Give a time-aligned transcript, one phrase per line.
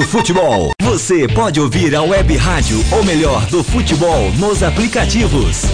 [0.00, 0.70] do futebol.
[0.82, 5.64] Você pode ouvir a web rádio O Melhor do Futebol nos aplicativos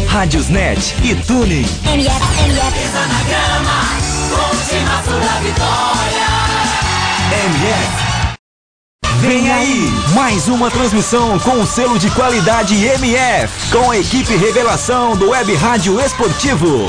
[1.05, 1.15] e
[3.25, 3.85] grama,
[4.49, 6.27] última da vitória.
[7.47, 8.07] MF.
[9.21, 15.17] Vem aí, mais uma transmissão com o selo de qualidade MF, com a equipe revelação
[15.17, 16.87] do Web Rádio Esportivo.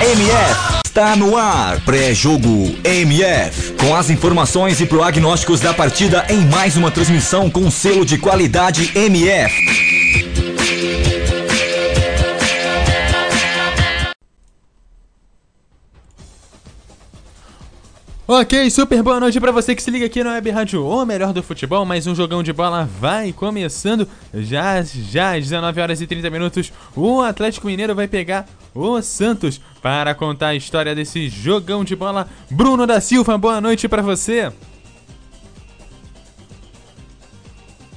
[0.00, 1.80] MF está no ar.
[1.86, 3.72] Pré-jogo MF.
[3.80, 8.92] Com as informações e prognósticos da partida em mais uma transmissão com selo de qualidade
[8.94, 9.91] MF.
[18.24, 21.32] Ok, super boa noite para você que se liga aqui na Web Rádio O Melhor
[21.32, 21.84] do Futebol.
[21.84, 26.72] Mais um jogão de bola vai começando já já às 19 horas e 30 minutos.
[26.94, 32.28] O Atlético Mineiro vai pegar o Santos para contar a história desse jogão de bola.
[32.48, 34.52] Bruno da Silva, boa noite para você.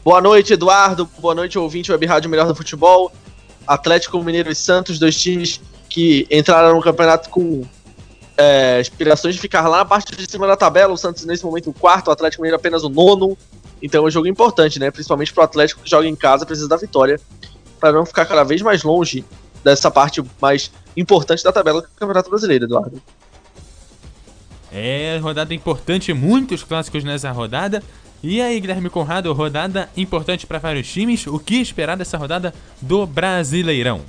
[0.03, 1.07] Boa noite, Eduardo.
[1.19, 3.11] Boa noite, ouvinte Web Rádio Melhor do Futebol.
[3.67, 7.63] Atlético Mineiro e Santos, dois times que entraram no campeonato com
[8.37, 10.93] é, aspirações de ficar lá parte de cima da tabela.
[10.93, 13.37] O Santos, nesse momento, o quarto, o Atlético Mineiro apenas o nono.
[13.81, 14.91] Então é um jogo importante, né?
[14.91, 17.19] Principalmente para o Atlético que joga em casa, precisa da vitória
[17.79, 19.23] para não ficar cada vez mais longe
[19.63, 23.01] dessa parte mais importante da tabela do Campeonato Brasileiro, Eduardo.
[24.71, 27.81] É, rodada importante, muitos clássicos nessa rodada.
[28.21, 31.27] E aí, Guilherme Conrado, rodada importante para vários times.
[31.27, 34.01] O que esperar dessa rodada do Brasileirão?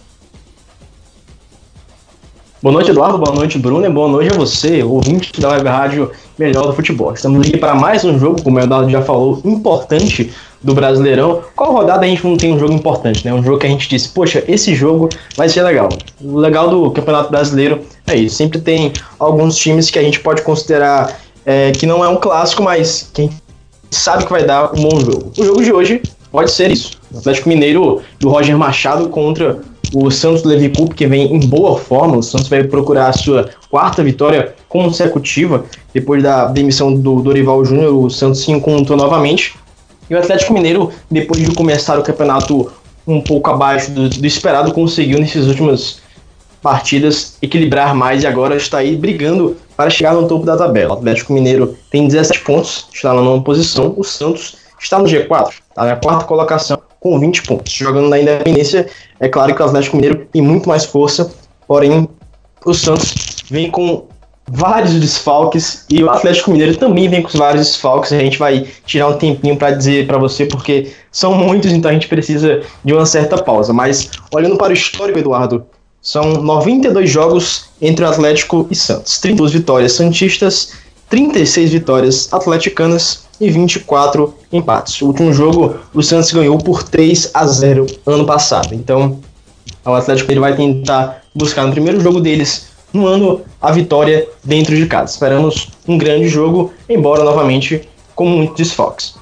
[2.66, 3.16] Boa noite, Eduardo.
[3.16, 3.86] Boa noite, Bruno.
[3.86, 7.12] E boa noite a você, ouvinte da Web Rádio Melhor do Futebol.
[7.12, 11.42] Estamos aqui para mais um jogo, como o Eduardo já falou, importante do Brasileirão.
[11.54, 13.32] Qual rodada a gente não tem um jogo importante, né?
[13.32, 15.88] Um jogo que a gente disse, poxa, esse jogo vai ser legal.
[16.20, 18.34] O legal do Campeonato Brasileiro é isso.
[18.34, 22.64] Sempre tem alguns times que a gente pode considerar é, que não é um clássico,
[22.64, 23.30] mas quem
[23.92, 25.30] sabe que vai dar um bom jogo.
[25.38, 26.98] O jogo de hoje pode ser isso.
[27.14, 29.60] O Atlético Mineiro do Roger Machado contra
[29.94, 32.16] o Santos Levi Cup, que vem em boa forma.
[32.16, 35.64] O Santos vai procurar a sua quarta vitória consecutiva.
[35.92, 39.54] Depois da demissão do Dorival Júnior, o Santos se encontrou novamente.
[40.08, 42.70] E o Atlético Mineiro, depois de começar o campeonato
[43.06, 45.98] um pouco abaixo do, do esperado, conseguiu nessas últimas
[46.62, 50.94] partidas equilibrar mais e agora está aí brigando para chegar no topo da tabela.
[50.94, 53.94] O Atlético Mineiro tem 17 pontos, está na nona posição.
[53.96, 56.75] O Santos está no G4, está na quarta colocação
[57.06, 57.72] com 20 pontos.
[57.72, 58.88] Jogando na Independência,
[59.20, 61.30] é claro que o Atlético Mineiro tem muito mais força,
[61.68, 62.08] porém
[62.64, 63.14] o Santos
[63.48, 64.06] vem com
[64.48, 68.12] vários desfalques e o Atlético Mineiro também vem com vários desfalques.
[68.12, 71.94] A gente vai tirar um tempinho para dizer para você porque são muitos, então a
[71.94, 73.72] gente precisa de uma certa pausa.
[73.72, 75.64] Mas olhando para o histórico, Eduardo,
[76.02, 80.72] são 92 jogos entre o Atlético e Santos, 32 vitórias santistas,
[81.08, 85.00] 36 vitórias atleticanas e 24 empates.
[85.02, 88.74] O último jogo, o Santos ganhou por 3 a 0 ano passado.
[88.74, 89.18] Então,
[89.84, 94.74] o Atlético ele vai tentar buscar no primeiro jogo deles no ano a vitória dentro
[94.74, 95.12] de casa.
[95.12, 99.14] Esperamos um grande jogo, embora novamente com muitos desfalques.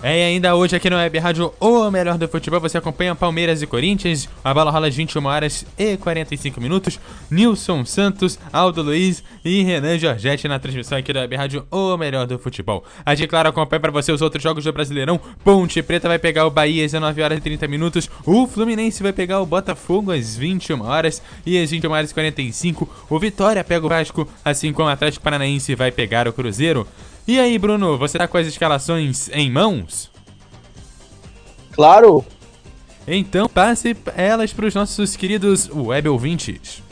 [0.00, 3.62] É, e ainda hoje aqui no Web Rádio O Melhor do Futebol, você acompanha Palmeiras
[3.62, 9.24] e Corinthians, a bola rola às 21 horas e 45 minutos, Nilson Santos, Aldo Luiz
[9.44, 12.84] e Renan Giorgetti na transmissão aqui do Web Rádio O Melhor do Futebol.
[13.04, 16.46] A gente, claro, acompanha para você os outros jogos do Brasileirão, Ponte Preta vai pegar
[16.46, 20.36] o Bahia às 19 horas e 30 minutos, o Fluminense vai pegar o Botafogo às
[20.36, 24.88] 21 horas e às 21 horas e 45 o Vitória pega o Vasco, assim como
[24.88, 26.86] o Atlético Paranaense vai pegar o Cruzeiro.
[27.28, 30.10] E aí, Bruno, você tá com as escalações em mãos?
[31.72, 32.24] Claro.
[33.06, 36.82] Então passe elas para os nossos queridos web ouvintes.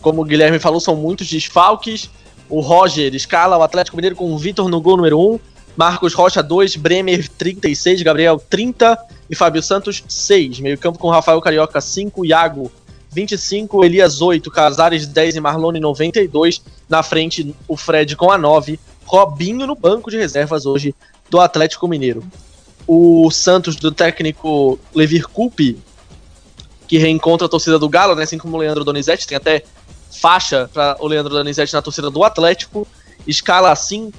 [0.00, 2.08] Como o Guilherme falou, são muitos desfalques.
[2.48, 5.40] O Roger escala o Atlético Mineiro com o Vitor no gol número 1,
[5.76, 8.96] Marcos Rocha 2, Bremer 36, Gabriel 30
[9.28, 10.60] e Fábio Santos 6.
[10.60, 12.70] Meio campo com Rafael Carioca 5, Iago
[13.12, 16.62] 25, Elias 8, Casares 10 e Marlone 92.
[16.88, 18.80] Na frente, o Fred com a 9.
[19.04, 20.94] Robinho no banco de reservas hoje
[21.28, 22.24] do Atlético Mineiro.
[22.86, 25.78] O Santos do técnico Levir Coupe,
[26.88, 29.62] que reencontra a torcida do Galo, né, assim como o Leandro Donizete, tem até
[30.10, 32.86] faixa para o Leandro Donizete na torcida do Atlético.
[33.26, 34.12] Escala assim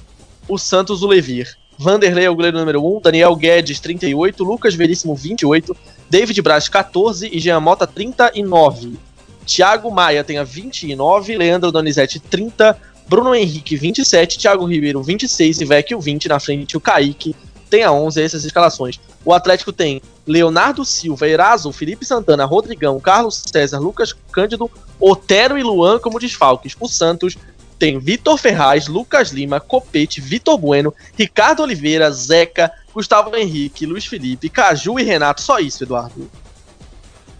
[0.48, 1.56] o Santos o Levir.
[1.78, 5.76] Vanderlei é o goleiro número 1, Daniel Guedes 38, Lucas Veríssimo 28,
[6.08, 8.98] David Braz 14 e Jean Mota 39.
[9.46, 15.64] Thiago Maia tem a 29, Leandro Donizete 30, Bruno Henrique 27, Thiago Ribeiro 26 e
[15.64, 17.36] Vecchio 20 na frente o Kaique
[17.68, 19.00] tem a 11 essas escalações.
[19.24, 24.70] O Atlético tem Leonardo Silva, Eraso, Felipe Santana, Rodrigão, Carlos César, Lucas Cândido,
[25.00, 26.76] Otero e Luan como desfalques.
[26.78, 27.36] O Santos
[27.76, 34.48] tem Vitor Ferraz, Lucas Lima, Copete, Vitor Bueno, Ricardo Oliveira, Zeca, Gustavo Henrique, Luiz Felipe,
[34.48, 35.42] Caju e Renato.
[35.42, 36.30] Só isso, Eduardo.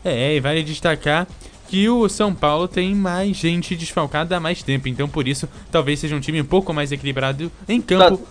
[0.05, 1.27] É, e vale destacar
[1.69, 5.99] que o São Paulo tem mais gente desfalcada há mais tempo, então por isso talvez
[5.99, 8.27] seja um time um pouco mais equilibrado em campo.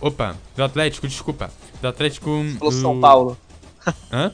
[0.00, 1.50] Opa, do Atlético, desculpa.
[1.80, 2.44] Do Atlético.
[2.58, 2.80] Falou do...
[2.80, 3.38] São Paulo.
[4.12, 4.32] Hã?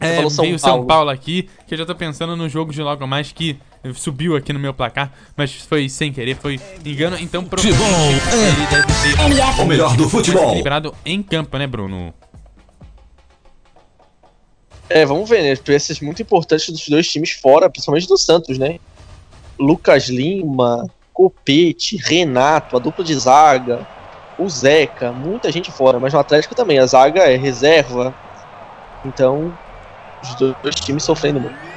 [0.00, 0.86] Você É, São veio São Paulo.
[0.86, 3.58] Paulo aqui, que eu já tô pensando no jogo de logo mais que
[3.92, 8.86] subiu aqui no meu placar, mas foi sem querer, foi engano, então provavelmente ele deve
[8.86, 10.44] ter O melhor do futebol.
[10.44, 12.14] equilibrado em campo, né, Bruno?
[14.88, 15.56] É, vamos ver, né?
[15.56, 18.78] Peças muito importantes dos dois times fora, principalmente do Santos, né?
[19.58, 23.86] Lucas Lima, Copete, Renato, a dupla de zaga,
[24.38, 28.14] o Zeca, muita gente fora, mas no Atlético também, a zaga é reserva.
[29.04, 29.56] Então,
[30.22, 31.73] os dois times sofrendo muito.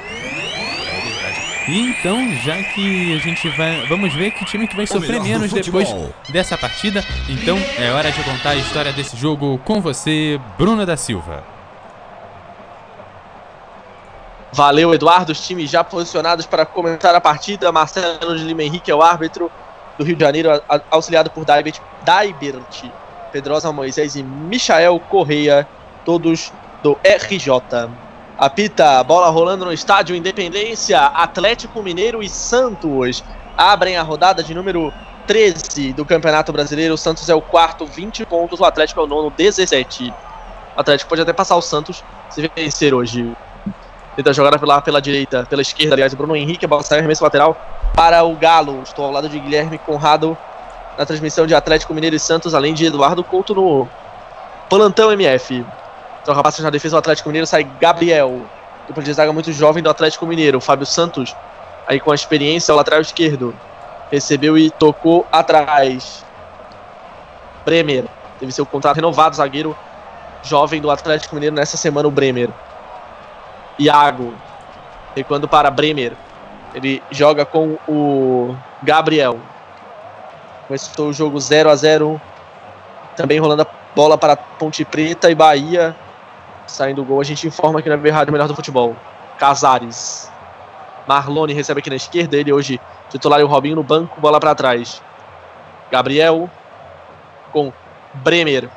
[1.68, 3.86] E então, já que a gente vai.
[3.86, 5.94] Vamos ver que time que vai sofrer menos depois
[6.30, 7.04] dessa partida.
[7.28, 11.44] Então é hora de contar a história desse jogo com você, Bruno da Silva.
[14.50, 15.32] Valeu, Eduardo.
[15.32, 17.70] Os times já posicionados para começar a partida.
[17.70, 19.52] Marcelo de Lima Henrique é o árbitro
[19.98, 22.90] do Rio de Janeiro, auxiliado por Daibert, Daibert
[23.30, 25.68] Pedrosa Moisés e Michael Correia,
[26.04, 26.50] todos
[26.82, 27.90] do RJ.
[28.38, 33.24] Apita, bola rolando no estádio Independência, Atlético Mineiro e Santos
[33.56, 34.94] abrem a rodada de número
[35.26, 36.94] 13 do Campeonato Brasileiro.
[36.94, 40.14] O Santos é o quarto, 20 pontos, o Atlético é o nono, 17.
[40.76, 43.28] O Atlético pode até passar o Santos se vencer hoje.
[44.14, 47.24] Tenta jogar pela, pela direita, pela esquerda, aliás, o Bruno Henrique, a bola sai arremesso
[47.24, 47.60] lateral
[47.92, 48.82] para o Galo.
[48.84, 50.38] Estou ao lado de Guilherme Conrado
[50.96, 53.88] na transmissão de Atlético Mineiro e Santos, além de Eduardo Couto no
[54.68, 55.66] plantão MF.
[56.28, 58.42] Troca passos na defesa do Atlético Mineiro, sai Gabriel.
[58.86, 60.60] Dupla de zaga muito jovem do Atlético Mineiro.
[60.60, 61.34] Fábio Santos,
[61.86, 63.54] aí com a experiência, o lateral esquerdo.
[64.10, 66.22] Recebeu e tocou atrás.
[67.64, 68.04] Bremer,
[68.38, 69.74] teve seu contrato renovado, zagueiro
[70.42, 72.50] jovem do Atlético Mineiro nessa semana, o Bremer.
[73.78, 74.34] Iago,
[75.16, 76.12] recuando para Bremer.
[76.74, 79.38] Ele joga com o Gabriel.
[80.66, 82.20] Começou o jogo 0 a 0
[83.16, 83.66] Também rolando a
[83.96, 85.96] bola para Ponte Preta e Bahia.
[86.68, 88.94] Saindo o gol, a gente informa aqui na Rádio Melhor do Futebol.
[89.38, 90.30] Casares.
[91.06, 92.36] Marlone recebe aqui na esquerda.
[92.36, 92.78] Ele hoje
[93.08, 94.20] titular e o Robinho no banco.
[94.20, 95.02] Bola para trás.
[95.90, 96.50] Gabriel
[97.50, 97.72] com
[98.12, 98.68] Bremer.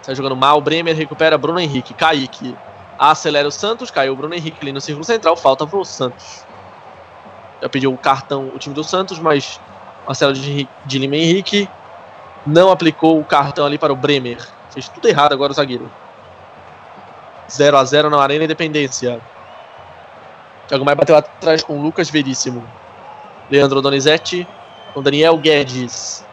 [0.00, 0.60] Sai jogando mal.
[0.62, 1.92] Bremer recupera Bruno Henrique.
[1.92, 2.56] Kaique.
[2.98, 3.90] Acelera o Santos.
[3.90, 5.36] Caiu o Bruno Henrique ali no círculo central.
[5.36, 6.46] Falta pro Santos.
[7.60, 9.60] Já pediu o cartão o time do Santos, mas
[10.06, 11.68] Marcelo de, de Lima Henrique
[12.46, 14.38] não aplicou o cartão ali para o Bremer.
[14.70, 15.90] Fez tudo errado agora o zagueiro.
[17.52, 19.20] 0 a 0 na Arena Independência.
[20.68, 22.66] Thiago Maia bateu atrás com Lucas Veríssimo.
[23.50, 24.46] Leandro Donizete
[24.94, 26.24] com Daniel Guedes.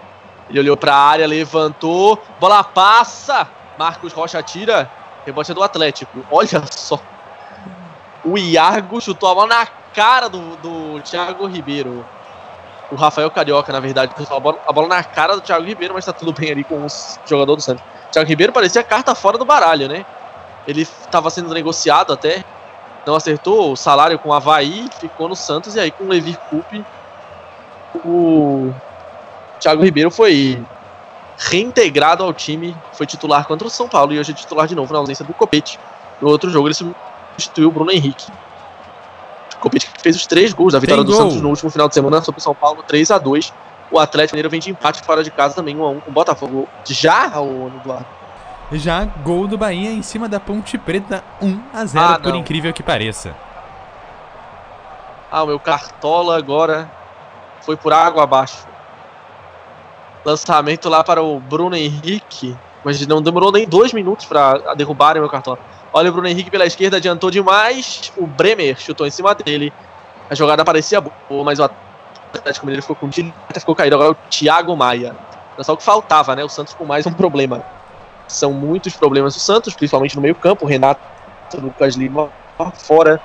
[0.50, 2.22] Ele olhou para a área, levantou.
[2.40, 3.48] Bola passa.
[3.78, 4.90] Marcos Rocha tira.
[5.26, 6.26] Rebote é do Atlético.
[6.32, 7.00] Olha só.
[8.24, 12.06] O Iago chutou a bola na cara do, do Thiago Ribeiro.
[12.92, 15.94] O Rafael Carioca, na verdade, chutou a bola, a bola na cara do Thiago Ribeiro,
[15.94, 16.88] mas tá tudo bem ali com o
[17.26, 17.84] jogador do Santos.
[18.12, 20.06] Thiago Ribeiro parecia carta fora do baralho, né?
[20.68, 22.44] Ele estava sendo negociado até.
[23.06, 26.38] Não acertou o salário com o Havaí, ficou no Santos e aí com o Levir
[26.50, 26.86] Coupe
[28.06, 28.74] o
[29.60, 30.62] Thiago Ribeiro foi
[31.38, 34.92] reintegrado ao time, foi titular contra o São Paulo e hoje é titular de novo
[34.92, 35.80] na ausência do Copete.
[36.22, 38.32] No outro jogo ele substituiu o Bruno Henrique.
[39.56, 41.30] O Copete fez os três gols da vitória Tem do gol.
[41.30, 43.54] Santos no último final de semana sobre o São Paulo, 3 a 2
[43.92, 46.68] O Atlético Mineiro vem de empate fora de casa também, 1x1 com o Botafogo.
[46.86, 48.19] Já, o Eduardo?
[48.72, 52.72] Já gol do Bahia em cima da Ponte Preta, 1 a 0 Ah, por incrível
[52.72, 53.36] que pareça.
[55.32, 56.90] Ah, o meu cartola agora
[57.62, 58.68] foi por água abaixo.
[60.24, 65.24] Lançamento lá para o Bruno Henrique, mas não demorou nem dois minutos para derrubarem o
[65.24, 65.58] meu cartola.
[65.92, 68.14] Olha o Bruno Henrique pela esquerda, adiantou demais.
[68.16, 69.74] O Bremer chutou em cima dele.
[70.30, 73.10] A jogada parecia boa, mas o Atlético Mineiro ficou com
[73.50, 73.96] até ficou caído.
[73.96, 75.16] Agora o Thiago Maia.
[75.56, 76.44] Era só o que faltava, né?
[76.44, 77.64] O Santos com mais um problema.
[78.30, 80.66] São muitos problemas do Santos, principalmente no meio-campo.
[80.66, 81.02] Renato,
[81.56, 82.30] Lucas Lima
[82.76, 83.20] fora.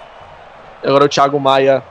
[0.83, 1.83] Agora o Thiago Maia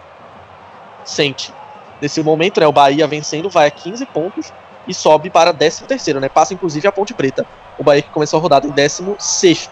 [1.06, 1.54] sente.
[2.02, 4.52] Nesse momento, né, o Bahia vencendo vai a 15 pontos
[4.88, 6.28] e sobe para 13 terceiro, né?
[6.28, 7.46] Passa inclusive a Ponte Preta.
[7.78, 9.70] O Bahia que começou a rodada em 16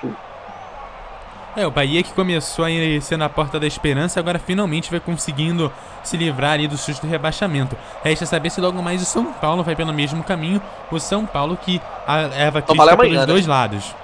[1.55, 2.69] É, o Bahia que começou a
[3.01, 7.09] ser na porta da esperança, agora finalmente vai conseguindo se livrar ali do susto do
[7.09, 7.75] rebaixamento.
[8.03, 10.61] Resta saber se logo mais o São Paulo vai pelo mesmo caminho.
[10.89, 13.25] O São Paulo que a Paulo crítica é amanhã, pelos né?
[13.25, 13.95] dois lados.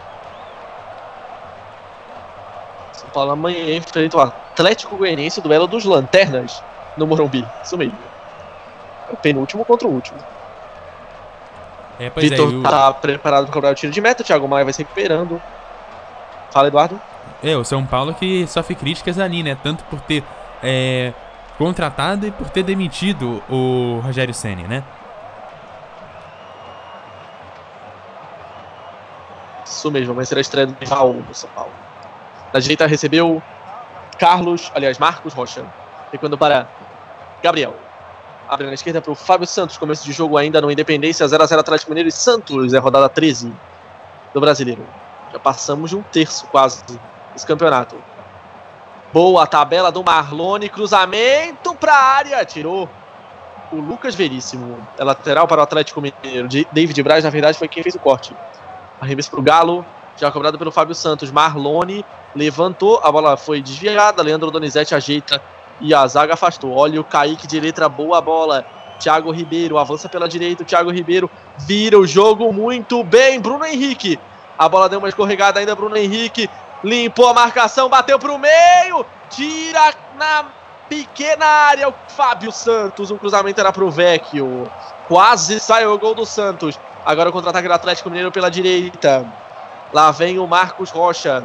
[2.91, 6.61] São Paulo amanhã enfrenta o Atlético Goianiense, o duelo dos Lanternas
[6.97, 7.47] no Morumbi.
[7.63, 7.97] Isso mesmo.
[9.09, 10.19] É o penúltimo contra o último.
[11.97, 14.65] É, pois Vitor é, o, tá preparado para cobrar o tiro de meta, Thiago Maia
[14.65, 15.41] vai se recuperando.
[16.51, 16.99] Fala, Eduardo.
[17.43, 19.57] É, o São Paulo que sofre críticas ali, né?
[19.61, 20.23] Tanto por ter
[20.63, 21.13] é,
[21.57, 24.83] contratado e por ter demitido o Rogério Senni, né?
[29.65, 31.71] Isso mesmo, vai ser a estreia do rival do São Paulo.
[32.53, 33.41] Na direita recebeu
[34.17, 35.65] Carlos, aliás, Marcos Rocha.
[36.11, 36.67] Recuando para
[37.43, 37.75] Gabriel.
[38.47, 39.77] Abre na esquerda para o Fábio Santos.
[39.77, 42.73] Começo de jogo ainda no Independência 0x0 Atlético Mineiro e Santos.
[42.73, 43.53] É rodada 13
[44.33, 44.85] do Brasileiro.
[45.31, 46.81] Já passamos de um terço quase
[47.37, 47.95] desse campeonato.
[49.13, 50.67] Boa tabela do Marlone.
[50.67, 52.43] Cruzamento para a área.
[52.43, 52.89] Tirou
[53.71, 54.77] o Lucas Veríssimo.
[54.97, 56.47] É lateral para o Atlético Mineiro.
[56.71, 58.35] David Braz, na verdade, foi quem fez o corte.
[58.99, 59.85] Arremesso para o Galo.
[60.17, 61.31] Já cobrado pelo Fábio Santos.
[61.31, 62.03] Marlone
[62.35, 62.99] levantou.
[63.03, 64.23] A bola foi desviada.
[64.23, 65.41] Leandro Donizete ajeita.
[65.79, 66.75] E a zaga afastou.
[66.75, 68.65] Olha o Kaique de letra boa bola.
[68.99, 70.65] Thiago Ribeiro avança pela direita.
[70.65, 71.29] Thiago Ribeiro
[71.59, 73.39] vira o jogo muito bem.
[73.39, 74.19] Bruno Henrique.
[74.57, 75.75] A bola deu uma escorregada ainda.
[75.75, 76.49] Bruno Henrique
[76.83, 77.89] limpou a marcação.
[77.89, 79.05] Bateu para o meio.
[79.29, 80.45] Tira na
[80.89, 83.11] pequena área o Fábio Santos.
[83.11, 84.69] O cruzamento era para o Vecchio.
[85.07, 86.79] Quase saiu o gol do Santos.
[87.05, 89.25] Agora o contra-ataque do Atlético Mineiro pela direita.
[89.93, 91.43] Lá vem o Marcos Rocha.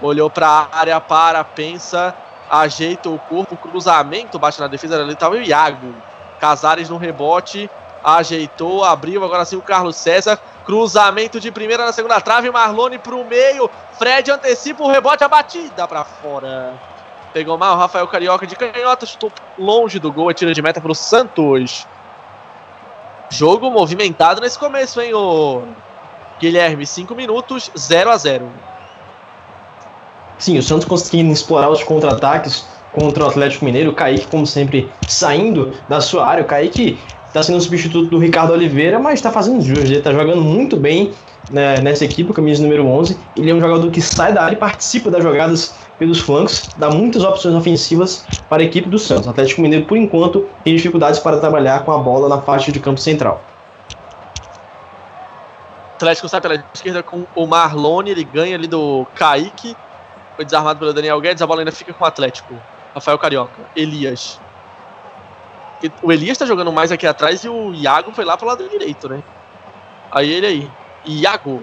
[0.00, 2.14] Olhou para a área, para, pensa,
[2.48, 5.94] ajeita o corpo, cruzamento, bate na defesa ali, estava o Iago.
[6.40, 7.68] Casares no rebote,
[8.02, 10.38] ajeitou, abriu, agora sim o Carlos César.
[10.68, 13.70] Cruzamento de primeira na segunda trave, Marlone pro meio.
[13.94, 16.74] Fred antecipa o rebote, a batida para fora.
[17.32, 20.78] Pegou mal o Rafael Carioca de canhota, chutou longe do gol, a tira de meta
[20.78, 21.86] pro Santos.
[23.30, 25.62] Jogo movimentado nesse começo, hein, ô
[26.38, 26.86] Guilherme?
[26.86, 28.52] 5 minutos, 0 a 0
[30.36, 33.92] Sim, o Santos conseguindo explorar os contra-ataques contra o Atlético Mineiro.
[33.92, 36.44] O Kaique, como sempre, saindo da sua área.
[36.44, 39.78] O Kaique está sendo o substituto do Ricardo Oliveira, mas está fazendo jus.
[39.78, 41.12] Ele está jogando muito bem
[41.50, 43.18] né, nessa equipe, camisa número 11.
[43.36, 46.90] Ele é um jogador que sai da área e participa das jogadas pelos flancos, dá
[46.90, 49.26] muitas opções ofensivas para a equipe do Santos.
[49.26, 52.78] O Atlético Mineiro, por enquanto, tem dificuldades para trabalhar com a bola na faixa de
[52.78, 53.42] campo central.
[55.96, 59.76] Atlético sai pela esquerda com o Marlone, ele ganha ali do Kaique.
[60.36, 62.54] Foi desarmado pelo Daniel Guedes, a bola ainda fica com o Atlético.
[62.94, 64.40] Rafael Carioca, Elias.
[65.82, 68.68] E O Elias tá jogando mais aqui atrás e o Iago foi lá pro lado
[68.68, 69.22] direito, né?
[70.10, 70.70] Aí ele aí.
[71.04, 71.62] Iago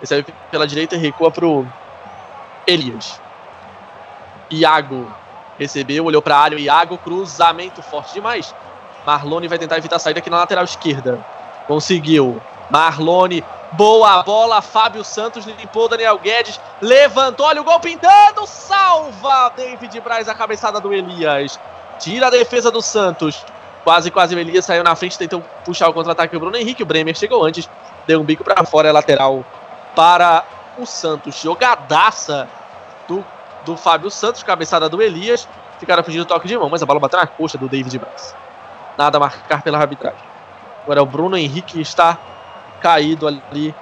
[0.00, 1.66] recebe pela direita e recua pro
[2.66, 3.20] Elias.
[4.50, 5.10] Iago
[5.58, 8.54] recebeu, olhou pra área, Iago, cruzamento forte demais.
[9.04, 11.24] Marlone vai tentar evitar a saída aqui na lateral esquerda.
[11.66, 12.40] Conseguiu.
[12.70, 14.60] Marlone, boa bola.
[14.60, 16.60] Fábio Santos limpou Daniel Guedes.
[16.80, 18.46] Levantou, olha o gol pintando.
[18.46, 21.58] Salva David Braz a cabeçada do Elias.
[21.98, 23.44] Tira a defesa do Santos.
[23.84, 26.82] Quase, quase o Elias saiu na frente, tentou puxar o contra-ataque o Bruno Henrique.
[26.82, 27.68] O Bremer chegou antes,
[28.06, 29.44] deu um bico para fora, é lateral
[29.94, 30.44] para
[30.78, 31.40] o Santos.
[31.40, 32.48] Jogadaça
[33.06, 33.24] do,
[33.64, 35.48] do Fábio Santos, cabeçada do Elias.
[35.78, 38.34] Ficaram pedindo toque de mão, mas a bola bateu na coxa do David Braz.
[38.96, 40.18] Nada a marcar pela arbitragem.
[40.82, 42.18] Agora o Bruno Henrique que está
[42.80, 43.74] caído ali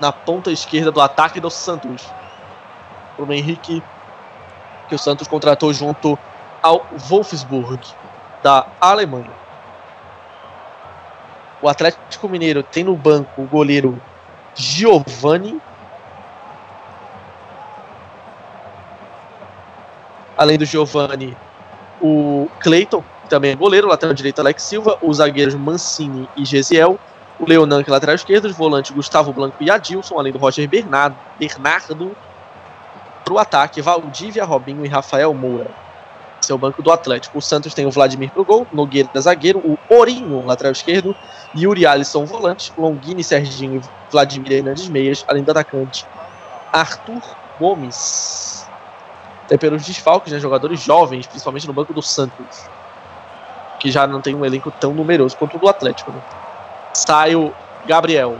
[0.00, 2.06] na ponta esquerda do ataque do Santos.
[3.16, 3.82] Bruno Henrique,
[4.88, 6.18] que o Santos contratou junto
[6.62, 7.80] ao Wolfsburg,
[8.42, 9.30] da Alemanha.
[11.62, 14.00] O Atlético Mineiro tem no banco o goleiro
[14.54, 15.60] Giovanni.
[20.36, 21.36] Além do Giovanni,
[22.00, 26.98] o Cleiton, também é goleiro, lateral direito Alex Silva, os zagueiros Mancini e Gesiel,
[27.38, 30.66] o Leonan, que é lateral esquerdo, os volantes Gustavo Blanco e Adilson, além do Roger
[30.68, 32.16] Bernardo, Bernardo
[33.24, 35.70] para o ataque, Valdívia, Robinho e Rafael Moura.
[36.48, 37.38] O banco do Atlético.
[37.38, 41.14] O Santos tem o Vladimir pro gol, Nogueira zagueiro, o Orinho, lateral esquerdo,
[41.56, 46.04] Yuri Alisson, volante, Longini, Serginho e Vladimir Hernandes Meias, além do atacante
[46.72, 47.22] Arthur
[47.58, 48.66] Gomes.
[49.44, 52.68] Até pelos desfalques, né, jogadores jovens, principalmente no banco do Santos,
[53.78, 56.12] que já não tem um elenco tão numeroso quanto o do Atlético.
[56.12, 56.20] Né?
[56.94, 57.52] Sai o
[57.86, 58.38] Gabriel.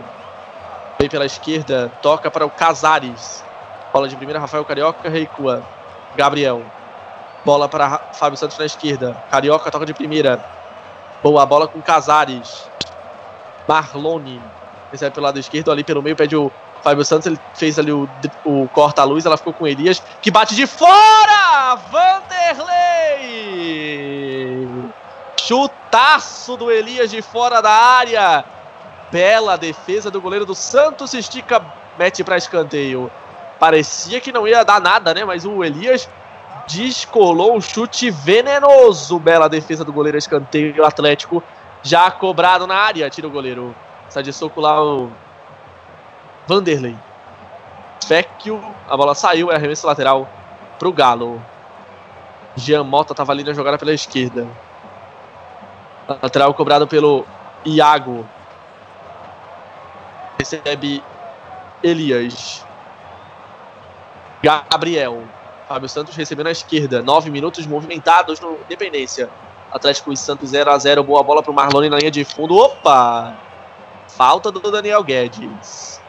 [0.98, 3.42] Vem pela esquerda, toca para o Casares.
[3.92, 5.64] Bola de primeira, Rafael Carioca, recua.
[6.16, 6.62] Gabriel.
[7.44, 9.16] Bola para Ra- Fábio Santos na esquerda.
[9.30, 10.44] Carioca toca de primeira.
[11.22, 12.68] Boa bola com Casares.
[13.66, 14.40] Marlone.
[14.90, 16.50] Recebe pelo lado esquerdo, ali pelo meio, pede o
[16.82, 17.26] Fábio Santos.
[17.26, 18.08] Ele fez ali o,
[18.44, 21.76] o corta-luz, ela ficou com Elias, que bate de fora!
[23.30, 24.68] Vanderlei!
[25.40, 28.44] Chutaço do Elias de fora da área.
[29.10, 31.14] Bela defesa do goleiro do Santos.
[31.14, 31.64] Estica,
[31.98, 33.10] mete para escanteio.
[33.58, 35.24] Parecia que não ia dar nada, né?
[35.24, 36.08] Mas o Elias
[36.70, 39.18] descolou um chute venenoso.
[39.18, 41.42] Bela defesa do goleiro escanteio Atlético.
[41.82, 43.74] Já cobrado na área, tira o goleiro.
[44.08, 45.10] Sai de soco lá o
[46.46, 46.96] Vanderlei.
[48.06, 50.28] Vecchio, a bola saiu, é arremesso lateral
[50.78, 51.40] pro Galo.
[52.56, 54.46] Jean Mota tava ali na jogada pela esquerda.
[56.08, 57.24] Lateral cobrado pelo
[57.64, 58.26] Iago.
[60.38, 61.02] Recebe
[61.82, 62.66] Elias.
[64.42, 65.22] Gabriel.
[65.70, 67.00] Fábio Santos recebendo na esquerda.
[67.00, 69.30] Nove minutos movimentados no Independência.
[69.70, 72.56] Atlético e Santos 0 a 0 Boa bola pro Marlone na linha de fundo.
[72.56, 73.36] Opa!
[74.08, 76.00] Falta do Daniel Guedes.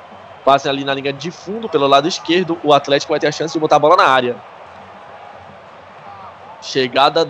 [0.44, 2.60] Passe ali na linha de fundo pelo lado esquerdo.
[2.64, 4.36] O Atlético vai ter a chance de botar a bola na área.
[6.60, 7.30] Chegada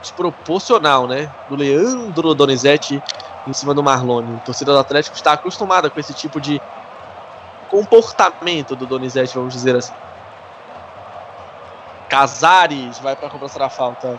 [0.00, 1.32] desproporcional, né?
[1.48, 3.00] Do Leandro Donizete
[3.46, 4.42] em cima do Marlone.
[4.44, 6.60] Torcida do Atlético está acostumada com esse tipo de
[7.70, 9.94] comportamento do Donizete, vamos dizer assim.
[12.08, 14.18] Casares vai para a cobrança da falta.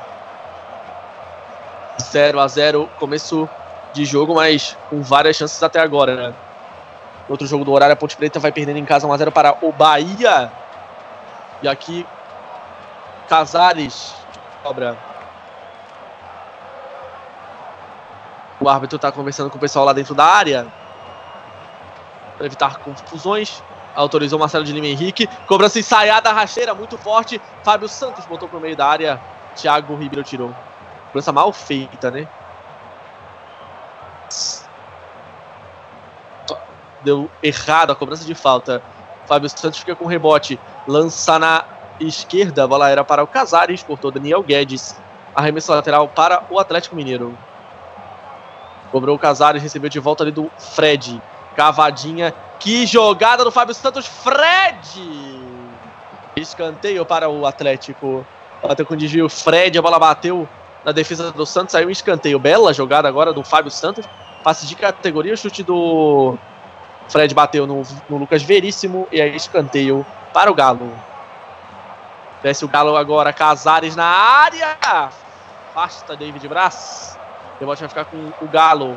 [2.02, 3.50] 0 a 0 começo
[3.94, 6.34] de jogo, mas com várias chances até agora, né?
[7.28, 9.58] Outro jogo do horário, a Ponte Preta vai perdendo em casa 1 a 0 para
[9.62, 10.52] o Bahia.
[11.62, 12.06] E aqui
[13.28, 14.16] Casares
[14.64, 14.98] cobra.
[18.60, 20.68] O árbitro está conversando com o pessoal lá dentro da área.
[22.38, 23.62] Para evitar confusões.
[23.98, 25.28] Autorizou Marcelo de Lima Henrique.
[25.48, 27.42] Cobrança ensaiada, rasteira, muito forte.
[27.64, 29.20] Fábio Santos botou para o meio da área.
[29.56, 30.54] Thiago Ribeiro tirou.
[31.08, 32.28] Cobrança mal feita, né?
[37.02, 38.84] Deu errado a cobrança de falta.
[39.26, 40.60] Fábio Santos fica com rebote.
[40.88, 41.66] Lança na
[42.00, 42.66] esquerda.
[42.66, 43.82] A bola era para o Casares.
[43.82, 44.96] Cortou Daniel Guedes.
[45.34, 47.36] Arremesso lateral para o Atlético Mineiro.
[48.92, 49.64] Cobrou o Casares.
[49.64, 51.20] Recebeu de volta ali do Fred.
[51.58, 52.32] Cavadinha.
[52.60, 54.06] Que jogada do Fábio Santos.
[54.06, 55.42] Fred!
[56.36, 58.24] Escanteio para o Atlético.
[58.62, 59.28] Bateu com desvio.
[59.28, 59.76] Fred.
[59.76, 60.48] A bola bateu
[60.86, 61.72] na defesa do Santos.
[61.72, 62.38] Saiu um escanteio.
[62.38, 64.08] Bela jogada agora do Fábio Santos.
[64.44, 65.34] Passe de categoria.
[65.34, 66.38] O chute do
[67.10, 69.08] Fred bateu no, no Lucas Veríssimo.
[69.12, 70.92] E aí escanteio para o Galo.
[72.44, 73.34] Desce o Galo agora.
[73.34, 74.78] Casares na área.
[75.72, 77.18] Afasta David Braz.
[77.60, 78.96] O vai ficar com o Galo.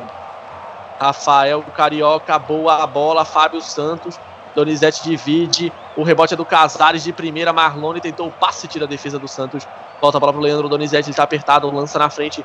[1.01, 3.25] Rafael Carioca, boa a bola.
[3.25, 4.21] Fábio Santos.
[4.55, 5.73] Donizete divide.
[5.97, 7.55] O rebote é do Casares de primeira.
[7.55, 9.67] Marlone tentou o passe, tira a defesa do Santos.
[9.99, 11.09] Volta a bola pro Leandro Donizete.
[11.09, 11.71] Ele tá apertado.
[11.71, 12.45] Lança na frente.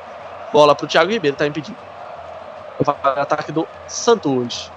[0.54, 1.36] Bola pro Thiago Ribeiro.
[1.36, 1.78] Tá impedido.
[3.04, 4.72] Ataque do Santos.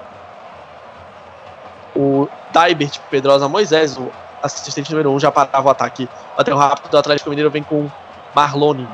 [1.94, 4.10] O Daibert Pedrosa Moisés, o
[4.42, 6.08] assistente número 1, um, já parava o ataque.
[6.36, 6.94] Bateu rápido.
[6.94, 7.88] O Atlético Mineiro vem com
[8.34, 8.88] Marlone.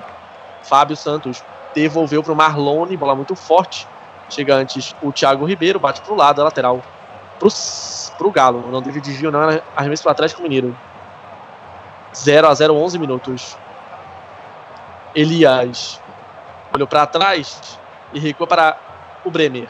[0.62, 1.42] Fábio Santos
[1.74, 2.98] devolveu pro Marlone.
[2.98, 3.86] Bola muito forte.
[4.28, 6.82] Chega antes o Thiago Ribeiro, bate pro lado, a lateral
[7.38, 7.48] pro,
[8.16, 8.70] pro Galo.
[8.70, 9.40] Não teve desvio, não.
[9.76, 10.76] Arremesso pro Atlético Mineiro.
[12.16, 13.56] 0 a 0 11 minutos.
[15.14, 16.00] Elias
[16.74, 17.78] olhou para trás
[18.12, 18.76] e recua para
[19.24, 19.68] o Bremer.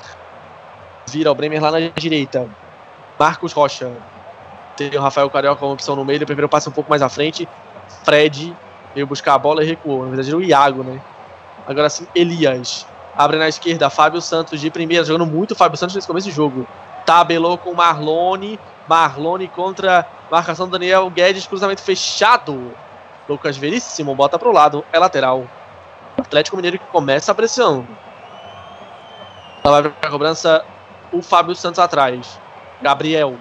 [1.06, 2.48] Vira o Bremer lá na direita.
[3.18, 3.90] Marcos Rocha.
[4.76, 6.18] Tem o Rafael Carioca como opção no meio.
[6.18, 7.48] Ele primeiro passa um pouco mais à frente.
[8.04, 8.54] Fred
[8.94, 10.02] veio buscar a bola e recuou.
[10.02, 11.00] Na verdade, era o Iago, né?
[11.66, 12.86] Agora sim, Elias.
[13.16, 16.66] Abre na esquerda, Fábio Santos de primeira, jogando muito Fábio Santos nesse começo de jogo.
[17.06, 18.58] Tabelou com Marlone.
[18.88, 22.72] Marlone contra marcação do Daniel Guedes, cruzamento fechado.
[23.28, 25.46] Lucas Veríssimo bota pro lado, é lateral.
[26.18, 27.86] Atlético Mineiro que começa a pressão.
[29.62, 30.64] Ela vai pra cobrança
[31.12, 32.38] o Fábio Santos atrás.
[32.82, 33.36] Gabriel.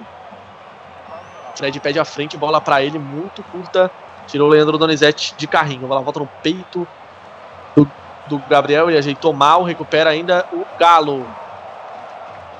[1.55, 3.91] Fred pede a frente, bola para ele, muito curta.
[4.27, 5.85] Tirou o Leandro Donizete de carrinho.
[5.85, 6.87] A bola volta no peito
[8.27, 9.63] do, Gabriel e ajeitou mal.
[9.63, 11.25] Recupera ainda o Galo.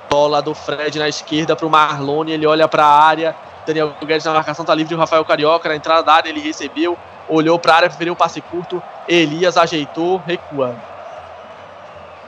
[0.10, 2.32] Bola do Fred na esquerda para o Marlone.
[2.32, 3.36] Ele olha para a área.
[3.66, 4.94] Daniel Guedes na marcação tá livre.
[4.94, 6.30] O Rafael Carioca na entrada da área.
[6.30, 6.98] Ele recebeu.
[7.28, 8.84] Olhou para a área, preferiu o passe curto.
[9.08, 10.76] Elias ajeitou, recua.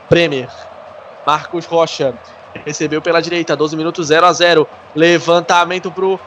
[0.10, 0.50] Bremer.
[1.26, 2.14] Marcos Rocha.
[2.66, 3.56] Recebeu pela direita.
[3.56, 6.20] 12 minutos 0 a 0 Levantamento pro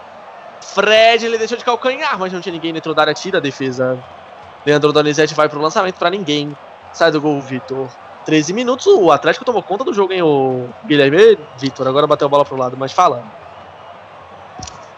[0.60, 1.24] Fred.
[1.24, 3.14] Ele deixou de calcanhar, mas não tinha ninguém dentro da área.
[3.14, 3.98] Tira a defesa.
[4.66, 6.54] Leandro Donizete vai pro lançamento para ninguém.
[6.98, 7.86] Sai do gol, Vitor.
[8.26, 11.86] 13 minutos, o Atlético tomou conta do jogo, hein, o Guilherme Vitor.
[11.86, 13.22] Agora bateu a bola pro lado, mas fala.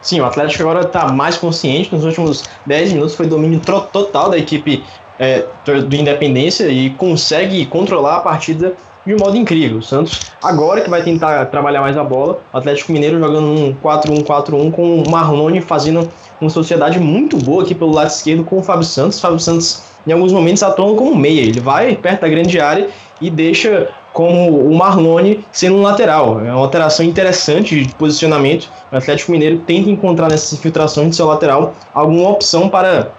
[0.01, 1.95] Sim, o Atlético agora está mais consciente.
[1.95, 4.83] Nos últimos 10 minutos foi domínio total da equipe
[5.19, 9.77] é, do Independência e consegue controlar a partida de um modo incrível.
[9.77, 12.41] O Santos agora que vai tentar trabalhar mais a bola.
[12.51, 16.09] O Atlético Mineiro jogando um 4-1-4-1 com o Marlone fazendo
[16.41, 19.19] uma sociedade muito boa aqui pelo lado esquerdo com o Fábio Santos.
[19.19, 21.41] O Fábio Santos em alguns momentos atuando como meia.
[21.41, 22.89] Ele vai perto da grande área
[23.21, 26.41] e deixa como o Marlone sendo um lateral.
[26.45, 28.69] É uma alteração interessante de posicionamento.
[28.91, 33.13] O Atlético Mineiro tenta encontrar nessas infiltrações de seu lateral alguma opção para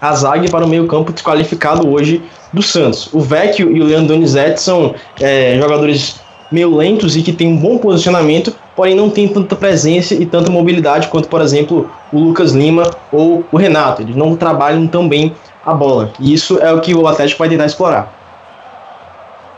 [0.00, 2.22] a zaga e para o meio-campo desqualificado hoje
[2.52, 3.12] do Santos.
[3.12, 7.56] O Vecchio e o Leandro Donizete são é, jogadores meio lentos e que têm um
[7.56, 12.52] bom posicionamento, porém não tem tanta presença e tanta mobilidade quanto, por exemplo, o Lucas
[12.52, 14.02] Lima ou o Renato.
[14.02, 16.12] Eles não trabalham tão bem a bola.
[16.20, 18.12] E isso é o que o Atlético vai tentar explorar.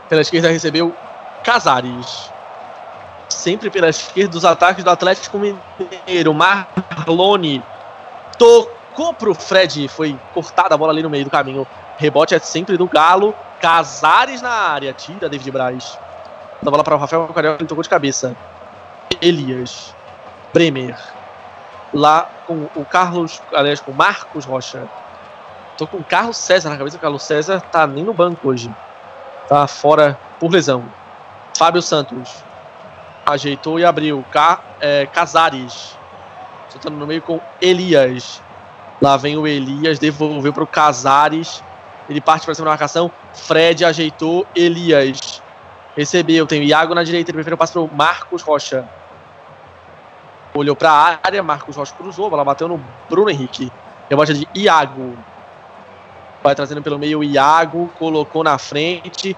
[0.09, 0.93] Pela esquerda recebeu
[1.43, 2.31] Casares.
[3.29, 6.33] Sempre pela esquerda dos ataques do Atlético Mineiro.
[6.33, 7.61] Marlone
[8.37, 9.87] tocou pro Fred.
[9.87, 11.67] Foi cortada a bola ali no meio do caminho.
[11.97, 13.35] Rebote é sempre do Galo.
[13.61, 14.91] Casares na área.
[14.93, 15.97] Tira David Braz.
[16.61, 17.61] Da bola para o Rafael Carioca.
[17.61, 18.35] Ele tocou de cabeça.
[19.21, 19.95] Elias.
[20.53, 20.97] Bremer.
[21.93, 23.41] Lá com o Carlos.
[23.53, 24.87] Aliás, com o Marcos Rocha.
[25.77, 26.97] Tô com o Carlos César na cabeça.
[26.97, 28.69] O Carlos César tá nem no banco hoje.
[29.47, 30.85] Tá fora por lesão.
[31.57, 32.43] Fábio Santos.
[33.25, 34.23] Ajeitou e abriu.
[34.31, 35.97] Ca, é, Casares.
[36.67, 38.41] Soltando no meio com Elias.
[39.01, 39.97] Lá vem o Elias.
[39.97, 41.63] Devolveu para o Casares.
[42.09, 43.09] Ele parte para cima da marcação.
[43.33, 44.45] Fred ajeitou.
[44.53, 45.41] Elias.
[45.95, 46.45] Recebeu.
[46.47, 47.31] Tem o Iago na direita.
[47.31, 48.87] Ele prefere o passe para o Marcos Rocha.
[50.53, 51.43] Olhou para a área.
[51.43, 52.27] Marcos Rocha cruzou.
[52.27, 53.71] A bola bateu no Bruno Henrique.
[54.09, 55.17] Rebote de Iago.
[56.41, 59.35] Vai trazendo pelo meio o Iago, colocou na frente.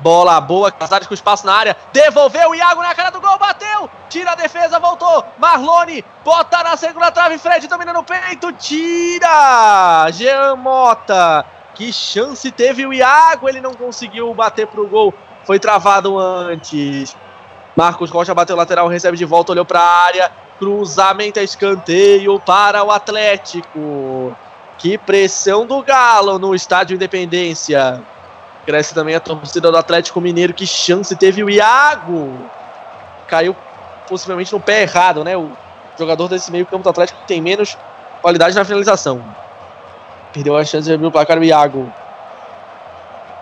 [0.00, 1.76] Bola boa, Casares com espaço na área.
[1.92, 3.90] Devolveu o Iago na cara do gol, bateu.
[4.08, 5.24] Tira a defesa, voltou.
[5.38, 7.36] Marlone, bota na segunda trave.
[7.36, 10.08] Fred domina no peito, tira.
[10.12, 11.44] Jean Mota.
[11.74, 15.12] Que chance teve o Iago, ele não conseguiu bater pro gol.
[15.48, 17.16] Foi travado antes.
[17.74, 20.30] Marcos Rocha bateu lateral, recebe de volta, olhou para a área.
[20.58, 24.36] Cruzamento, escanteio para o Atlético.
[24.76, 28.02] Que pressão do Galo no estádio Independência.
[28.66, 30.52] Cresce também a torcida do Atlético Mineiro.
[30.52, 32.30] Que chance teve o Iago.
[33.26, 33.56] Caiu
[34.06, 35.34] possivelmente no pé errado, né?
[35.34, 35.50] O
[35.98, 37.74] jogador desse meio campo do Atlético tem menos
[38.20, 39.24] qualidade na finalização.
[40.30, 41.90] Perdeu a chance de abrir o placar o Iago.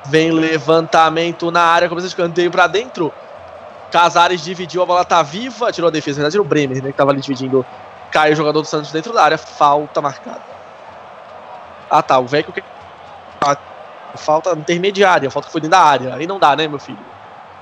[0.08, 3.12] Vem levantamento na área, começa escanteio para dentro.
[3.90, 6.90] Casares dividiu, a bola tá viva, tirou a defesa, na verdade era o Bremer, né,
[6.90, 7.64] que tava ali dividindo.
[8.10, 10.42] Cai o jogador do Santos dentro da área, falta marcada.
[11.90, 12.62] Ah tá, o Vecchio que.
[14.16, 16.14] Falta intermediária, falta que foi dentro da área.
[16.14, 16.98] Aí não dá, né, meu filho?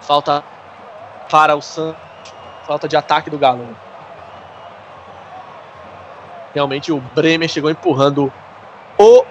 [0.00, 0.44] Falta
[1.28, 2.00] para o Santos.
[2.66, 3.76] Falta de ataque do Galo.
[6.54, 8.32] Realmente o Bremer chegou empurrando
[8.96, 9.24] o.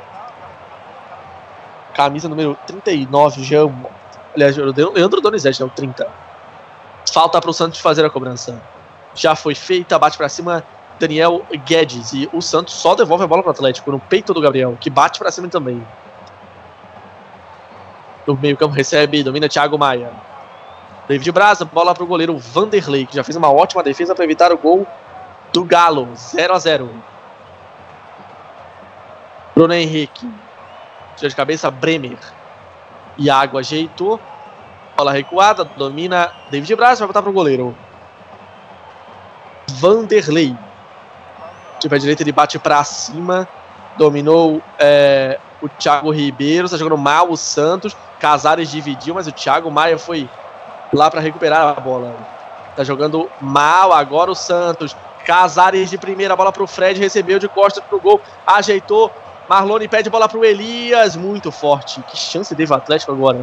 [1.93, 3.71] Camisa número 39, Jean.
[4.35, 5.67] Aliás, Leandro Donizete, né?
[5.67, 6.07] O 30.
[7.11, 8.61] Falta para o Santos fazer a cobrança.
[9.13, 10.63] Já foi feita, bate para cima
[10.99, 12.13] Daniel Guedes.
[12.13, 14.89] E o Santos só devolve a bola para o Atlético no peito do Gabriel, que
[14.89, 15.85] bate para cima também.
[18.25, 20.11] No meio-campo recebe, domina Thiago Maia.
[21.07, 24.51] David Braza, bola para o goleiro Vanderlei, que já fez uma ótima defesa para evitar
[24.51, 24.87] o gol
[25.51, 26.07] do Galo.
[26.15, 26.89] 0 a 0
[29.53, 30.27] Bruno Henrique.
[31.15, 32.17] Tira de cabeça Bremer.
[33.17, 34.19] Iago ajeitou.
[34.95, 37.75] Bola recuada, domina David Braz, vai botar para o goleiro.
[39.71, 40.55] Vanderlei.
[41.79, 43.47] De pé direito ele bate para cima.
[43.97, 47.95] Dominou é, o Thiago Ribeiro, está jogando mal o Santos.
[48.19, 50.29] Casares dividiu, mas o Thiago Maia foi
[50.93, 52.15] lá para recuperar a bola.
[52.75, 54.95] Tá jogando mal agora o Santos.
[55.25, 59.11] Casares de primeira, bola para o Fred, recebeu de costas pro gol, ajeitou.
[59.53, 62.01] Marlone pede bola para o Elias, muito forte.
[62.01, 63.39] Que chance teve o Atlético agora.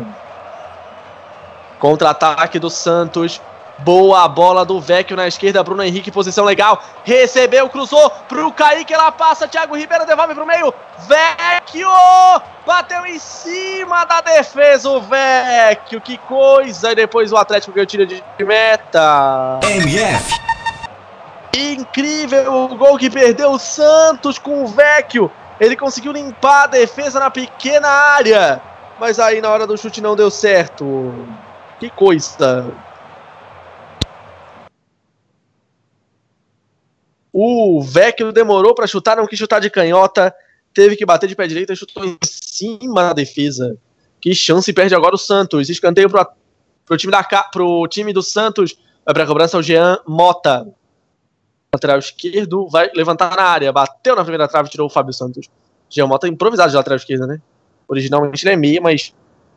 [1.78, 3.40] Contra-ataque do Santos.
[3.78, 6.82] Boa bola do Vecchio na esquerda, Bruno Henrique, posição legal.
[7.04, 10.74] Recebeu, cruzou pro Kaique, ela passa, Thiago Ribeiro devolve pro meio.
[10.98, 11.88] Vecchio!
[12.66, 16.90] Bateu em cima da defesa o Vecchio, que coisa!
[16.90, 19.60] E depois o Atlético ganhou tiro de meta.
[19.62, 20.40] MF.
[21.56, 25.30] Incrível o gol que perdeu o Santos com o Vecchio.
[25.60, 28.62] Ele conseguiu limpar a defesa na pequena área.
[28.98, 31.14] Mas aí na hora do chute não deu certo.
[31.78, 32.72] Que coisa.
[37.32, 40.34] O Vecchio demorou para chutar, não quis chutar de canhota,
[40.74, 43.76] teve que bater de pé direito e chutou em cima da defesa.
[44.20, 45.68] Que chance perde agora o Santos.
[45.68, 46.26] Escanteio pro,
[46.84, 48.76] pro, time, da, pro time do Santos.
[49.04, 50.66] Vai pra cobrança o Jean Mota.
[51.74, 53.72] Lateral esquerdo vai levantar na área.
[53.72, 55.48] Bateu na primeira trave tirou o Fábio Santos.
[55.88, 57.40] Jean Mota improvisado de lateral esquerda, né?
[57.88, 59.14] Originalmente ele é meia, mas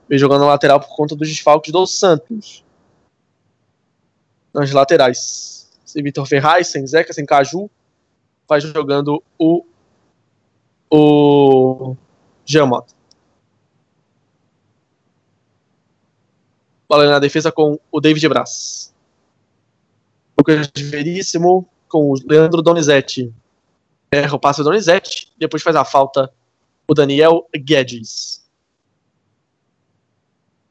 [0.08, 2.64] veio jogando na lateral por conta dos desfalques do Santos.
[4.54, 5.54] Nas laterais
[5.94, 7.70] sem Vitor Ferraz, sem Zeca, sem Caju,
[8.48, 9.64] vai jogando o
[10.90, 11.96] o
[12.46, 12.94] Giamotto.
[16.88, 18.94] Bola na defesa com o David Braz.
[20.38, 23.32] Lucas Veríssimo com o Leandro Donizete.
[24.12, 26.32] Erra o passe do Donizete, depois faz a falta
[26.88, 28.44] o Daniel Guedes.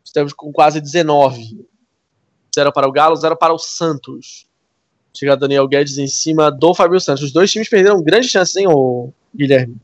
[0.05, 1.65] Estamos com quase 19.
[2.55, 4.47] Zero para o Galo, zero para o Santos.
[5.15, 7.23] Chega Daniel Guedes em cima do Fábio Santos.
[7.23, 8.67] Os dois times perderam grandes chances, hein,
[9.35, 9.77] Guilherme?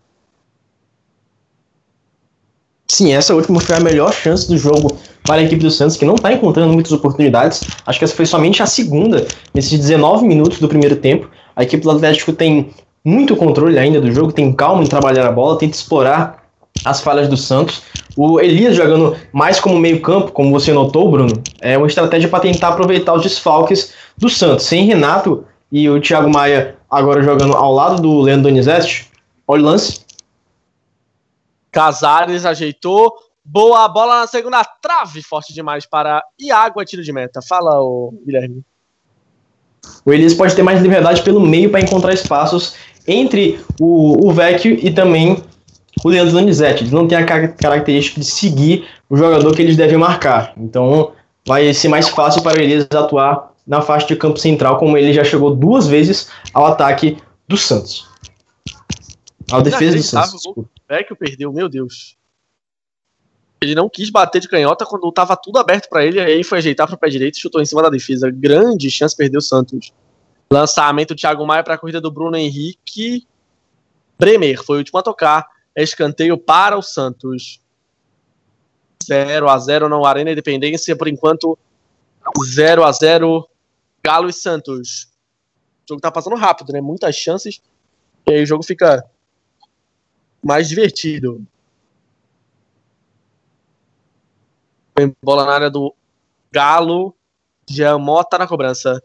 [2.89, 6.07] Sim, essa última foi a melhor chance do jogo para a equipe do Santos, que
[6.07, 7.63] não está encontrando muitas oportunidades.
[7.85, 11.29] Acho que essa foi somente a segunda nesses 19 minutos do primeiro tempo.
[11.55, 12.71] A equipe do Atlético tem
[13.05, 16.45] muito controle ainda do jogo, tem calma em trabalhar a bola, tenta explorar
[16.83, 17.83] as falhas do Santos.
[18.17, 22.69] O Elias jogando mais como meio-campo, como você notou, Bruno, é uma estratégia para tentar
[22.69, 24.65] aproveitar os desfalques do Santos.
[24.65, 29.11] Sem Renato e o Thiago Maia agora jogando ao lado do Leandro Donizete.
[29.47, 30.01] Olha o lance.
[31.71, 33.28] Casares ajeitou.
[33.51, 37.41] Boa bola na segunda trave, forte demais para Iago, é tiro de meta.
[37.41, 38.63] Fala, o Guilherme.
[40.05, 42.75] O Elias pode ter mais liberdade pelo meio para encontrar espaços
[43.07, 45.43] entre o, o Vecchio e também
[46.05, 46.83] o Leandro Donizete.
[46.83, 50.53] Eles não têm a característica de seguir o jogador que eles devem marcar.
[50.55, 51.13] Então
[51.47, 55.15] vai ser mais fácil para o Elias atuar na faixa de campo central, como ele
[55.15, 57.17] já chegou duas vezes ao ataque
[57.49, 58.07] do Santos.
[59.51, 60.45] Ao defesa do Santos.
[60.49, 62.18] O Vecchio perdeu, meu Deus.
[63.61, 66.87] Ele não quis bater de canhota quando estava tudo aberto para ele, aí foi ajeitar
[66.87, 68.31] para o pé direito chutou em cima da defesa.
[68.31, 69.93] Grande chance perdeu o Santos.
[70.51, 73.27] Lançamento Thiago Maia para a corrida do Bruno Henrique.
[74.19, 75.47] Bremer foi o último a tocar.
[75.77, 77.61] Escanteio para o Santos.
[79.05, 81.59] 0 a 0 no Arena Independência, por enquanto
[82.45, 83.49] 0 a 0
[84.03, 85.09] Galo e Santos.
[85.85, 86.81] O jogo tá passando rápido, né?
[86.81, 87.61] Muitas chances.
[88.27, 89.05] E aí o jogo fica
[90.43, 91.45] mais divertido.
[95.23, 95.95] Bola na área do
[96.51, 97.15] Galo.
[97.69, 99.03] Jean Mota na cobrança.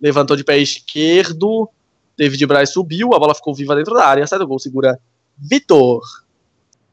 [0.00, 1.68] Levantou de pé esquerdo.
[2.16, 3.14] David Braz subiu.
[3.14, 4.26] A bola ficou viva dentro da área.
[4.26, 4.58] Sai do gol.
[4.58, 5.00] Segura
[5.38, 6.02] Vitor.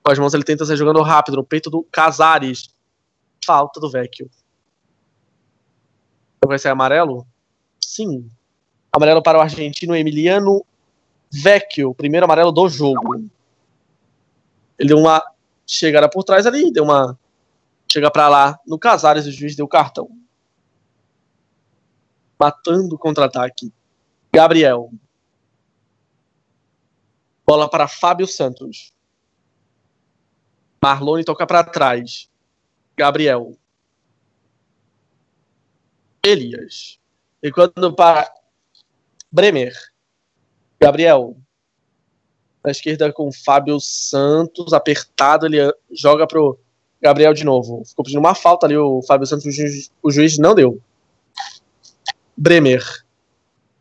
[0.03, 2.69] Com as mãos ele tenta sair jogando rápido no peito do Casares.
[3.45, 4.29] Falta do Vecchio.
[6.45, 7.27] Vai ser amarelo?
[7.79, 8.29] Sim.
[8.91, 10.65] Amarelo para o argentino Emiliano
[11.31, 11.93] Vecchio.
[11.93, 13.15] Primeiro amarelo do jogo.
[14.77, 15.23] Ele deu uma
[15.65, 16.71] chegada por trás ali.
[16.71, 17.17] Deu uma
[17.91, 20.09] Chega para lá no Casares, o juiz deu cartão.
[22.39, 23.73] Matando o contra-ataque.
[24.31, 24.91] Gabriel.
[27.45, 28.93] Bola para Fábio Santos.
[30.81, 32.29] Marlone toca para trás.
[32.95, 33.57] Gabriel.
[36.23, 36.99] Elias.
[37.41, 38.31] E quando para
[39.31, 39.73] Bremer.
[40.79, 41.35] Gabriel.
[42.63, 44.73] Na esquerda com Fábio Santos.
[44.73, 45.47] Apertado.
[45.47, 45.57] Ele
[45.91, 46.59] joga pro
[47.01, 47.83] Gabriel de novo.
[47.85, 50.81] Ficou pedindo uma falta ali, o Fábio Santos, o juiz, o juiz não deu.
[52.35, 52.83] Bremer.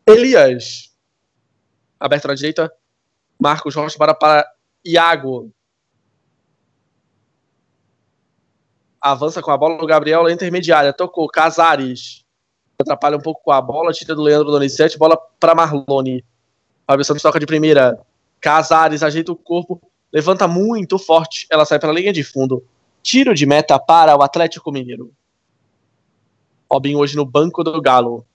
[0.05, 0.91] Elias.
[1.99, 2.71] Aberto na direita.
[3.39, 4.49] Marcos Rocha para, para
[4.85, 5.51] Iago.
[9.01, 10.91] Avança com a bola o Gabriel na intermediária.
[10.91, 11.27] Tocou.
[11.27, 12.25] Casares.
[12.77, 13.93] Atrapalha um pouco com a bola.
[13.93, 14.97] Tira do Leandro Donizete.
[14.97, 16.23] Bola para Marlone.
[16.85, 17.99] Fábio Santos toca de primeira.
[18.41, 19.81] Casares ajeita o corpo.
[20.11, 21.45] Levanta muito forte.
[21.49, 22.65] Ela sai pela linha de fundo.
[23.01, 25.11] Tiro de meta para o Atlético Mineiro.
[26.71, 28.25] Robin hoje no banco do Galo.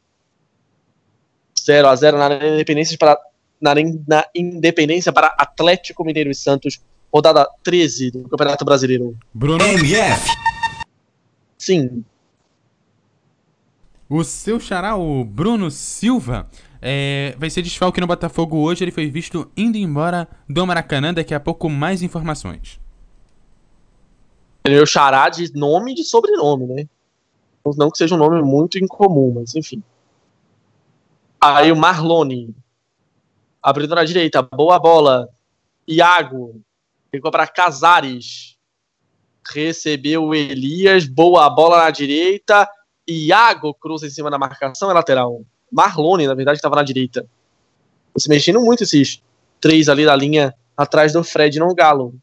[1.65, 3.19] 0 a 0 na Independência para
[3.61, 3.75] na,
[4.07, 6.81] na Independência para Atlético Mineiro e Santos,
[7.13, 9.17] rodada 13 do Campeonato Brasileiro.
[9.33, 10.29] Bruno MF.
[11.57, 12.05] Sim.
[14.09, 16.47] O seu xará, o Bruno Silva,
[16.83, 18.85] é, vai ser desfalque no Botafogo hoje.
[18.85, 21.15] Ele foi visto indo embora do Maracanã.
[21.15, 22.79] Daqui a pouco mais informações.
[24.67, 26.89] Meu xará de nome e de sobrenome, né?
[27.77, 29.83] Não que seja um nome muito incomum, mas enfim.
[31.39, 32.55] Aí o Marlone.
[33.63, 34.41] Abrindo na direita.
[34.41, 35.29] Boa bola.
[35.87, 36.63] Iago.
[37.11, 38.57] Ficou para Casares.
[39.47, 41.07] Recebeu o Elias.
[41.07, 42.67] Boa bola na direita.
[43.07, 44.91] Iago cruza em cima da marcação.
[44.91, 45.43] É lateral.
[45.71, 47.27] Marlone, na verdade, estava na direita.
[48.17, 49.23] Se mexendo muito esses
[49.61, 52.15] três ali da linha atrás do Fred no Galo.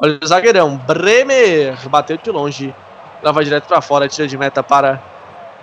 [0.00, 0.78] Olha o zagueirão.
[0.78, 2.72] Bremer bateu de longe.
[3.20, 4.08] Ela vai direto para fora.
[4.08, 5.02] Tira de meta para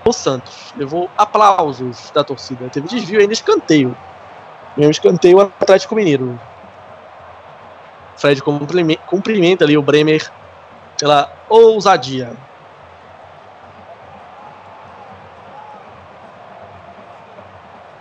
[0.06, 0.74] o Santos.
[0.76, 2.70] Levou aplausos da torcida.
[2.70, 3.96] Teve desvio ainda, escanteio.
[4.76, 6.38] Mesmo escanteio Atlético Mineiro.
[8.18, 10.30] Fred cumprimenta ali o Bremer
[10.98, 12.36] pela ousadia.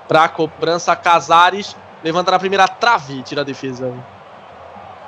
[0.09, 3.93] Para cobrança, Casares levanta na primeira trave, tira a defesa.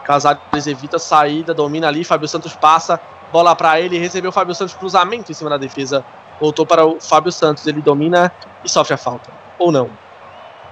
[0.06, 3.00] Casares evita a saída, domina ali, Fábio Santos passa,
[3.32, 6.04] bola para ele, recebeu o Fábio Santos cruzamento em cima da defesa.
[6.40, 8.30] Voltou para o Fábio Santos, ele domina
[8.64, 9.32] e sofre a falta.
[9.58, 9.90] Ou não.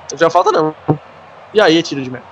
[0.09, 0.73] Sofre a falta não.
[1.53, 2.25] E aí é tiro de meta.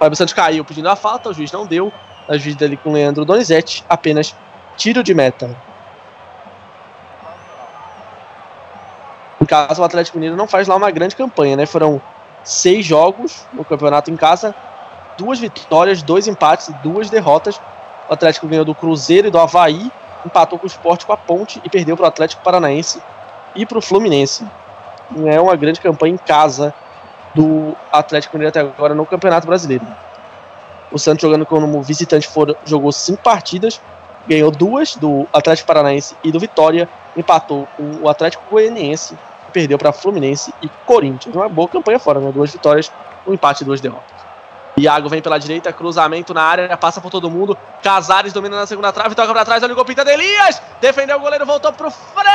[0.00, 1.92] Fábio Santos caiu pedindo a falta, o juiz não deu.
[2.28, 4.34] A juiz dele com Leandro Donizete, apenas
[4.76, 5.56] tiro de meta.
[9.40, 11.66] Em casa, o Atlético Mineiro não faz lá uma grande campanha, né?
[11.66, 12.02] Foram
[12.42, 14.52] seis jogos no campeonato em casa,
[15.16, 17.60] duas vitórias, dois empates e duas derrotas.
[18.08, 19.90] O Atlético ganhou do Cruzeiro e do Havaí,
[20.24, 23.02] empatou com o Sport com a Ponte e perdeu para o Atlético Paranaense
[23.54, 24.46] e para o Fluminense.
[25.26, 26.74] É uma grande campanha em casa
[27.34, 29.86] do Atlético Mineiro até agora no Campeonato Brasileiro.
[30.90, 33.80] O Santos jogando como visitante for, jogou cinco partidas,
[34.26, 39.16] ganhou duas do Atlético Paranaense e do Vitória, empatou com o Atlético Goianiense,
[39.52, 41.34] perdeu para Fluminense e Corinthians.
[41.34, 42.30] Uma boa campanha fora, né?
[42.32, 42.90] Duas vitórias,
[43.26, 44.15] um empate e duas derrotas.
[44.78, 47.56] Iago vem pela direita, cruzamento na área, passa por todo mundo.
[47.82, 50.60] Casares domina na segunda trave, toca pra trás, olha o gol pinta de Elias.
[50.80, 52.26] Defendeu o goleiro, voltou pro Fred.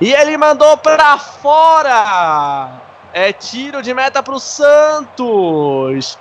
[0.00, 2.82] E ele mandou pra fora.
[3.12, 6.18] É tiro de meta pro Santos.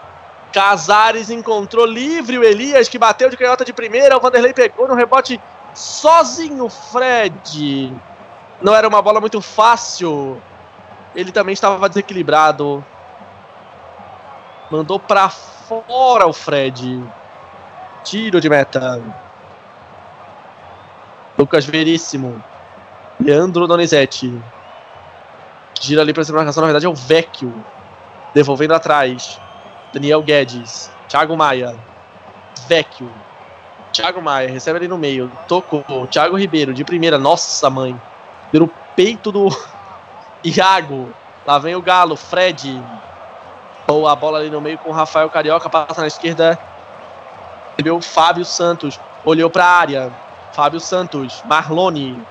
[0.54, 4.16] Casares encontrou livre o Elias, que bateu de canhota de primeira.
[4.16, 5.42] O Vanderlei pegou no rebote
[5.74, 7.94] sozinho, Fred.
[8.62, 10.42] Não era uma bola muito fácil.
[11.18, 12.86] Ele também estava desequilibrado.
[14.70, 17.04] Mandou para fora o Fred.
[18.04, 19.02] Tiro de meta.
[21.36, 22.44] Lucas Veríssimo.
[23.20, 24.32] Leandro Donizete.
[25.82, 26.62] Gira ali para essa marcação.
[26.62, 27.52] Na verdade é o Vecchio.
[28.36, 29.42] Devolvendo atrás.
[29.92, 30.92] Daniel Guedes.
[31.08, 31.76] Thiago Maia.
[32.68, 33.12] Vecchio.
[33.92, 34.52] Thiago Maia.
[34.52, 35.32] Recebe ali no meio.
[35.48, 36.06] Tocou.
[36.06, 36.76] Thiago Ribeiro.
[36.76, 37.18] De primeira.
[37.18, 38.00] Nossa, mãe.
[38.52, 39.50] Pelo peito do
[40.44, 41.14] Iago.
[41.46, 42.16] Lá vem o Galo.
[42.16, 42.84] Fred.
[43.88, 45.70] Boa bola ali no meio com o Rafael Carioca.
[45.70, 46.60] Passa na esquerda.
[47.72, 49.00] Recebeu o Fábio Santos.
[49.24, 50.12] Olhou para a área.
[50.52, 51.42] Fábio Santos.
[51.46, 52.22] Marlone.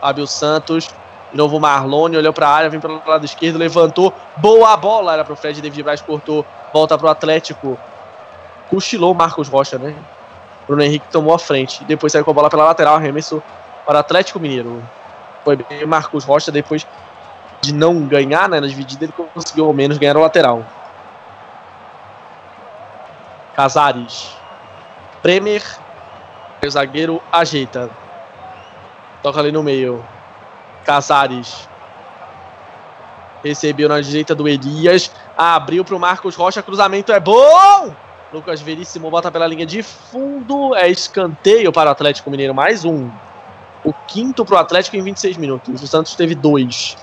[0.00, 0.88] Fábio Santos.
[1.30, 2.16] De novo Marlone.
[2.16, 2.70] Olhou para a área.
[2.70, 3.58] Vem pelo lado esquerdo.
[3.58, 4.12] Levantou.
[4.36, 5.14] Boa bola.
[5.14, 5.60] Era para o Fred.
[5.60, 6.46] David Braz cortou.
[6.72, 7.78] Volta para o Atlético.
[8.70, 9.94] Cochilou Marcos Rocha, né?
[10.66, 11.84] Bruno Henrique tomou a frente.
[11.84, 12.94] Depois saiu com a bola pela lateral.
[12.94, 13.42] Arremessou
[13.84, 14.82] para o Atlético Mineiro.
[15.44, 16.52] Foi bem Marcos Rocha.
[16.52, 16.86] Depois
[17.62, 20.66] de não ganhar né, na dividida, ele conseguiu ao menos ganhar o lateral.
[23.54, 24.36] Casares.
[25.22, 25.62] Bremer.
[26.64, 27.88] O zagueiro ajeita.
[29.22, 30.04] Toca ali no meio.
[30.84, 31.68] Casares.
[33.44, 35.12] Recebeu na direita do Elias.
[35.36, 36.62] Abriu para o Marcos Rocha.
[36.62, 37.94] Cruzamento é bom!
[38.32, 40.74] Lucas Veríssimo bota pela linha de fundo.
[40.74, 42.54] É escanteio para o Atlético Mineiro.
[42.54, 43.08] Mais um.
[43.84, 45.80] O quinto para o Atlético em 26 minutos.
[45.80, 46.96] O Santos teve dois.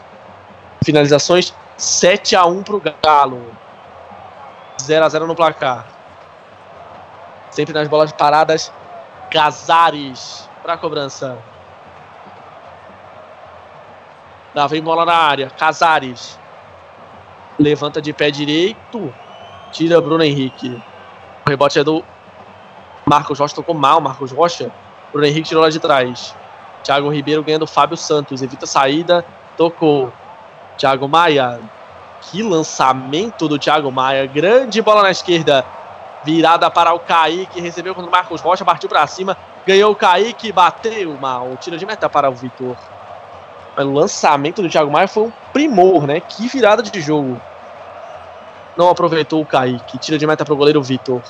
[0.83, 3.45] Finalizações 7 a 1 para o Galo.
[4.81, 5.87] 0 a 0 no placar.
[7.51, 8.71] Sempre nas bolas paradas.
[9.31, 11.37] Casares para cobrança.
[14.55, 15.49] Lá vem bola na área.
[15.49, 16.39] Casares.
[17.57, 19.13] Levanta de pé direito.
[19.71, 20.81] Tira Bruno Henrique.
[21.45, 22.03] O rebote é do
[23.05, 23.55] Marcos Rocha.
[23.55, 24.71] Tocou mal Marcos Rocha.
[25.11, 26.35] Bruno Henrique tirou lá de trás.
[26.83, 28.41] Thiago Ribeiro ganhando Fábio Santos.
[28.41, 29.25] Evita a saída.
[29.55, 30.11] Tocou.
[30.79, 31.59] Thiago Maia.
[32.21, 34.25] Que lançamento do Thiago Maia.
[34.25, 35.65] Grande bola na esquerda.
[36.23, 37.59] Virada para o Kaique.
[37.59, 39.37] Recebeu quando o Marcos Rocha partiu para cima.
[39.67, 40.51] Ganhou o Kaique.
[40.51, 41.57] Bateu mal.
[41.57, 42.77] Tiro de meta para o Vitor.
[43.77, 46.21] O lançamento do Thiago Maia foi um primor, né?
[46.21, 47.39] Que virada de jogo.
[48.77, 49.97] Não aproveitou o Kaique.
[49.97, 51.21] Tira de meta para o goleiro Vitor.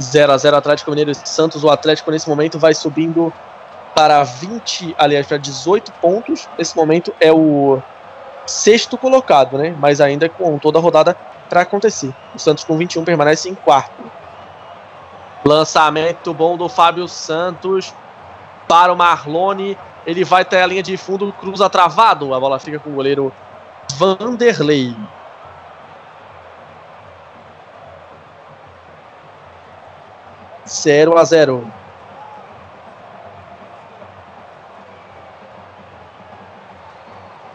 [0.00, 1.62] 0 a 0 Atlético Mineiro e Santos.
[1.64, 3.32] O Atlético nesse momento vai subindo
[3.98, 6.48] para 20, aliás, para 18 pontos.
[6.56, 7.82] Nesse momento é o
[8.46, 9.74] sexto colocado, né?
[9.76, 11.16] Mas ainda com toda a rodada
[11.48, 12.14] para acontecer.
[12.32, 14.00] O Santos com 21 permanece em quarto.
[15.44, 17.92] Lançamento bom do Fábio Santos
[18.68, 19.76] para o Marlone.
[20.06, 22.32] Ele vai até a linha de fundo, cruza travado.
[22.32, 23.32] A bola fica com o goleiro
[23.96, 24.94] Vanderlei.
[30.68, 31.68] Zero a zero.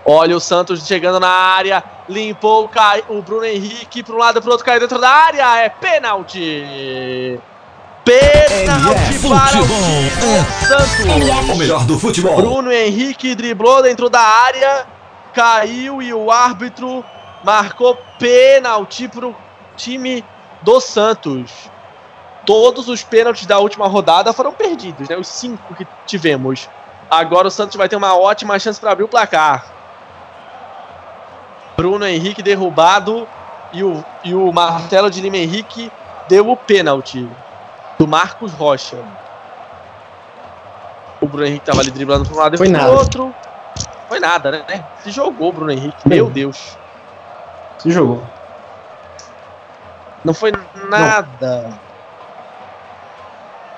[0.06, 4.38] Olha o Santos chegando na área, limpou o, Cai, o Bruno Henrique para um lado
[4.38, 7.40] e para o outro, caiu dentro da área, é pênalti.
[8.04, 11.54] Pênalti MF para o time do Santos.
[11.54, 12.36] O melhor do futebol.
[12.36, 14.86] Bruno Henrique driblou dentro da área,
[15.34, 17.04] caiu e o árbitro
[17.42, 19.36] marcou pênalti para o
[19.78, 20.24] time
[20.62, 21.72] do Santos.
[22.46, 25.16] Todos os pênaltis da última rodada foram perdidos, né?
[25.16, 26.68] Os cinco que tivemos.
[27.10, 29.73] Agora o Santos vai ter uma ótima chance para abrir o placar.
[31.84, 33.28] Bruno Henrique derrubado
[33.74, 35.92] e o, e o martelo de Lima Henrique
[36.30, 37.30] deu o pênalti
[38.00, 39.04] do Marcos Rocha.
[41.20, 42.94] O Bruno Henrique tava ali driblando para um lado e Foi para nada.
[42.94, 43.36] o outro.
[44.08, 44.86] foi nada, né?
[45.04, 46.08] Se jogou, Bruno Henrique.
[46.08, 46.78] Meu Deus.
[47.80, 48.24] Se jogou.
[50.24, 50.54] Não foi
[50.88, 51.78] nada.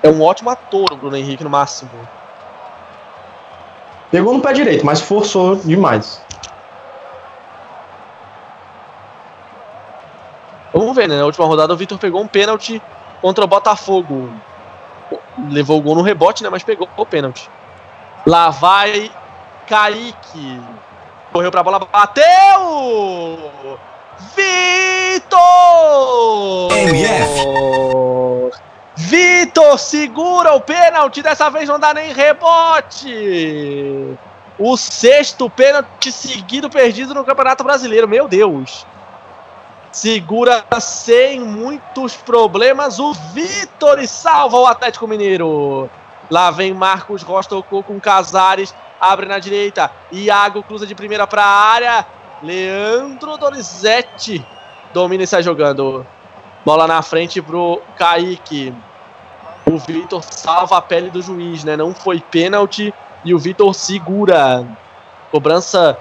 [0.00, 1.90] É um ótimo ator, o Bruno Henrique, no máximo.
[4.12, 6.24] Pegou no pé direito, mas forçou demais.
[10.78, 11.16] Vamos ver, né?
[11.16, 12.82] Na última rodada o Vitor pegou um pênalti
[13.22, 14.30] contra o Botafogo.
[15.50, 16.50] Levou o gol no rebote, né?
[16.50, 17.48] Mas pegou o pênalti.
[18.26, 19.10] Lá vai
[19.66, 20.60] Kaique.
[21.32, 22.24] Correu pra bola, bateu!
[24.34, 25.38] Vitor!
[26.72, 27.46] MF.
[28.96, 34.18] Vitor segura o pênalti, dessa vez não dá nem rebote.
[34.58, 38.86] O sexto pênalti seguido perdido no Campeonato Brasileiro, meu Deus.
[39.96, 45.88] Segura sem muitos problemas o Vitor e salva o Atlético Mineiro.
[46.30, 49.90] Lá vem Marcos Rocha, tocou com Casares, abre na direita.
[50.12, 52.06] Iago cruza de primeira para a área.
[52.42, 54.46] Leandro Donizete
[54.92, 56.06] domina e sai jogando.
[56.62, 58.74] Bola na frente pro Kaique.
[59.64, 61.74] O Vitor salva a pele do juiz, né?
[61.74, 62.92] Não foi pênalti
[63.24, 64.62] e o Vitor segura.
[65.30, 65.98] Cobrança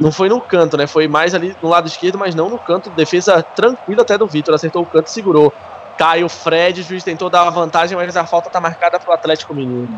[0.00, 0.86] não foi no canto, né?
[0.86, 2.90] Foi mais ali no lado esquerdo, mas não no canto.
[2.90, 4.54] Defesa tranquila até do Vitor.
[4.54, 5.52] Acertou o canto e segurou.
[5.96, 9.12] Cai o Fred, o juiz tentou dar a vantagem, mas a falta tá marcada pro
[9.12, 9.88] Atlético Mineiro.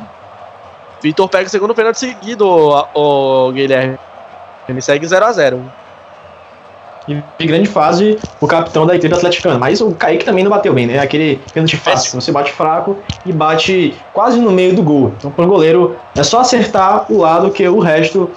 [1.03, 3.99] Vitor pega o segundo pênalti seguido, o, Guilherme.
[4.67, 5.73] Ele segue 0 a 0
[7.09, 9.59] E em grande fase, o capitão da equipe atleticana.
[9.59, 10.99] Mas o Kaique também não bateu bem, né?
[10.99, 12.97] Aquele pênalti fácil, você bate fraco
[13.27, 15.13] e bate quase no meio do gol.
[15.19, 18.31] Então, para o goleiro, é só acertar o lado que o resto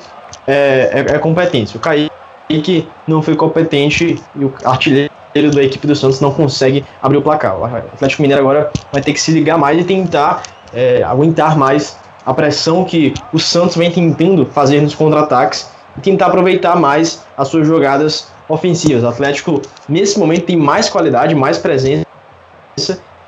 [0.48, 1.78] é, é, é competência.
[1.78, 5.12] O Kaique não foi competente e o artilheiro
[5.54, 7.58] da equipe do Santos não consegue abrir o placar.
[7.60, 11.98] O Atlético Mineiro agora vai ter que se ligar mais e tentar é, aguentar mais
[12.26, 17.48] a pressão que o Santos vem tentando fazer nos contra-ataques e tentar aproveitar mais as
[17.48, 19.04] suas jogadas ofensivas.
[19.04, 22.06] O Atlético, nesse momento, tem mais qualidade, mais presença,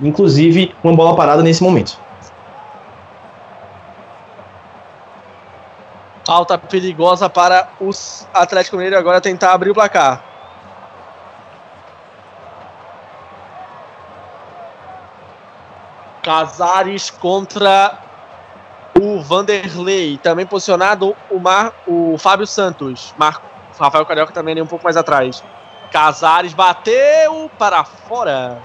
[0.01, 2.05] inclusive uma bola parada nesse momento.
[6.26, 10.23] Falta perigosa para os Atlético Mineiro agora tentar abrir o placar.
[16.23, 17.99] Casares contra
[18.99, 20.17] o Vanderlei.
[20.17, 23.13] Também posicionado o, Mar, o Fábio Santos.
[23.17, 23.39] Mar,
[23.80, 25.43] Rafael Carioca também ali um pouco mais atrás.
[25.91, 28.57] Casares bateu para fora.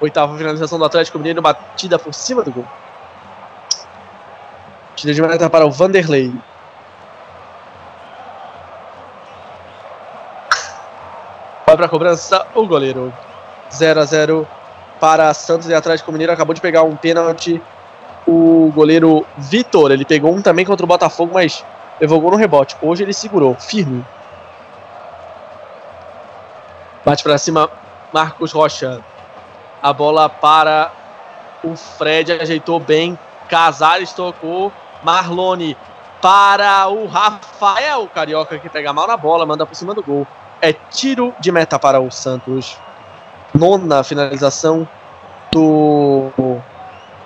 [0.00, 2.66] Oitava finalização do Atlético Mineiro, batida por cima do gol.
[4.98, 6.34] Tira de meta para o Vanderlei.
[11.64, 13.14] Vai para a cobrança o goleiro.
[13.72, 14.48] 0 a 0
[14.98, 16.32] para Santos e Atlético Mineiro.
[16.32, 17.62] Acabou de pegar um pênalti
[18.26, 19.92] o goleiro Vitor.
[19.92, 21.64] Ele pegou um também contra o Botafogo, mas
[22.00, 22.76] levou gol no rebote.
[22.82, 24.04] Hoje ele segurou, firme.
[27.04, 27.70] Bate para cima
[28.12, 29.00] Marcos Rocha.
[29.80, 30.90] A bola para
[31.62, 33.16] o Fred, ajeitou bem.
[33.48, 34.72] Casares tocou.
[35.02, 35.76] Marlone
[36.20, 40.26] para o Rafael Carioca que pega mal na bola, manda por cima do gol.
[40.60, 42.76] É tiro de meta para o Santos.
[43.54, 44.88] Nona finalização
[45.52, 46.30] do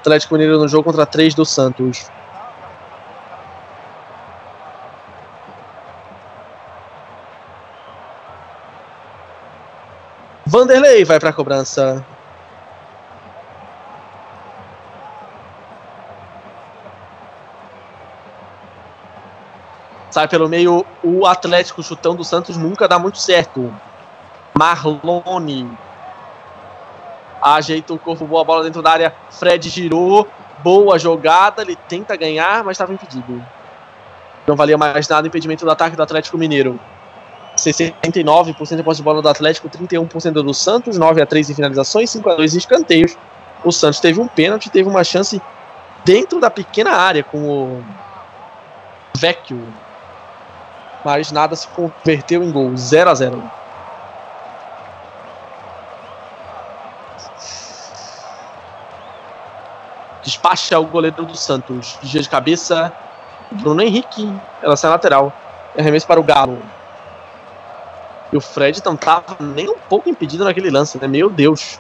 [0.01, 2.11] Atlético Mineiro no jogo contra 3 do Santos.
[10.45, 12.05] Vanderlei vai para a cobrança.
[20.13, 23.75] Sai pelo meio o Atlético chutão do Santos nunca dá muito certo.
[24.53, 25.67] Marlone
[27.41, 29.15] ajeita o corpo, boa bola dentro da área.
[29.31, 30.29] Fred girou,
[30.63, 31.63] boa jogada.
[31.63, 33.43] Ele tenta ganhar, mas estava impedido.
[34.47, 36.79] Não valia mais nada impedimento do ataque do Atlético Mineiro.
[37.57, 42.11] 69% de posse de bola do Atlético, 31% do Santos, 9 a 3 em finalizações,
[42.11, 43.17] 5 a 2 em escanteios.
[43.65, 45.41] O Santos teve um pênalti, teve uma chance
[46.05, 47.85] dentro da pequena área com o
[49.17, 49.67] Vecchio
[51.05, 52.77] mas nada se converteu em gol.
[52.77, 53.43] 0 a 0
[60.23, 61.99] Despacha o goleiro do Santos.
[62.03, 62.93] Dia de cabeça.
[63.51, 64.33] Bruno Henrique.
[64.63, 65.33] Ela sai lateral.
[65.77, 66.63] Arremesso para o Galo.
[68.33, 71.09] E o Fred não estava nem um pouco impedido naquele lance, né?
[71.09, 71.79] Meu Deus.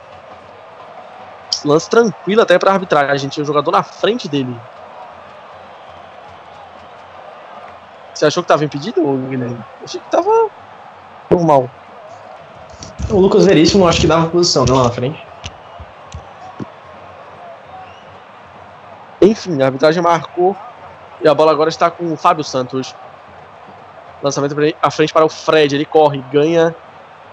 [1.64, 3.30] Lance tranquilo até para arbitragem.
[3.30, 4.54] Tinha o jogador na frente dele.
[8.14, 9.56] Você achou que tava impedido, Guilherme?
[9.56, 10.48] Eu achei que tava
[11.30, 11.70] normal.
[13.10, 15.32] O Lucas Veríssimo acho que dava posição, né, lá na frente.
[19.20, 20.56] Enfim, a arbitragem marcou
[21.22, 22.94] E a bola agora está com o Fábio Santos.
[24.22, 25.74] Lançamento à frente para o Fred.
[25.74, 26.74] Ele corre, ganha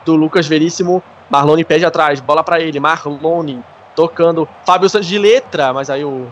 [0.06, 1.04] do Lucas Veríssimo.
[1.30, 2.80] Marlone pede atrás, bola para ele.
[2.80, 3.64] Marlone
[3.96, 4.48] tocando.
[4.66, 6.32] Fábio Santos de letra, mas aí o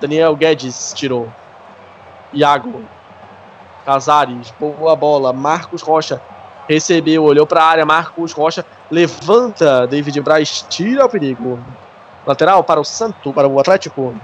[0.00, 1.28] Daniel Guedes tirou.
[2.32, 2.82] Iago.
[3.88, 5.32] Casares, boa bola.
[5.32, 6.20] Marcos Rocha
[6.68, 7.86] recebeu, olhou para a área.
[7.86, 9.86] Marcos Rocha levanta.
[9.86, 11.58] David Braz tira o perigo.
[12.26, 14.14] Lateral para o Santo, para o Atlético.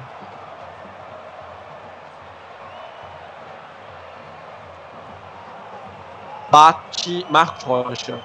[6.51, 8.21] Bate Marcos Rocha.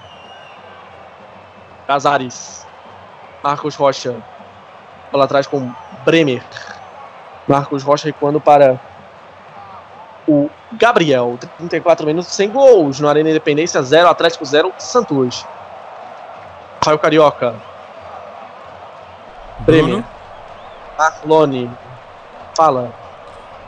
[1.88, 2.66] Casares.
[3.42, 4.22] Marcos Rocha.
[5.10, 5.72] Bola atrás com
[6.04, 6.44] Bremer.
[7.48, 8.78] Marcos Rocha recuando para
[10.28, 11.38] o Gabriel.
[11.58, 13.82] 34 minutos sem gols no Arena Independência.
[13.82, 15.46] 0 Atlético 0 Santos.
[16.78, 17.56] Rafael Carioca.
[19.60, 20.04] Bremer.
[20.98, 21.70] Marlone.
[22.56, 22.94] Fala.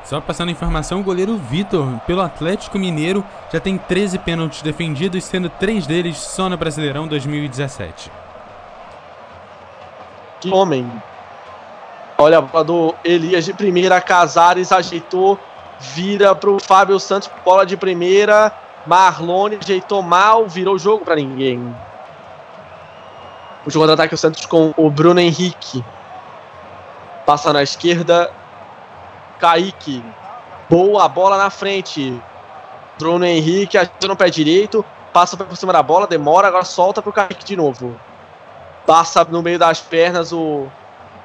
[0.04, 5.47] Só passando informação, o goleiro Vitor, pelo Atlético Mineiro, já tem 13 pênaltis defendidos, sendo
[5.47, 8.12] três deles só no Brasileirão 2017.
[10.41, 10.91] Que homem.
[12.18, 15.39] Olha a bola do Elias de primeira, Casares ajeitou,
[15.82, 18.52] vira pro Fábio Santos, bola de primeira,
[18.86, 21.76] Marlone ajeitou mal, virou o jogo para ninguém.
[23.66, 25.84] O jogo de ataque o Santos com o Bruno Henrique.
[27.26, 28.32] Passa na esquerda,
[29.40, 30.04] Kaique.
[30.70, 32.20] Boa bola na frente.
[32.98, 34.84] Bruno Henrique ajuda no pé direito.
[35.14, 37.96] Passa por cima da bola, demora, agora solta pro Kaique de novo.
[38.86, 40.68] Passa no meio das pernas o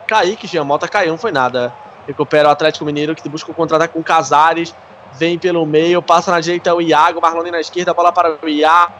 [0.07, 1.73] Kaique, Giamota caiu, não foi nada.
[2.07, 4.75] Recupera o Atlético Mineiro que busca o contra-ataque com Casares.
[5.15, 8.93] Vem pelo meio, passa na direita o Iago, Marlone na esquerda, bola para o Iago.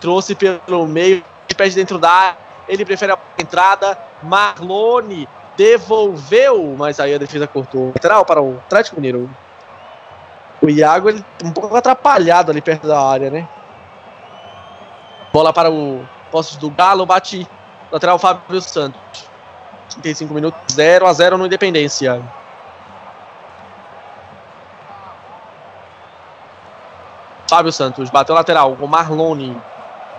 [0.00, 1.22] Trouxe pelo meio,
[1.56, 2.38] pede dentro da área.
[2.68, 3.98] Ele prefere a entrada.
[4.22, 7.88] Marlone devolveu, mas aí a defesa cortou.
[7.94, 9.28] Lateral para o Atlético Mineiro.
[10.60, 13.48] O Iago ele um pouco atrapalhado ali perto da área, né?
[15.32, 17.46] Bola para o posto do Galo, bate
[17.90, 19.30] lateral Fábio Santos.
[19.94, 22.22] 35 minutos, 0 a 0 no Independência.
[27.48, 29.56] Fábio Santos bateu lateral, o Marlone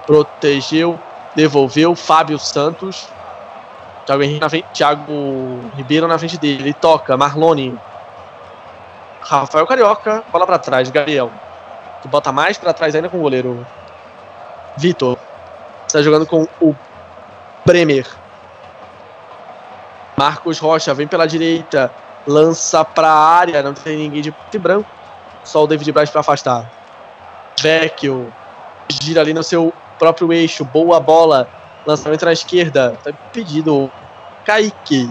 [0.05, 0.99] protegeu,
[1.35, 3.07] devolveu Fábio Santos.
[4.05, 6.61] Thiago, na frente, Thiago Ribeiro na frente dele.
[6.61, 7.77] Ele toca, Marlone.
[9.21, 11.31] Rafael Carioca, bola para trás, Gabriel.
[12.01, 13.65] Que bota mais para trás ainda com o goleiro.
[14.77, 15.17] Vitor.
[15.87, 16.75] Está jogando com o
[17.65, 18.05] Bremer.
[20.17, 21.91] Marcos Rocha vem pela direita.
[22.25, 23.63] Lança para a área.
[23.63, 24.89] Não tem ninguém de branco.
[25.43, 26.71] Só o David Braz para afastar.
[27.59, 28.31] Vecchio.
[28.89, 30.63] Gira ali no seu próprio eixo.
[30.65, 31.47] Boa bola
[31.85, 32.97] Lançamento na esquerda.
[33.03, 33.91] Tá pedido.
[34.45, 35.09] Kaique.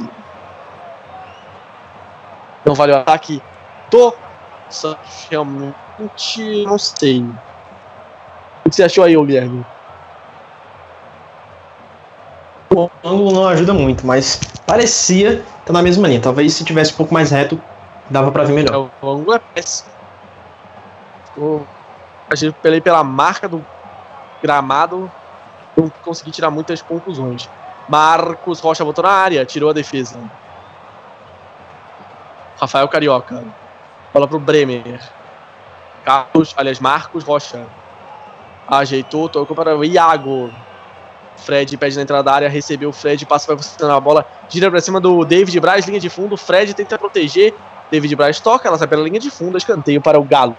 [2.65, 3.43] Não vale o ataque
[3.91, 4.15] do
[4.71, 5.27] Santos.
[5.31, 7.25] Realmente não sei.
[8.65, 9.67] O que você achou aí, Guilherme?
[12.75, 14.41] O ângulo não ajuda muito, mas
[14.73, 16.21] parecia tá na mesma linha.
[16.21, 17.61] Talvez se tivesse um pouco mais reto,
[18.09, 18.91] dava para ver melhor.
[19.03, 19.91] É, o ângulo é péssimo.
[21.37, 21.67] Eu
[22.31, 22.51] achei
[22.81, 23.65] pela marca do
[24.43, 25.13] gramado
[25.77, 27.49] não consegui tirar muitas conclusões.
[27.87, 30.19] Marcos Rocha botou na área, tirou a defesa.
[32.59, 33.45] Rafael Carioca.
[34.13, 35.03] Bola pro Bremer.
[36.03, 37.67] Carlos, aliás, Marcos Rocha.
[38.67, 40.51] Ajeitou, tocou para o Iago.
[41.43, 44.71] Fred pede na entrada da área, recebeu o Fred, passa para você na bola, gira
[44.71, 46.37] para cima do David Braz, linha de fundo.
[46.37, 47.55] Fred tenta proteger.
[47.91, 50.57] David Braz toca, ela sai pela linha de fundo, escanteio para o Galo.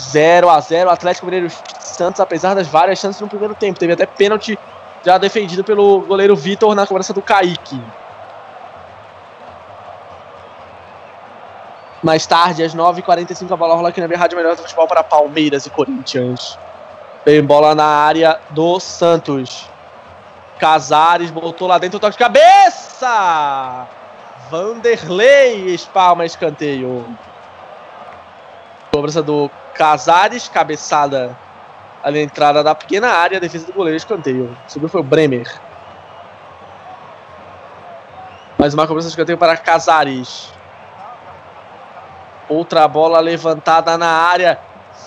[0.00, 1.48] 0 a 0 Atlético Mineiro
[1.80, 3.78] Santos, apesar das várias chances no primeiro tempo.
[3.78, 4.58] Teve até pênalti
[5.04, 7.80] já defendido pelo goleiro Vitor na cobrança do Kaique.
[12.02, 15.02] Mais tarde, às 9h45, a bola rola aqui na minha rádio melhor do futebol para
[15.02, 16.56] Palmeiras e Corinthians.
[17.26, 19.68] Vem bola na área do Santos.
[20.60, 23.88] Casares botou lá dentro, toque de cabeça!
[24.48, 27.04] Vanderlei espalma escanteio.
[28.92, 31.36] Cobrança do Casares, cabeçada
[32.00, 34.56] ali na entrada da pequena área, defesa do goleiro, escanteio.
[34.68, 35.52] Subiu foi o Bremer.
[38.56, 40.52] Mais uma cobrança de escanteio para Casares.
[42.48, 44.60] Outra bola levantada na área.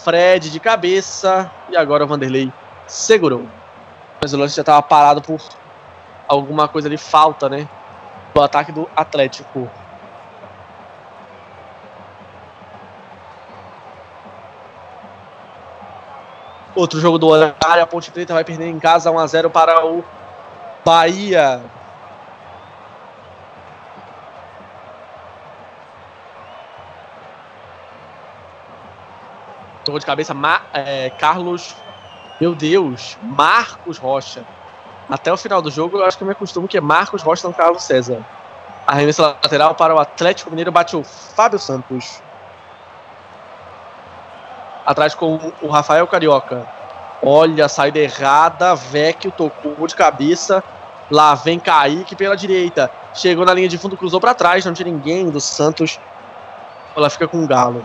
[0.03, 1.49] Fred de cabeça.
[1.71, 2.51] E agora o Vanderlei
[2.87, 3.47] segurou.
[4.21, 5.39] Mas o lance já estava parado por
[6.27, 7.67] alguma coisa de falta, né?
[8.33, 9.69] Do ataque do Atlético.
[16.75, 20.03] Outro jogo do horário, a Ponte Preta vai perder em casa 1x0 para o
[20.85, 21.61] Bahia.
[29.89, 31.75] Tocou de cabeça Ma é, Carlos.
[32.39, 34.45] Meu Deus, Marcos Rocha.
[35.09, 37.47] Até o final do jogo, eu acho que eu me acostumo que é Marcos Rocha
[37.47, 38.23] não Carlos César.
[38.85, 42.21] Arremesso lateral para o Atlético Mineiro, bate o Fábio Santos.
[44.85, 46.67] Atrás com o Rafael Carioca.
[47.23, 48.75] Olha, saída errada.
[48.75, 50.63] Vecchio tocou de cabeça.
[51.09, 52.91] Lá vem Kaique pela direita.
[53.15, 54.63] Chegou na linha de fundo, cruzou para trás.
[54.63, 55.99] Não tinha ninguém do Santos.
[56.95, 57.83] Ela fica com o Galo.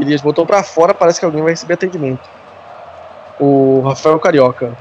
[0.00, 0.94] Elias botou para fora.
[0.94, 2.28] Parece que alguém vai receber atendimento.
[3.38, 4.76] O Rafael Carioca.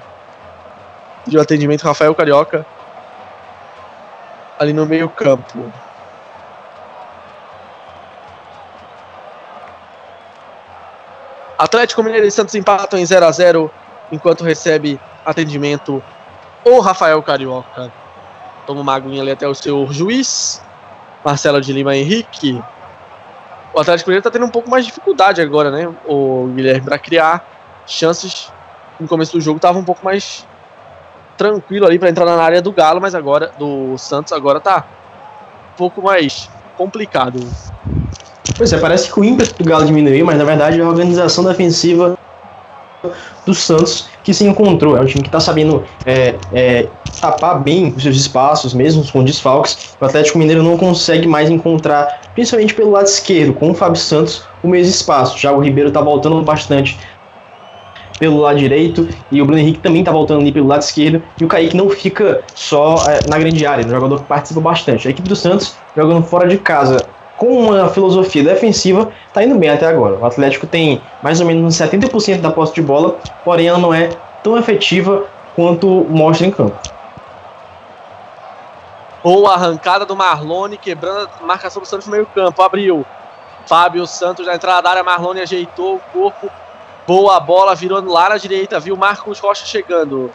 [1.26, 2.66] De atendimento, Rafael Carioca.
[4.60, 5.72] Ali no meio-campo.
[11.58, 13.72] Atlético Mineiro e Santos empatam em 0 a 0
[14.12, 16.04] enquanto recebe atendimento
[16.66, 17.92] o Rafael Carioca.
[18.66, 20.60] Toma uma aguinha ali até o seu juiz,
[21.24, 22.60] Marcelo de Lima Henrique.
[23.74, 25.90] O Atlético Mineiro está tendo um pouco mais de dificuldade agora, né?
[26.08, 27.44] O Guilherme para criar
[27.88, 28.52] chances.
[29.00, 30.46] No começo do jogo estava um pouco mais
[31.38, 34.86] tranquilo ali para entrar na área do Galo, mas agora do Santos agora tá
[35.74, 37.40] um pouco mais complicado.
[38.58, 42.18] Pois é, parece que o ímpeto do Galo diminuiu, mas na verdade a organização defensiva
[43.52, 44.98] do Santos que se encontrou.
[44.98, 46.88] É um time que está sabendo é, é,
[47.20, 49.96] tapar bem os seus espaços, mesmo com desfalques.
[50.00, 54.44] O Atlético Mineiro não consegue mais encontrar, principalmente pelo lado esquerdo, com o Fábio Santos,
[54.64, 55.38] o mesmo espaço.
[55.38, 56.98] Já o Ribeiro está voltando bastante
[58.20, 61.44] pelo lado direito e o Bruno Henrique também está voltando ali pelo lado esquerdo e
[61.44, 65.08] o Kaique não fica só é, na grande área, é um jogador que participa bastante.
[65.08, 66.98] A equipe do Santos jogando fora de casa
[67.42, 70.16] com uma filosofia defensiva, está indo bem até agora.
[70.16, 74.10] O Atlético tem mais ou menos 70% da posse de bola, porém ela não é
[74.44, 75.26] tão efetiva
[75.56, 76.78] quanto mostra em campo.
[79.24, 82.62] Boa arrancada do Marlone, quebrando a marcação do Santos no meio campo.
[82.62, 83.04] Abriu.
[83.66, 85.04] Fábio Santos na entrada da área.
[85.04, 86.48] Marlone ajeitou o corpo.
[87.08, 88.80] Boa bola, virou lá na direita.
[88.80, 90.30] Viu Marcos Rocha chegando.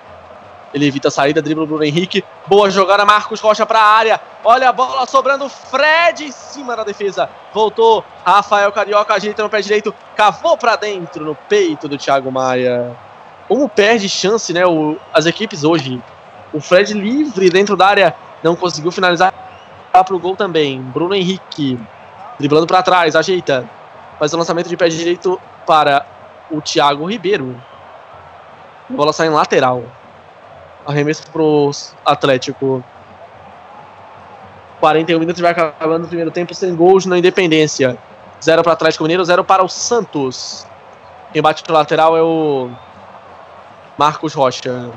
[0.74, 2.24] Ele evita a saída, dribla o Bruno Henrique.
[2.46, 4.20] Boa jogada, Marcos Rocha para a área.
[4.44, 7.28] Olha a bola sobrando, Fred em cima da defesa.
[7.52, 12.96] Voltou, Rafael Carioca ajeita no pé direito, cavou para dentro no peito do Thiago Maia.
[13.48, 14.66] Como perde chance, né?
[14.66, 16.02] O, as equipes hoje.
[16.52, 19.32] O Fred livre dentro da área, não conseguiu finalizar
[19.92, 20.80] para o gol também.
[20.80, 21.78] Bruno Henrique
[22.38, 23.68] driblando para trás, ajeita.
[24.18, 26.06] Faz o lançamento de pé direito para
[26.50, 27.60] o Thiago Ribeiro.
[28.88, 29.84] A bola sai em lateral.
[30.86, 31.70] Arremesso pro
[32.04, 32.84] Atlético.
[34.80, 37.98] 41 minutos vai acabando o primeiro tempo sem gols na Independência.
[38.42, 40.66] Zero para o Atlético Mineiro, zero para o Santos.
[41.32, 42.70] Quem bate lateral é o
[43.98, 44.92] Marcos Rocha.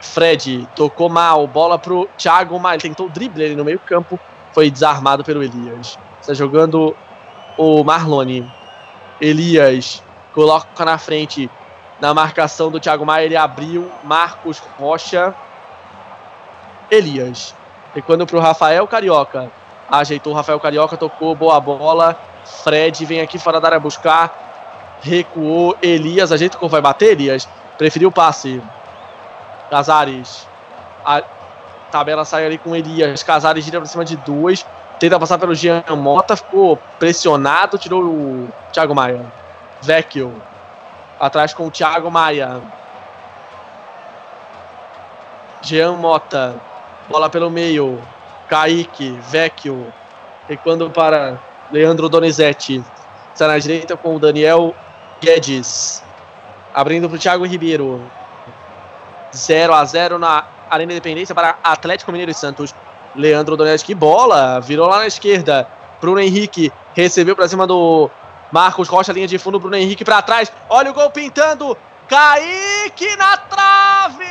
[0.00, 2.78] Fred tocou mal, bola pro Thiago Maia.
[2.78, 4.18] Tentou drible ali no meio-campo,
[4.52, 5.98] foi desarmado pelo Elias.
[6.20, 6.96] Está jogando
[7.58, 8.50] o Marlone.
[9.20, 10.02] Elias
[10.36, 11.50] coloca na frente
[11.98, 15.34] na marcação do Thiago Maia, ele abriu, Marcos Rocha,
[16.90, 17.54] Elias.
[17.94, 19.50] E quando pro Rafael Carioca,
[19.90, 22.20] ajeitou o Rafael Carioca, tocou, boa bola,
[22.62, 28.10] Fred vem aqui fora da área buscar, recuou, Elias, ajeita como vai bater, Elias, preferiu
[28.10, 28.62] o passe.
[29.70, 30.46] Casares,
[31.02, 31.22] a
[31.90, 34.66] tabela sai ali com Elias, Casares gira pra cima de duas,
[35.00, 39.45] tenta passar pelo Jean Mota, ficou pressionado, tirou o Thiago Maia.
[39.82, 40.42] Vecchio.
[41.18, 42.60] Atrás com o Thiago Maia.
[45.62, 46.54] Jean Mota.
[47.08, 48.00] Bola pelo meio.
[48.48, 49.10] Kaique.
[49.28, 49.92] Vecchio.
[50.48, 51.38] Recuando para
[51.70, 52.82] Leandro Donizete.
[53.32, 54.74] Está na direita com o Daniel
[55.20, 56.02] Guedes.
[56.74, 58.00] Abrindo para o Thiago Ribeiro.
[59.34, 62.74] 0 a 0 na Arena Independência para Atlético Mineiro e Santos.
[63.14, 64.60] Leandro Donizete, que bola!
[64.60, 65.66] Virou lá na esquerda.
[66.00, 68.10] Bruno Henrique recebeu para cima do
[68.50, 70.52] Marcos Rocha, linha de fundo, Bruno Henrique para trás.
[70.68, 71.76] Olha o gol pintando.
[72.08, 74.24] Kaique na trave!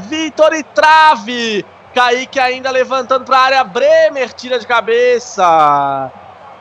[0.00, 1.64] Vitor e trave!
[1.94, 3.64] Kaique ainda levantando para a área.
[3.64, 6.10] Bremer tira de cabeça.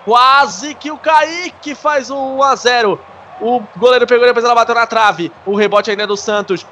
[0.05, 2.99] Quase que o Kaique faz o 1 a 0.
[3.39, 5.31] O goleiro pegou depois ela bateu na trave.
[5.45, 6.65] O rebote ainda é do Santos.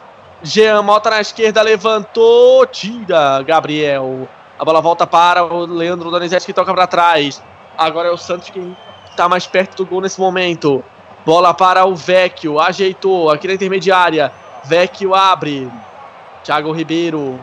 [0.43, 4.27] Jean Mota na esquerda levantou, tira Gabriel.
[4.57, 7.41] A bola volta para o Leandro Donizete que toca para trás.
[7.77, 8.75] Agora é o Santos quem
[9.19, 10.81] está mais perto do gol nesse momento.
[11.25, 14.31] Bola para o Vecchio, ajeitou aqui na intermediária.
[14.63, 15.69] Vecchio abre.
[16.41, 17.37] Thiago Ribeiro,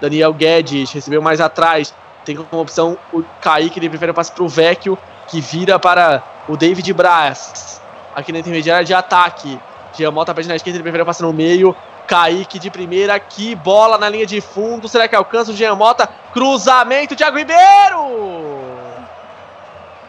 [0.00, 1.94] Daniel Guedes recebeu mais atrás.
[2.24, 6.56] Tem como opção o Kaique, ele prefere passe para o Vecchio, que vira para o
[6.56, 7.80] David Braz.
[8.14, 9.58] Aqui na intermediária de ataque.
[9.96, 11.76] Giamota pede na esquerda, ele prefere passe no meio.
[12.08, 14.88] Kaique de primeira, que bola na linha de fundo.
[14.88, 16.08] Será que alcança o Giamota?
[16.32, 18.49] Cruzamento, Thiago Ribeiro!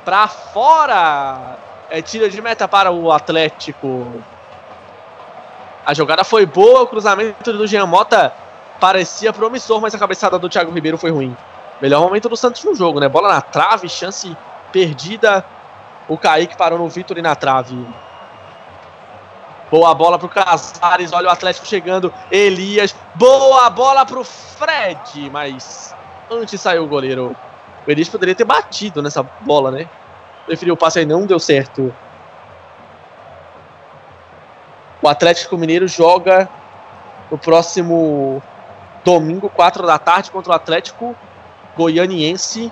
[0.04, 1.58] Pra fora!
[1.90, 4.24] É tiro de meta para o Atlético.
[5.86, 8.34] A jogada foi boa, o cruzamento do Jean Mota
[8.80, 11.36] parecia promissor, mas a cabeçada do Thiago Ribeiro foi ruim.
[11.82, 13.10] Melhor momento do Santos no jogo, né?
[13.10, 14.38] Bola na trave, chance
[14.72, 15.44] perdida.
[16.08, 17.76] O Kaique parou no Vitor e na trave.
[19.70, 22.14] Boa bola pro Casares, olha o Atlético chegando.
[22.30, 25.96] Elias, boa bola pro Fred, mas
[26.30, 27.36] antes saiu o goleiro.
[27.88, 29.88] O Elias poderia ter batido nessa bola, né?
[30.46, 31.94] Preferiu o passe aí, não deu certo.
[35.02, 36.48] O Atlético Mineiro joga
[37.32, 38.42] no próximo
[39.04, 41.16] domingo, 4 da tarde, contra o Atlético
[41.76, 42.72] Goianiense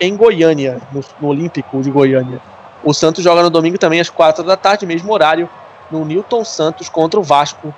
[0.00, 2.40] em Goiânia, no, no Olímpico de Goiânia.
[2.82, 5.48] O Santos joga no domingo também às 4 da tarde, mesmo horário,
[5.90, 7.74] no Newton Santos contra o Vasco.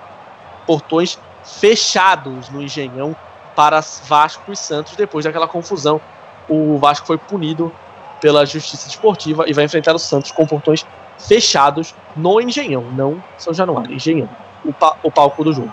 [0.66, 3.16] Portões fechados no Engenhão
[3.56, 6.00] para Vasco e Santos depois daquela confusão.
[6.49, 7.72] O Vasco foi punido
[8.20, 10.84] pela Justiça Esportiva e vai enfrentar o Santos com portões
[11.18, 14.28] fechados no Engenhão, não São Januário, Engenhão,
[14.64, 15.72] o, pa o palco do jogo.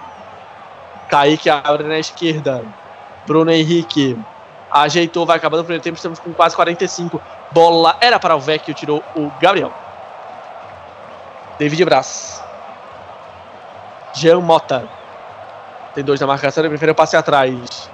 [1.07, 2.63] Kaique abre na esquerda,
[3.25, 4.17] Bruno Henrique
[4.71, 7.21] ajeitou, vai acabando o primeiro tempo, estamos com quase 45.
[7.51, 9.71] Bola era para o Vecchio, tirou o Gabriel.
[11.57, 12.43] David Braz.
[14.13, 14.87] Jean Mota.
[15.93, 17.89] Tem dois na marcação, ele prefere o passe atrás.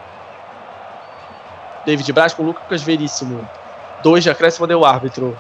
[1.86, 3.48] David Braz com Lucas Veríssimo.
[4.04, 5.38] Dois de acréscimo deu o árbitro.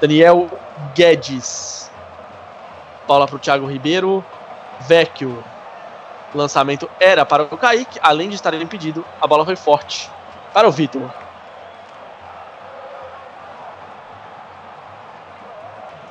[0.00, 0.48] Daniel
[0.94, 1.90] Guedes.
[3.06, 4.24] Bola para o Thiago Ribeiro.
[4.80, 5.42] Vecchio.
[6.34, 7.98] Lançamento era para o Kaique.
[8.02, 10.10] Além de estar impedido, a bola foi forte
[10.52, 11.10] para o Vitor.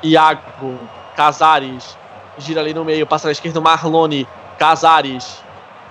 [0.01, 0.79] Iago.
[1.15, 1.97] Casares.
[2.37, 3.05] Gira ali no meio.
[3.05, 4.27] Passa na esquerda o Marlone.
[4.57, 5.43] Casares.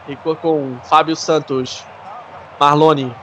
[0.07, 1.85] Ficou com Fábio Santos.
[2.59, 3.15] Marlone.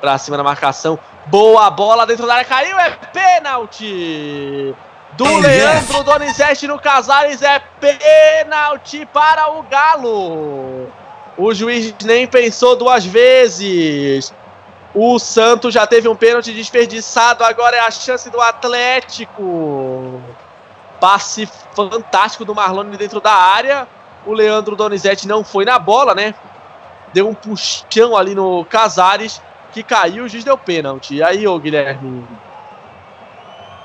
[0.00, 0.98] Pra cima da marcação.
[1.26, 2.44] Boa bola dentro da área.
[2.44, 2.78] Caiu.
[2.78, 4.74] É pênalti.
[5.12, 7.42] Do Leandro Donizete no Casares.
[7.42, 10.88] É pênalti para o Galo.
[11.36, 14.32] O juiz nem pensou duas vezes.
[14.94, 17.44] O Santos já teve um pênalti desperdiçado.
[17.44, 20.22] Agora é a chance do Atlético.
[21.00, 23.86] Passe fantástico do Marlone dentro da área.
[24.24, 26.34] O Leandro Donizete não foi na bola, né?
[27.12, 29.40] Deu um puxão ali no Casares,
[29.76, 31.16] que caiu, o juiz deu pênalti.
[31.16, 32.24] E aí, ô Guilherme?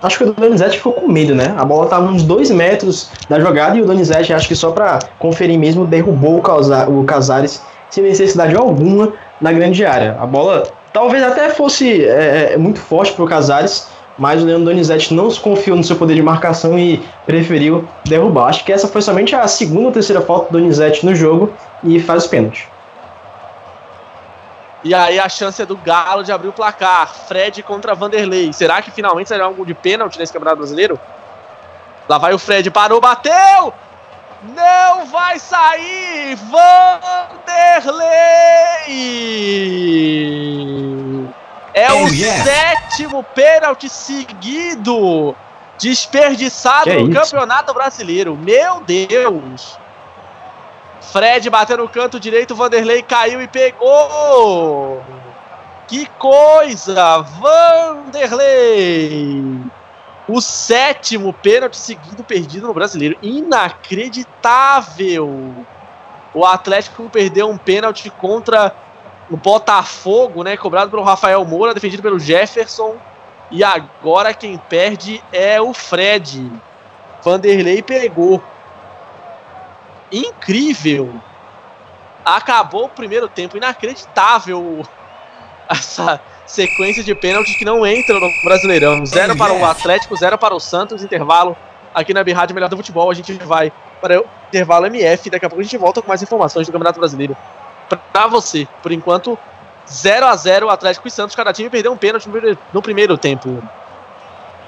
[0.01, 1.53] Acho que o Donizete ficou com medo, né?
[1.57, 4.99] A bola estava uns dois metros da jogada e o Donizete, acho que só para
[5.19, 6.41] conferir mesmo, derrubou
[6.87, 10.17] o Casares sem necessidade alguma na grande área.
[10.19, 10.63] A bola
[10.93, 15.29] talvez até fosse é, é muito forte para o Casares, mas o Leandro Donizete não
[15.29, 18.47] se confiou no seu poder de marcação e preferiu derrubar.
[18.47, 21.51] Acho que essa foi somente a segunda ou terceira falta do Donizete no jogo
[21.83, 22.63] e faz os pênaltis.
[24.83, 27.07] E aí a chance é do Galo de abrir o placar.
[27.07, 28.51] Fred contra Vanderlei.
[28.51, 30.99] Será que finalmente será algo de pênalti nesse Campeonato Brasileiro?
[32.09, 33.73] Lá vai o Fred, parou, bateu!
[34.43, 36.35] Não vai sair!
[36.35, 38.01] Vanderlei!
[41.73, 42.43] É o yes.
[42.43, 45.35] sétimo pênalti seguido
[45.77, 48.35] desperdiçado que no é Campeonato Brasileiro.
[48.35, 49.79] Meu Deus!
[51.11, 55.03] Fred bateu no canto direito, Vanderlei caiu e pegou!
[55.85, 57.21] Que coisa!
[58.21, 59.59] Vanderlei!
[60.25, 63.17] O sétimo pênalti seguido perdido no brasileiro.
[63.21, 65.53] Inacreditável!
[66.33, 68.73] O Atlético perdeu um pênalti contra
[69.29, 70.55] o Botafogo, né?
[70.55, 72.95] Cobrado pelo Rafael Moura, defendido pelo Jefferson.
[73.51, 76.49] E agora quem perde é o Fred.
[77.21, 78.41] Vanderlei pegou.
[80.11, 81.13] Incrível!
[82.25, 83.57] Acabou o primeiro tempo.
[83.57, 84.83] Inacreditável
[85.69, 89.05] essa sequência de pênaltis que não entram no Brasileirão.
[89.05, 91.55] Zero para o Atlético, zero para o Santos, intervalo
[91.93, 93.09] aqui na Birrádio Melhor do Futebol.
[93.09, 95.29] A gente vai para o intervalo MF.
[95.29, 97.35] Daqui a pouco a gente volta com mais informações do Campeonato Brasileiro
[98.11, 98.67] para você.
[98.83, 99.37] Por enquanto,
[99.89, 101.35] 0 a 0 Atlético e Santos.
[101.35, 102.27] Cada time perdeu um pênalti
[102.73, 103.61] no primeiro tempo.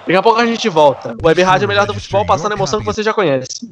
[0.06, 1.16] Daqui a pouco a gente volta.
[1.22, 3.72] O Web Rádio Melhor do Futebol passando a emoção que você já conhece.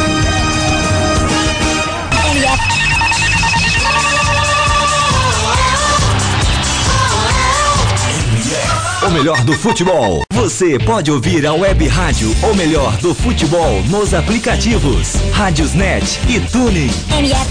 [9.11, 10.23] O melhor do futebol.
[10.31, 16.89] Você pode ouvir a web rádio O Melhor do Futebol nos aplicativos Rádiosnet e Tuning.
[17.19, 17.45] MF.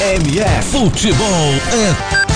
[0.00, 0.68] MF.
[0.68, 2.35] Futebol é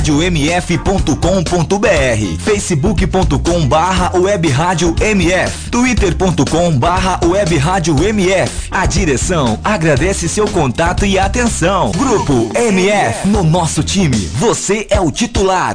[0.00, 1.12] radiomf.com.br
[2.38, 11.04] facebook.com barra web rádio MF twitter.com barra web rádio MF A direção agradece seu contato
[11.04, 11.92] e atenção.
[11.92, 15.74] Grupo MF, no nosso time, você é o titular.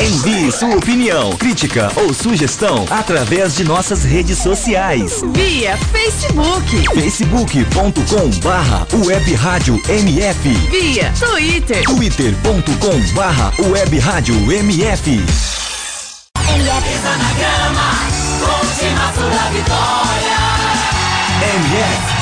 [0.00, 5.22] Envie sua opinião, crítica ou sugestão através de nossas redes sociais.
[5.32, 16.92] Via Facebook, facebook.com barra web rádio MF via Twitter, twitter.com barra web rádio MF MF,
[17.18, 17.88] na grama,
[18.40, 19.92] com o vitória.
[21.54, 22.21] MF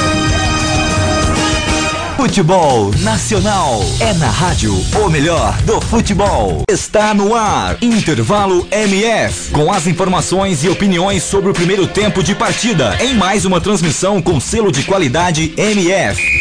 [2.21, 6.61] Futebol Nacional é na rádio o melhor do futebol.
[6.69, 7.79] Está no ar.
[7.81, 13.43] Intervalo MF com as informações e opiniões sobre o primeiro tempo de partida em mais
[13.43, 16.40] uma transmissão com selo de qualidade MF.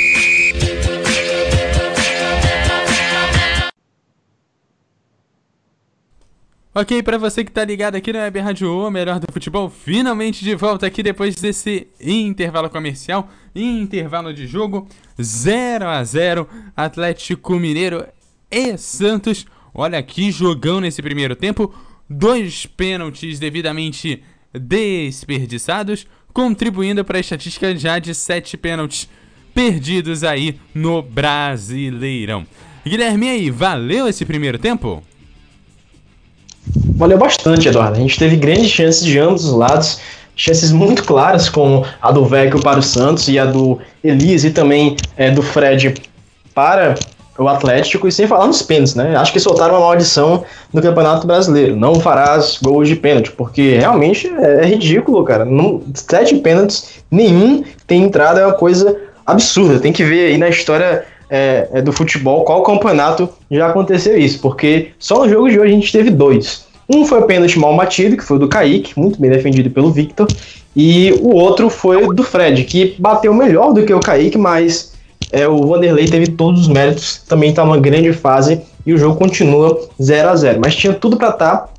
[6.72, 10.44] Ok, pra você que tá ligado aqui na Web Rádio O, melhor do futebol, finalmente
[10.44, 14.86] de volta aqui depois desse intervalo comercial, intervalo de jogo,
[15.20, 18.06] 0 a 0 Atlético Mineiro
[18.48, 19.46] e Santos.
[19.74, 21.74] Olha que jogão nesse primeiro tempo,
[22.08, 24.22] dois pênaltis devidamente
[24.54, 29.08] desperdiçados, contribuindo para a estatística já de sete pênaltis
[29.52, 32.46] perdidos aí no Brasileirão.
[32.86, 35.02] Guilherme, aí, valeu esse primeiro tempo?
[36.96, 37.96] Valeu bastante, Eduardo.
[37.96, 40.00] A gente teve grandes chances de ambos os lados,
[40.36, 44.50] chances muito claras, como a do Vecchio para o Santos e a do Elise e
[44.50, 45.94] também é, do Fred
[46.54, 46.94] para
[47.38, 49.16] o Atlético, e sem falar nos pênaltis, né?
[49.16, 51.74] Acho que soltaram uma maldição no Campeonato Brasileiro.
[51.74, 55.44] Não farás gols de pênalti, porque realmente é, é ridículo, cara.
[55.44, 58.94] Não, sete pênaltis, nenhum tem entrada, é uma coisa
[59.24, 59.78] absurda.
[59.78, 64.40] Tem que ver aí na história é, é, do futebol qual campeonato já aconteceu isso,
[64.40, 66.64] porque só no jogo de hoje a gente teve dois.
[66.92, 70.26] Um foi o pênalti mal batido, que foi do Kaique, muito bem defendido pelo Victor,
[70.74, 74.92] e o outro foi do Fred, que bateu melhor do que o Kaique, mas
[75.30, 79.16] é, o Vanderlei teve todos os méritos, também está numa grande fase e o jogo
[79.16, 81.72] continua 0 a 0 Mas tinha tudo para estar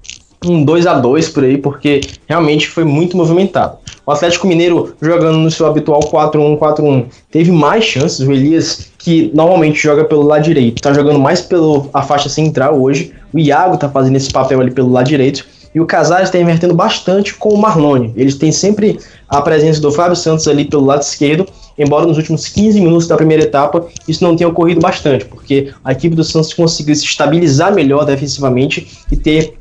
[0.46, 3.78] um 2 a 2 por aí, porque realmente foi muito movimentado.
[4.06, 8.20] O Atlético Mineiro jogando no seu habitual 4-1-4-1 teve mais chances.
[8.28, 13.14] O Elias, que normalmente joga pelo lado direito, está jogando mais pela faixa central hoje.
[13.34, 15.46] O Iago está fazendo esse papel ali pelo lado direito.
[15.74, 18.12] E o Casares está invertendo bastante com o Marlone.
[18.18, 19.00] Eles têm sempre
[19.30, 21.48] a presença do Fábio Santos ali pelo lado esquerdo,
[21.78, 25.94] embora nos últimos 15 minutos da primeira etapa isso não tenha ocorrido bastante, porque a
[25.94, 29.54] equipe do Santos conseguiu se estabilizar melhor defensivamente e ter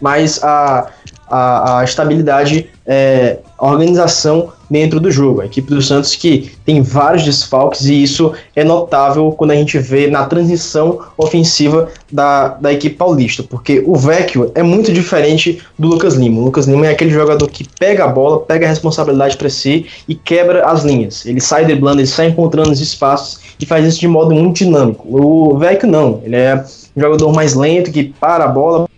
[0.00, 0.86] mais a,
[1.30, 5.40] a, a estabilidade, é, a organização dentro do jogo.
[5.40, 9.78] A equipe do Santos que tem vários desfalques e isso é notável quando a gente
[9.78, 15.88] vê na transição ofensiva da, da equipe paulista, porque o Vecchio é muito diferente do
[15.88, 16.40] Lucas Lima.
[16.40, 19.86] O Lucas Lima é aquele jogador que pega a bola, pega a responsabilidade para si
[20.06, 21.24] e quebra as linhas.
[21.26, 25.06] Ele sai driblando, ele sai encontrando os espaços e faz isso de modo muito dinâmico.
[25.08, 26.64] O Vecchio não, ele é
[26.96, 28.88] um jogador mais lento que para a bola,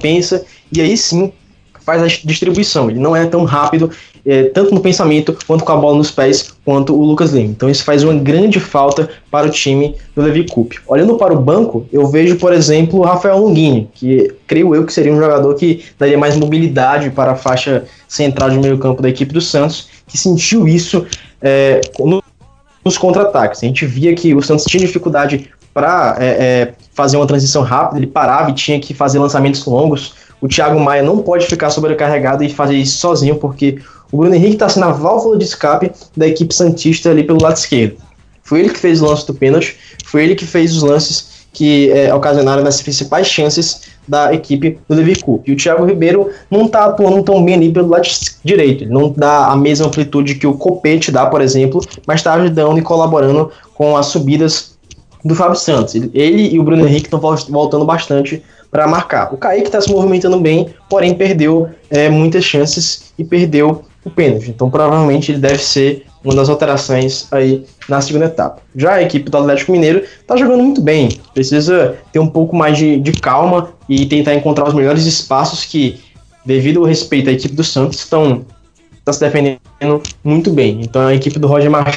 [0.00, 1.32] pensa e aí sim
[1.86, 2.90] faz a distribuição.
[2.90, 3.88] Ele não é tão rápido,
[4.26, 7.50] é, tanto no pensamento quanto com a bola nos pés, quanto o Lucas Lima.
[7.50, 10.80] Então isso faz uma grande falta para o time do Levi Coupe.
[10.88, 14.92] Olhando para o banco, eu vejo, por exemplo, o Rafael Longini, que creio eu que
[14.92, 19.08] seria um jogador que daria mais mobilidade para a faixa central de meio campo da
[19.08, 21.06] equipe do Santos, que sentiu isso
[21.40, 22.20] é, no,
[22.84, 23.62] nos contra-ataques.
[23.62, 27.98] A gente via que o Santos tinha dificuldade para é, é, fazer uma transição rápida,
[27.98, 32.44] ele parava e tinha que fazer lançamentos longos, o Thiago Maia não pode ficar sobrecarregado
[32.44, 33.78] e fazer isso sozinho, porque
[34.12, 37.62] o Bruno Henrique está sendo a válvula de escape da equipe Santista ali pelo lance
[37.62, 37.96] esquerdo.
[38.42, 41.90] Foi ele que fez o lance do pênalti, foi ele que fez os lances que
[41.90, 45.48] é, ocasionaram as principais chances da equipe do Cup.
[45.48, 48.06] E o Thiago Ribeiro não está atuando tão bem ali pelo lado
[48.44, 52.78] direito, não dá a mesma amplitude que o Copete dá, por exemplo, mas está ajudando
[52.78, 54.76] e colaborando com as subidas
[55.24, 55.94] do Fábio Santos.
[55.94, 58.42] Ele e o Bruno Henrique estão voltando bastante
[58.76, 59.32] para marcar.
[59.32, 64.50] O Kaique está se movimentando bem, porém perdeu é, muitas chances e perdeu o pênalti.
[64.50, 68.60] Então provavelmente ele deve ser uma das alterações aí na segunda etapa.
[68.74, 72.76] Já a equipe do Atlético Mineiro está jogando muito bem, precisa ter um pouco mais
[72.76, 75.98] de, de calma e tentar encontrar os melhores espaços que,
[76.44, 78.44] devido ao respeito à equipe do Santos, estão
[79.06, 80.82] tá se defendendo muito bem.
[80.82, 81.96] Então a equipe do Roger Machado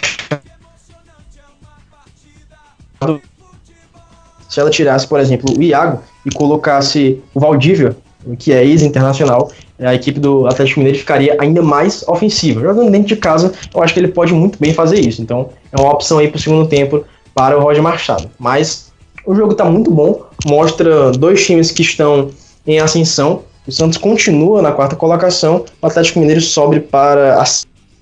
[4.50, 7.96] se ela tirasse, por exemplo, o Iago e colocasse o Valdívia,
[8.38, 12.60] que é ex-internacional, a equipe do Atlético Mineiro ficaria ainda mais ofensiva.
[12.60, 15.22] Jogando dentro de casa, eu acho que ele pode muito bem fazer isso.
[15.22, 18.30] Então, é uma opção aí para o segundo tempo para o Roger Machado.
[18.38, 18.92] Mas
[19.26, 22.30] o jogo está muito bom, mostra dois times que estão
[22.66, 23.44] em ascensão.
[23.68, 27.46] O Santos continua na quarta colocação, o Atlético Mineiro sobe para a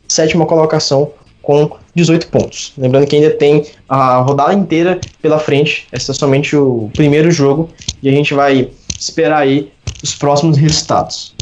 [0.08, 1.12] sétima colocação
[1.48, 2.74] com 18 pontos.
[2.78, 7.70] Lembrando que ainda tem a rodada inteira pela frente, esse é somente o primeiro jogo
[8.04, 8.70] e a gente vai
[9.00, 9.72] esperar aí
[10.04, 11.34] os próximos resultados.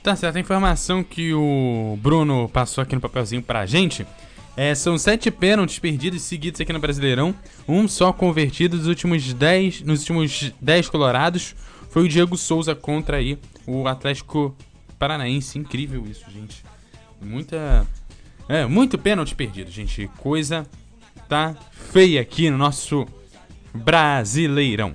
[0.00, 4.06] Tá certo, a informação que o Bruno passou aqui no papelzinho pra gente
[4.56, 7.34] é, são sete pênaltis perdidos seguidos aqui no Brasileirão,
[7.66, 11.56] um só convertido nos últimos 10, nos últimos 10 colorados,
[11.90, 13.36] foi o Diego Souza contra aí
[13.66, 14.54] o Atlético
[15.00, 15.58] Paranaense.
[15.58, 16.62] Incrível isso, gente.
[17.20, 17.86] Muita.
[18.46, 20.08] É, muito pênalti perdido, gente.
[20.18, 20.66] Coisa
[21.26, 23.06] tá feia aqui no nosso
[23.72, 24.94] Brasileirão.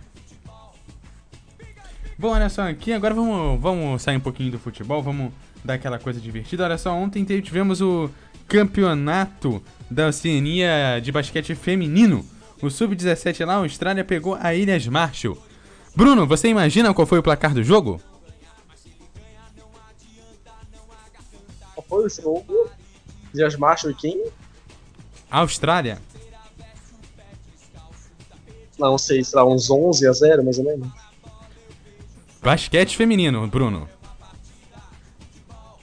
[2.17, 5.33] Bom, olha só aqui, agora vamos, vamos sair um pouquinho do futebol, vamos
[5.63, 6.63] dar aquela coisa divertida.
[6.63, 8.09] Olha só, ontem tivemos o
[8.47, 12.25] campeonato da Oceania de basquete feminino.
[12.61, 15.37] O Sub-17 lá, a Austrália pegou a Ilhas Marshall.
[15.95, 18.01] Bruno, você imagina qual foi o placar do jogo?
[21.87, 22.69] Foi o jogo?
[23.33, 24.25] Dias Marshall e quem?
[25.29, 25.99] Austrália.
[28.77, 30.87] Não sei, será uns 11 a 0 mais ou menos.
[32.41, 33.89] Basquete feminino, Bruno.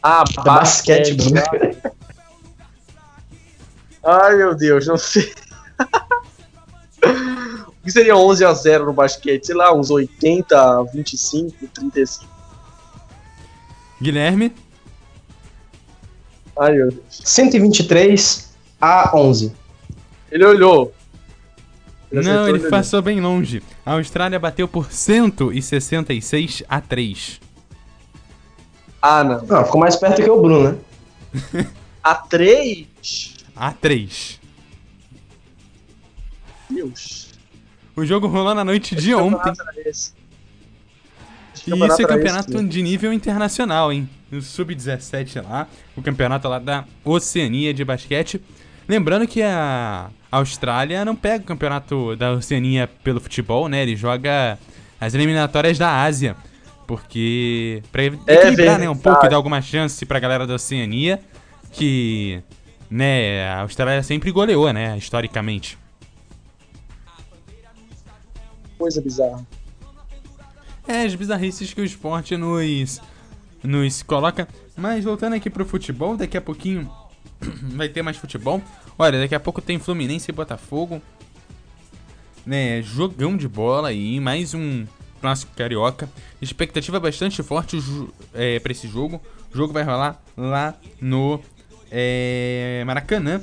[0.03, 1.41] Ah, basquete, Bruno.
[4.05, 5.33] Ai, meu Deus, não sei.
[7.69, 9.47] o que seria 11 a 0 no basquete?
[9.47, 12.31] Sei lá, uns 80, 25, 35.
[14.01, 14.53] Guilherme?
[16.59, 17.03] Ai, meu Deus.
[17.25, 19.53] 123 a 11.
[20.31, 20.93] Ele olhou.
[22.11, 23.63] Ele Não, ele passou bem longe.
[23.87, 27.41] A Austrália bateu por 166 a 3.
[29.01, 29.43] Ah, não.
[29.47, 31.67] Não, ficou mais perto que o Bruno, né?
[32.05, 32.87] a 3?
[33.57, 34.41] A 3.
[36.71, 37.29] Deus.
[37.97, 39.53] O jogo rolou na noite de ontem.
[41.67, 44.09] E isso é campeonato de nível internacional, hein?
[44.33, 48.41] No Sub-17 lá, o campeonato lá da Oceania de basquete.
[48.89, 53.83] Lembrando que a Austrália não pega o campeonato da Oceania pelo futebol, né?
[53.83, 54.59] Ele joga
[54.99, 56.35] as eliminatórias da Ásia.
[56.87, 57.83] Porque.
[57.93, 58.89] Pra equilibrar, é né?
[58.89, 61.21] Um pouco e dar alguma chance pra galera da Oceania.
[61.71, 62.43] Que.
[62.91, 63.47] Né?
[63.49, 64.97] A Austrália sempre goleou, né?
[64.97, 65.79] Historicamente.
[68.83, 69.47] coisa bizarra.
[70.89, 73.01] É, as bizarrices que o esporte nos,
[73.63, 74.49] nos coloca.
[74.77, 76.91] Mas voltando aqui pro futebol, daqui a pouquinho
[77.75, 78.63] vai ter mais futebol.
[78.99, 81.01] Olha, daqui a pouco tem Fluminense e Botafogo.
[82.45, 84.85] Né, jogão de bola aí, mais um
[85.21, 86.09] clássico carioca.
[86.41, 87.79] Expectativa bastante forte
[88.35, 89.23] é, para esse jogo.
[89.53, 91.41] O jogo vai rolar lá no
[91.91, 93.41] é, Maracanã.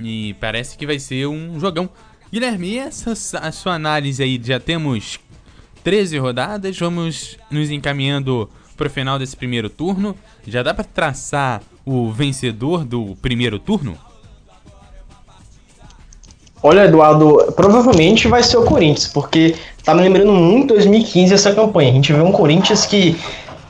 [0.00, 1.90] E parece que vai ser um jogão.
[2.32, 4.40] Guilherme, essa a sua análise aí?
[4.42, 5.20] Já temos
[5.82, 10.16] 13 rodadas, vamos nos encaminhando para o final desse primeiro turno.
[10.46, 13.96] Já dá para traçar o vencedor do primeiro turno?
[16.62, 21.90] Olha, Eduardo, provavelmente vai ser o Corinthians, porque tá me lembrando muito 2015 essa campanha.
[21.90, 23.16] A gente vê um Corinthians que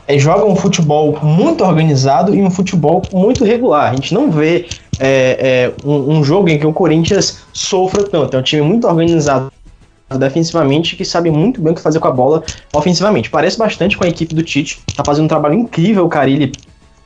[0.06, 3.90] é, joga um futebol muito organizado e um futebol muito regular.
[3.90, 4.66] A gente não vê
[5.00, 8.36] é, é, um, um, jogo em que o Corinthians sofra tanto.
[8.36, 9.50] É um time muito organizado
[10.18, 12.42] defensivamente que sabe muito bem o que fazer com a bola
[12.72, 13.30] ofensivamente.
[13.30, 16.52] Parece bastante com a equipe do Tite, tá fazendo um trabalho incrível o Carilli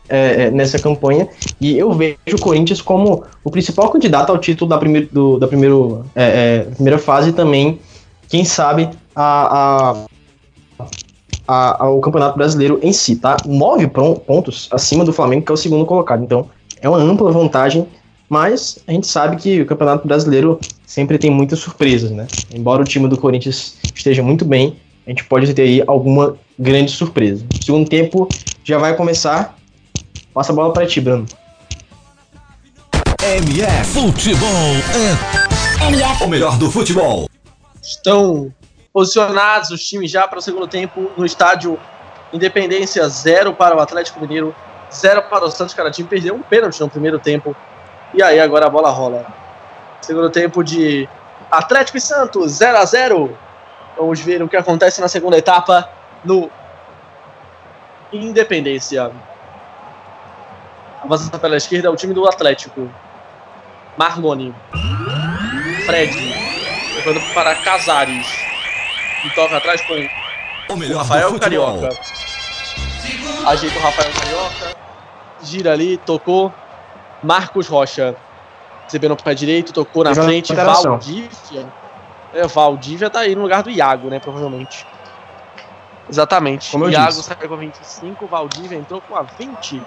[0.09, 1.29] é, é, nessa campanha.
[1.61, 5.49] E eu vejo o Corinthians como o principal candidato ao título da, primeir, do, da
[5.49, 7.81] primeiro, é, é primeira fase também,
[8.29, 9.97] quem sabe, a,
[11.49, 13.37] a, a, Campeonato Brasileiro em si, tá?
[13.45, 16.23] Nove pontos acima do Flamengo, que é o segundo colocado.
[16.23, 16.49] Então,
[16.81, 17.87] é uma ampla vantagem,
[18.29, 22.27] mas a gente sabe que o Campeonato Brasileiro sempre tem muitas surpresas, né?
[22.55, 26.91] Embora o time do Corinthians esteja muito bem, a gente pode ter aí alguma grande
[26.91, 27.45] surpresa.
[27.61, 28.29] O segundo tempo
[28.65, 29.57] já vai começar
[30.37, 31.25] Passa a bola para ti, Bruno.
[33.23, 34.49] MF Futebol
[35.81, 36.25] é MF.
[36.25, 37.27] o melhor do futebol.
[37.83, 38.53] Estão
[38.93, 41.79] posicionados os times já para o segundo tempo no estádio
[42.35, 44.55] Independência 0 para o Atlético Mineiro,
[44.93, 45.73] 0 para o Santos.
[45.73, 47.57] Cada time perdeu um pênalti no primeiro tempo.
[48.15, 49.27] E aí agora a bola rola.
[50.01, 51.09] Segundo tempo de
[51.51, 53.39] Atlético e Santos, 0 a 0
[53.97, 55.89] Vamos ver o que acontece na segunda etapa
[56.23, 56.51] no
[58.13, 59.11] Independência.
[61.03, 62.91] Avançando pela esquerda é o time do Atlético.
[63.97, 64.55] Marlone.
[65.87, 66.15] Fred.
[66.97, 68.27] Levando para Casares.
[69.25, 69.95] E toca atrás com
[70.75, 71.89] o Rafael Carioca.
[73.47, 74.77] Ajeita o Rafael Carioca.
[75.43, 76.53] Gira ali, tocou.
[77.27, 78.17] Marcos Rocha.
[78.85, 80.55] Recebendo pé direito, tocou na frente.
[80.55, 81.67] Valdívia.
[82.33, 84.21] É, Valdívia tá aí no lugar do Iago, né?
[84.21, 84.87] Provavelmente.
[86.09, 86.71] Exatamente.
[86.71, 89.83] Como Iago saiu com 25, Valdívia entrou com a 20.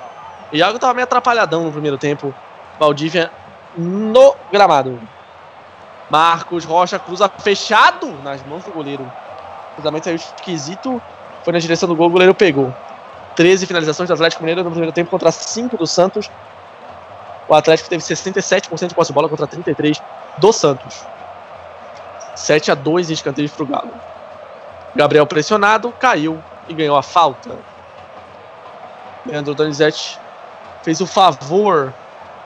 [0.51, 2.33] Iago tava meio atrapalhadão no primeiro tempo.
[2.77, 3.31] Valdívia
[3.77, 4.99] no gramado.
[6.09, 9.03] Marcos Rocha cruza fechado nas mãos do goleiro.
[9.03, 11.01] O cruzamento saiu esquisito.
[11.43, 12.73] Foi na direção do gol, o goleiro pegou.
[13.35, 16.29] 13 finalizações do Atlético Mineiro no primeiro tempo contra 5 do Santos.
[17.49, 19.99] O Atlético teve 67% de posse de bola contra 33
[20.37, 21.03] do Santos.
[22.35, 23.91] 7 a 2 em escanteios pro Galo.
[24.95, 27.57] Gabriel pressionado, caiu e ganhou a falta.
[29.25, 30.19] Leandro Donizete
[30.83, 31.91] fez o favor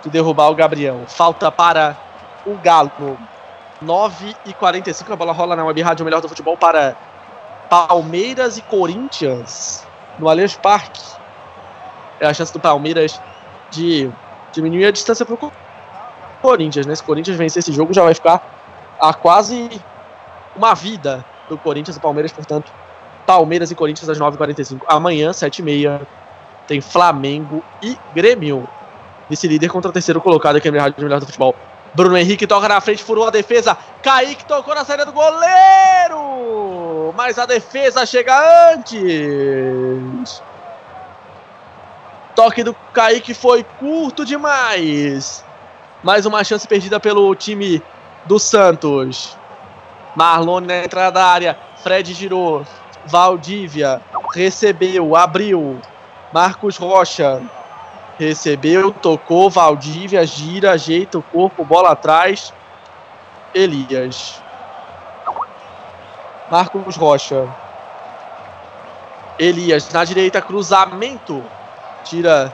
[0.01, 1.01] de derrubar o Gabriel.
[1.05, 1.97] Falta para
[2.45, 3.17] o Galo.
[3.81, 6.95] 9 e 45 a bola rola na Web Rádio Melhor do Futebol para
[7.69, 9.85] Palmeiras e Corinthians
[10.17, 11.01] no Allianz Parque.
[12.21, 13.19] É a chance do Palmeiras
[13.69, 14.09] de
[14.53, 15.51] diminuir a distância para o
[16.41, 16.85] Corinthians.
[16.85, 16.95] Né?
[16.95, 18.41] Se o Corinthians vencer esse jogo, já vai ficar
[18.99, 19.69] a quase
[20.55, 22.71] uma vida do Corinthians e Palmeiras, portanto.
[23.25, 24.81] Palmeiras e Corinthians às 9h45.
[24.87, 26.01] Amanhã, 7h30
[26.67, 28.67] tem Flamengo e Grêmio.
[29.29, 31.55] Esse líder contra o terceiro colocado aqui no Rádio Melhor do Futebol.
[31.93, 33.77] Bruno Henrique toca na frente, furou a defesa.
[34.01, 37.13] Kaique tocou na saída do goleiro.
[37.15, 40.41] Mas a defesa chega antes.
[42.35, 45.43] Toque do Kaique foi curto demais.
[46.03, 47.81] Mais uma chance perdida pelo time
[48.25, 49.37] do Santos.
[50.15, 51.57] Marlone na entrada da área.
[51.83, 52.65] Fred girou.
[53.05, 54.01] Valdívia
[54.33, 55.79] recebeu, abriu.
[56.33, 57.41] Marcos Rocha
[58.17, 62.53] recebeu, tocou, Valdívia gira, ajeita o corpo, bola atrás.
[63.53, 64.41] Elias.
[66.49, 67.47] Marcos Rocha.
[69.37, 71.43] Elias na direita, cruzamento.
[72.03, 72.53] Tira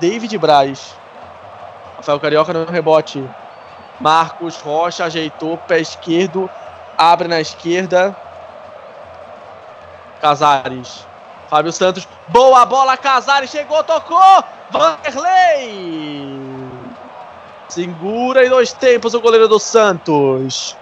[0.00, 0.94] David Braz.
[1.96, 3.24] Rafael Carioca no rebote.
[4.00, 6.50] Marcos Rocha ajeitou, pé esquerdo.
[6.98, 8.16] Abre na esquerda.
[10.20, 11.06] Casares.
[11.48, 16.40] Fábio Santos, boa bola, Casares chegou, tocou, Vanderlei.
[17.68, 20.76] Segura em dois tempos o goleiro do Santos.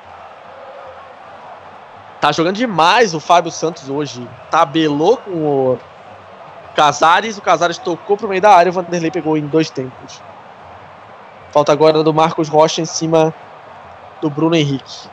[2.20, 4.28] Tá jogando demais o Fábio Santos hoje.
[4.50, 5.78] Tabelou com o
[6.80, 10.22] Casares, o Casares tocou pro meio da área, o Vanderlei pegou em dois tempos.
[11.50, 13.34] Falta agora do Marcos Rocha em cima
[14.22, 15.10] do Bruno Henrique.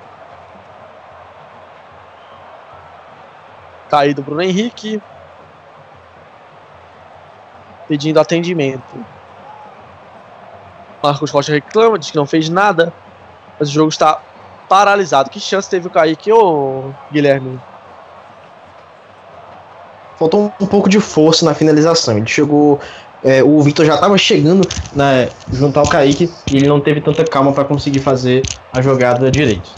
[3.89, 5.01] Caído Bruno Henrique.
[7.85, 9.05] Pedindo atendimento.
[11.03, 12.93] Marcos Rocha reclama, diz que não fez nada.
[13.59, 14.21] Mas o jogo está
[14.69, 15.29] paralisado.
[15.29, 17.59] Que chance teve o Kaique, ô Guilherme?
[20.17, 22.17] Faltou um pouco de força na finalização.
[22.17, 22.79] Ele chegou.
[23.23, 27.23] é, o Vitor já estava chegando na, junto ao Kaique e ele não teve tanta
[27.23, 28.41] calma para conseguir fazer
[28.73, 29.69] a jogada direito.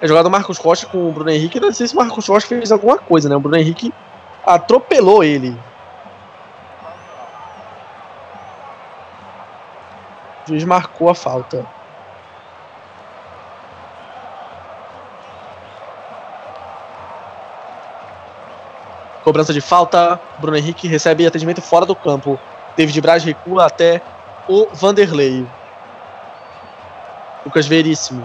[0.00, 1.60] É jogada do Marcos Rocha com o Bruno Henrique.
[1.60, 3.36] Não sei se o Marcos Rocha fez alguma coisa, né?
[3.36, 3.92] O Bruno Henrique
[4.44, 5.56] atropelou ele.
[10.44, 11.66] O juiz marcou a falta.
[19.26, 20.20] Cobrança de falta.
[20.38, 22.38] Bruno Henrique recebe atendimento fora do campo.
[22.76, 24.00] David Braz recua até
[24.48, 25.44] o Vanderlei.
[27.44, 28.24] Lucas Veríssimo.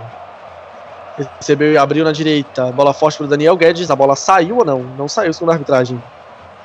[1.39, 2.71] Recebeu e abriu na direita.
[2.71, 3.89] Bola forte para Daniel Guedes.
[3.89, 4.83] A bola saiu ou não?
[4.95, 5.99] Não saiu segundo a arbitragem.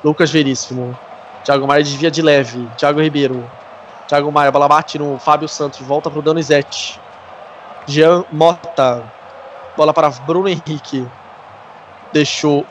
[0.03, 0.95] Lucas Veríssimo.
[1.43, 2.69] Thiago Maia desvia de leve.
[2.77, 3.43] Thiago Ribeiro.
[4.07, 5.79] Thiago Maia, bola bate no Fábio Santos.
[5.79, 7.01] Volta para o Donizete.
[7.87, 9.01] Jean Mota.
[9.75, 11.07] Bola para Bruno Henrique.
[12.13, 12.63] Deixou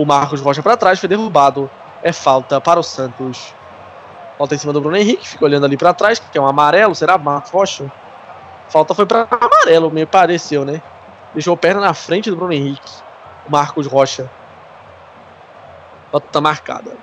[0.00, 0.98] o Marcos Rocha para trás.
[0.98, 1.70] Foi derrubado.
[2.02, 3.54] É falta para o Santos.
[4.38, 5.28] Falta em cima do Bruno Henrique.
[5.28, 6.18] Fica olhando ali para trás.
[6.18, 6.94] Que é um amarelo.
[6.94, 7.92] Será Marcos Rocha?
[8.70, 10.80] Falta foi para amarelo, me pareceu, né?
[11.34, 12.90] Deixou a perna na frente do Bruno Henrique.
[13.46, 14.30] O Marcos Rocha.
[16.10, 16.96] Falta marcada.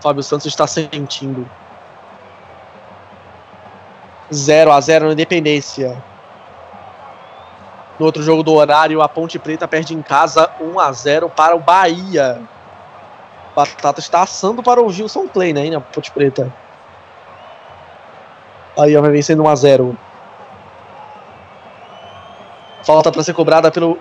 [0.00, 1.48] Fábio Santos está sentindo.
[4.32, 6.02] 0 a 0 na Independência.
[7.98, 11.54] No outro jogo do horário, a Ponte Preta perde em casa 1 a 0 para
[11.54, 12.40] o Bahia.
[13.54, 15.68] Batata está assando para o Gilson Clay, né?
[15.70, 16.52] Na Ponte Preta.
[18.76, 19.98] Bahia vai vencendo 1 a 0.
[22.82, 23.98] Falta para ser cobrada pelo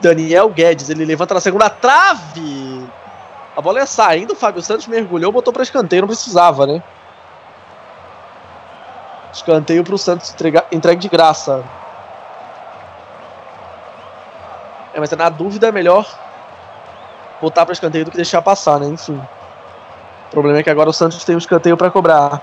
[0.00, 0.90] Daniel Guedes.
[0.90, 2.86] Ele levanta na segunda trave.
[3.56, 6.82] A bola é saindo, o Fábio Santos mergulhou, botou para escanteio, não precisava, né?
[9.32, 11.64] Escanteio para o Santos entregar, entregue de graça.
[14.94, 16.06] É, mas na dúvida é melhor
[17.40, 18.86] botar para escanteio do que deixar passar, né?
[18.86, 19.20] Enfim.
[20.28, 22.40] O problema é que agora o Santos tem um escanteio para cobrar.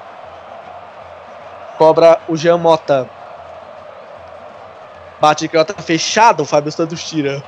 [1.78, 3.10] Cobra o Jean Mota.
[5.20, 7.44] Bate de canhota fechado, o Fábio Santos tira.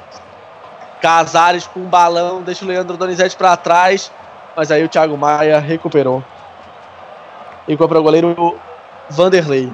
[1.01, 4.11] Casares com um balão, deixa o Leandro Donizete para trás.
[4.55, 6.23] Mas aí o Thiago Maia recuperou.
[7.68, 8.59] E cobra o goleiro
[9.09, 9.71] Vanderlei.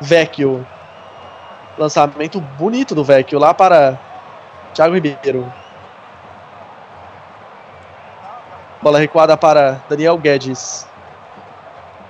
[0.00, 0.66] Vecchio.
[1.78, 3.98] Lançamento bonito do Vecchio lá para
[4.74, 5.50] Thiago Ribeiro.
[8.82, 10.86] Bola recuada para Daniel Guedes.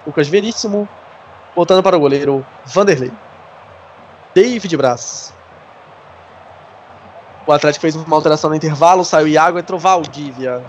[0.06, 0.88] Lucas Veríssimo.
[1.54, 3.12] Voltando para o goleiro Vanderlei.
[4.34, 5.34] David Braz.
[7.46, 9.04] O Atlético fez uma alteração no intervalo.
[9.04, 10.64] Saiu Iago, entrou Valdívia.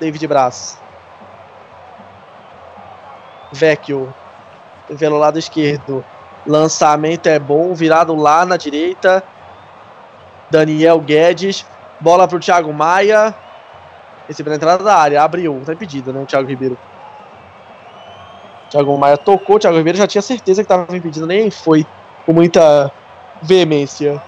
[0.00, 0.78] David Braz.
[3.52, 4.12] Vecchio.
[4.98, 6.04] Pelo lado esquerdo.
[6.46, 7.74] Lançamento é bom.
[7.74, 9.22] Virado lá na direita.
[10.50, 11.66] Daniel Guedes.
[12.00, 13.34] Bola para o Thiago Maia.
[14.28, 15.22] Recebeu na entrada da área.
[15.22, 15.62] Abriu.
[15.64, 16.22] Tá impedido, né?
[16.22, 16.78] O Thiago Ribeiro.
[18.70, 19.56] Thiago Maia tocou.
[19.56, 21.26] O Thiago Ribeiro já tinha certeza que estava impedido.
[21.26, 21.86] Nem foi
[22.24, 22.90] com muita
[23.42, 24.22] veemência.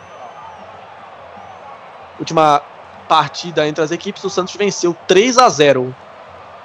[2.19, 2.63] Última
[3.09, 4.23] partida entre as equipes.
[4.25, 5.95] O Santos venceu 3 a 0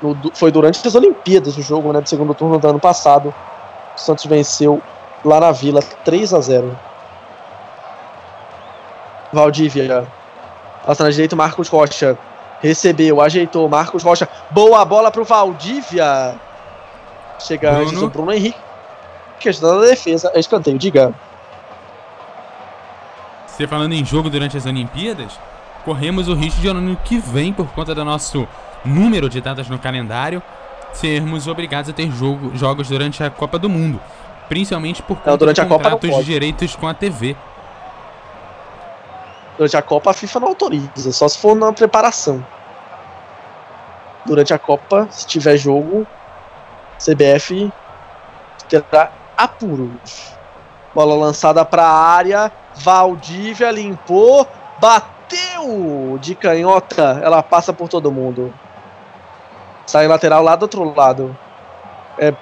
[0.03, 2.01] no, Foi durante as Olimpíadas o jogo, né?
[2.01, 3.33] Do segundo turno do ano passado.
[3.95, 4.81] O Santos venceu
[5.23, 6.77] lá na Vila 3 a 0
[9.31, 10.05] Valdívia.
[10.85, 12.17] Passa na direita, Marcos Rocha.
[12.61, 13.67] Recebeu, ajeitou.
[13.69, 14.27] Marcos Rocha.
[14.51, 16.35] Boa bola pro Valdívia.
[17.39, 17.87] Chega Bruno.
[17.87, 18.59] antes o Bruno Henrique.
[19.39, 20.31] Questão da defesa.
[20.33, 21.13] É escanteio, diga.
[23.47, 25.39] Você falando em jogo durante as Olimpíadas,
[25.85, 28.47] corremos o risco de ano que vem, por conta do nosso
[28.85, 30.41] número de datas no calendário,
[30.93, 33.99] sermos obrigados a ter jogo, jogos durante a Copa do Mundo.
[34.47, 37.35] Principalmente por conta durante de a Copa não contratos de direitos com a TV.
[39.57, 42.45] Durante a Copa a FIFA não autoriza, só se for na preparação.
[44.25, 46.07] Durante a Copa, se tiver jogo,
[46.97, 47.71] CBF
[48.69, 50.33] terá apuros.
[50.93, 54.47] Bola lançada para a área, Valdívia limpou,
[54.79, 58.53] bateu de canhota, ela passa por todo mundo.
[59.85, 61.37] Sai lateral lá do outro lado.
[62.17, 62.33] É,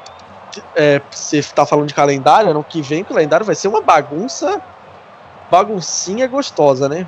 [0.75, 4.61] é, você tá falando de calendário, ano que vem o calendário vai ser uma bagunça
[5.51, 7.05] baguncinha gostosa, né?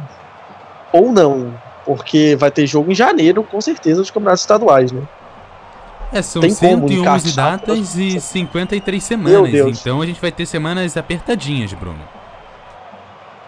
[0.91, 1.53] Ou não,
[1.85, 5.01] porque vai ter jogo em janeiro, com certeza, dos campeonatos estaduais, né?
[6.11, 9.79] É, são Tem como 111 encaixar datas e 53 Meu semanas.
[9.79, 12.01] Então a gente vai ter semanas apertadinhas, Bruno.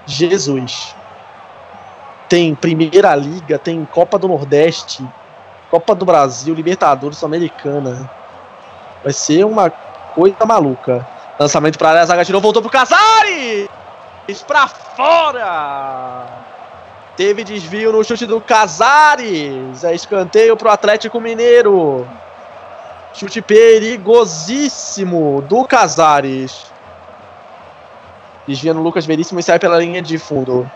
[0.07, 0.95] Jesus.
[2.27, 5.07] Tem Primeira Liga, tem Copa do Nordeste,
[5.75, 8.09] Copa do Brasil, Libertadores Sul-Americana.
[9.03, 11.05] Vai ser uma coisa maluca.
[11.37, 13.67] Lançamento pra área, a zaga tirou, voltou pro Casares!
[14.47, 16.27] Pra fora!
[17.17, 19.83] Teve desvio no chute do Casares.
[19.83, 22.07] É escanteio pro Atlético Mineiro.
[23.13, 26.71] Chute perigosíssimo do Casares.
[28.47, 30.71] Desvia no Lucas Veríssimo e sai pela linha de fundo.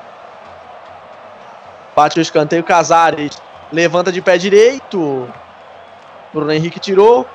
[1.95, 3.41] Bate o escanteio, Casares.
[3.71, 5.27] Levanta de pé direito.
[6.33, 7.25] Bruno Henrique tirou.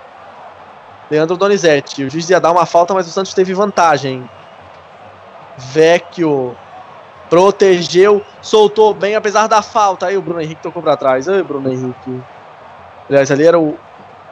[1.11, 2.05] Leandro Donizete.
[2.05, 4.29] O juiz ia dar uma falta, mas o Santos teve vantagem.
[5.57, 6.57] Vecchio.
[7.31, 8.23] Protegeu.
[8.43, 10.07] Soltou bem, apesar da falta.
[10.07, 11.29] Aí o Bruno Henrique tocou pra trás.
[11.29, 12.23] Aí, Bruno Henrique.
[13.09, 13.79] Aliás, ali era o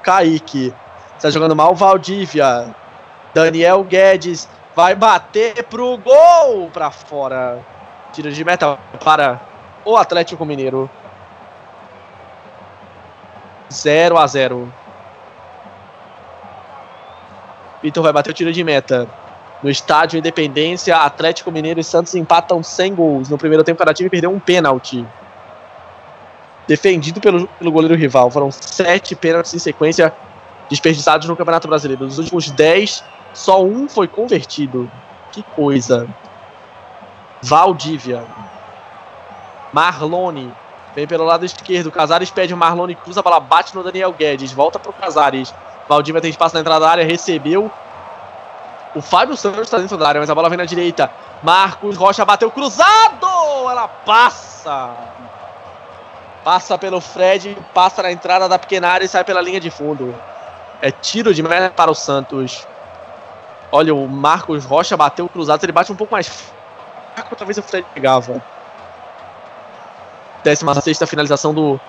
[0.03, 0.75] Kaique.
[1.17, 2.75] Está jogando mal o Valdívia.
[3.33, 7.61] Daniel Guedes vai bater pro gol pra fora.
[8.13, 9.41] Tira de meta para
[9.85, 10.91] o Atlético Mineiro.
[13.73, 14.73] 0 a 0.
[17.83, 19.09] Vitor vai bater o tiro de meta.
[19.63, 23.29] No estádio Independência, Atlético Mineiro e Santos empatam sem gols.
[23.29, 25.07] No primeiro tempo, cada time perdeu um pênalti.
[26.67, 28.31] Defendido pelo, pelo goleiro rival.
[28.31, 30.13] Foram sete pênaltis em sequência
[30.69, 32.07] desperdiçados no Campeonato Brasileiro.
[32.07, 33.05] Dos últimos dez,
[33.35, 34.91] só um foi convertido.
[35.31, 36.09] Que coisa.
[37.43, 38.25] Valdívia.
[39.73, 40.53] Marlone.
[40.95, 41.91] Vem pelo lado esquerdo.
[41.91, 44.53] Casares pede o Marlone, cruza a bola, bate no Daniel Guedes.
[44.53, 45.55] Volta pro Casares.
[45.89, 47.71] Valdívia tem espaço na entrada da área, recebeu.
[48.95, 51.11] O Fábio Santos está dentro da área, mas a bola vem na direita.
[51.43, 53.27] Marcos Rocha bateu cruzado!
[53.71, 54.95] Ela passa!
[56.45, 60.15] Passa pelo Fred, passa na entrada da pequena área e sai pela linha de fundo.
[60.83, 62.67] É tiro de meta para o Santos.
[63.71, 66.29] Olha, o Marcos Rocha bateu cruzado, ele bate um pouco mais
[67.15, 68.43] fraco, talvez o Fred pegava.
[70.45, 71.81] 16 finalização do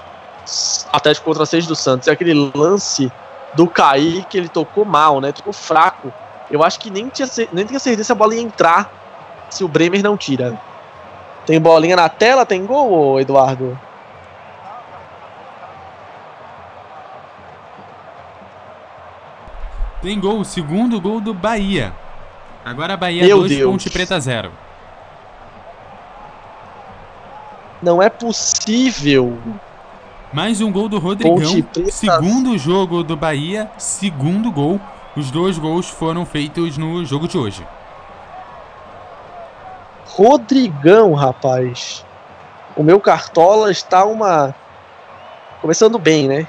[0.92, 2.08] Atlético contra 6 do Santos.
[2.08, 3.12] É aquele lance
[3.54, 5.32] do Kaique, ele tocou mal, né?
[5.32, 6.14] Tocou fraco.
[6.50, 8.92] Eu acho que nem tinha, nem tinha certeza se a bola ia entrar
[9.50, 10.60] se o Bremer não tira.
[11.46, 13.78] Tem bolinha na tela, tem gol, Eduardo?
[20.02, 21.94] Tem gol, o segundo gol do Bahia.
[22.66, 23.72] Agora Bahia Meu 2, Deus.
[23.72, 24.52] Ponte Preta 0.
[27.84, 29.38] Não é possível.
[30.32, 31.38] Mais um gol do Rodrigão.
[31.92, 34.80] Segundo jogo do Bahia, segundo gol.
[35.18, 37.68] Os dois gols foram feitos no jogo de hoje.
[40.06, 42.06] Rodrigão, rapaz.
[42.78, 44.56] O meu Cartola está uma.
[45.60, 46.48] Começando bem, né?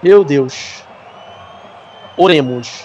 [0.00, 0.84] Meu Deus.
[2.16, 2.84] Oremos.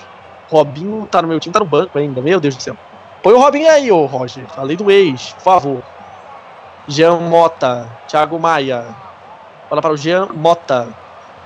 [0.49, 2.19] Robinho tá no meu time, tá no banco ainda.
[2.19, 2.75] Meu Deus do céu.
[3.21, 4.47] Põe o Robinho aí, ô Roger.
[4.47, 5.83] Falei do ex, por favor.
[6.87, 7.87] Jean Mota.
[8.07, 8.85] Thiago Maia.
[9.69, 10.87] Bola para o Jean Mota.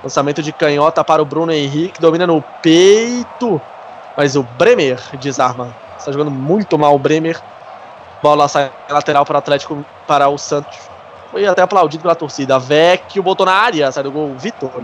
[0.02, 2.00] Lançamento de canhota para o Bruno Henrique.
[2.00, 3.60] Domina no peito.
[4.16, 5.74] Mas o Bremer desarma.
[5.98, 7.40] Está jogando muito mal o Bremer.
[8.22, 10.78] Bola sai lateral para o Atlético, para o Santos.
[11.30, 12.58] Foi até aplaudido pela torcida.
[12.58, 14.82] Vecchio botou na área, sai do gol Vitor.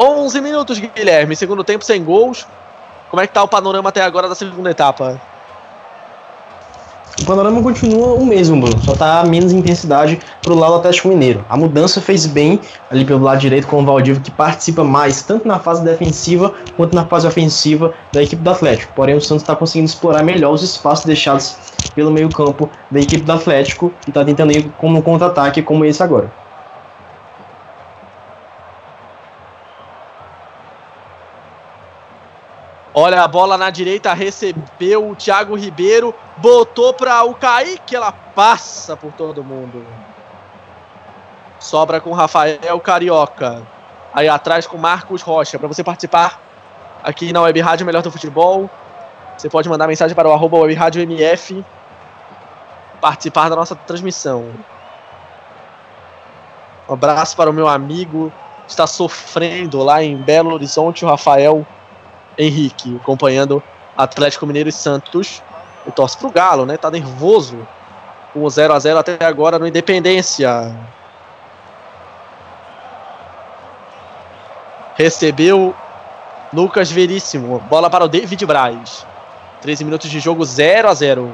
[0.00, 1.36] 11 minutos, Guilherme.
[1.36, 2.46] Segundo tempo sem gols.
[3.10, 5.20] Como é que tá o panorama até agora da segunda etapa?
[7.20, 8.82] O panorama continua o mesmo, Bruno.
[8.82, 11.44] Só tá menos intensidade pro lado do Atlético Mineiro.
[11.48, 12.60] A mudança fez bem
[12.90, 16.94] ali pelo lado direito com o Valdívia, que participa mais tanto na fase defensiva quanto
[16.94, 18.92] na fase ofensiva da equipe do Atlético.
[18.94, 21.56] Porém, o Santos está conseguindo explorar melhor os espaços deixados
[21.94, 26.02] pelo meio-campo da equipe do Atlético e tá tentando ir como um contra-ataque como esse
[26.02, 26.43] agora.
[32.96, 38.96] Olha a bola na direita, recebeu o Thiago Ribeiro, botou para o Kaique, ela passa
[38.96, 39.84] por todo mundo.
[41.58, 43.62] Sobra com Rafael Carioca.
[44.12, 45.58] Aí atrás com Marcos Rocha.
[45.58, 46.40] Para você participar
[47.02, 48.70] aqui na Web Rádio Melhor do Futebol,
[49.36, 51.64] você pode mandar mensagem para o arroba Web Rádio MF,
[53.00, 54.52] participar da nossa transmissão.
[56.88, 58.32] Um abraço para o meu amigo
[58.68, 61.66] está sofrendo lá em Belo Horizonte, o Rafael
[62.38, 63.62] Henrique, acompanhando
[63.96, 65.42] Atlético Mineiro e Santos.
[65.86, 66.76] E torce pro Galo, né?
[66.76, 67.66] Tá nervoso.
[68.32, 70.74] Com o 0 a 0 até agora no Independência.
[74.96, 75.74] Recebeu
[76.52, 77.58] Lucas Veríssimo.
[77.68, 79.06] Bola para o David Braz.
[79.60, 81.32] 13 minutos de jogo, 0 a 0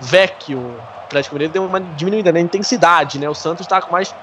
[0.00, 0.58] Vecchio.
[0.58, 3.28] O Atlético Mineiro deu uma diminuída na intensidade, né?
[3.28, 4.14] O Santos tá com mais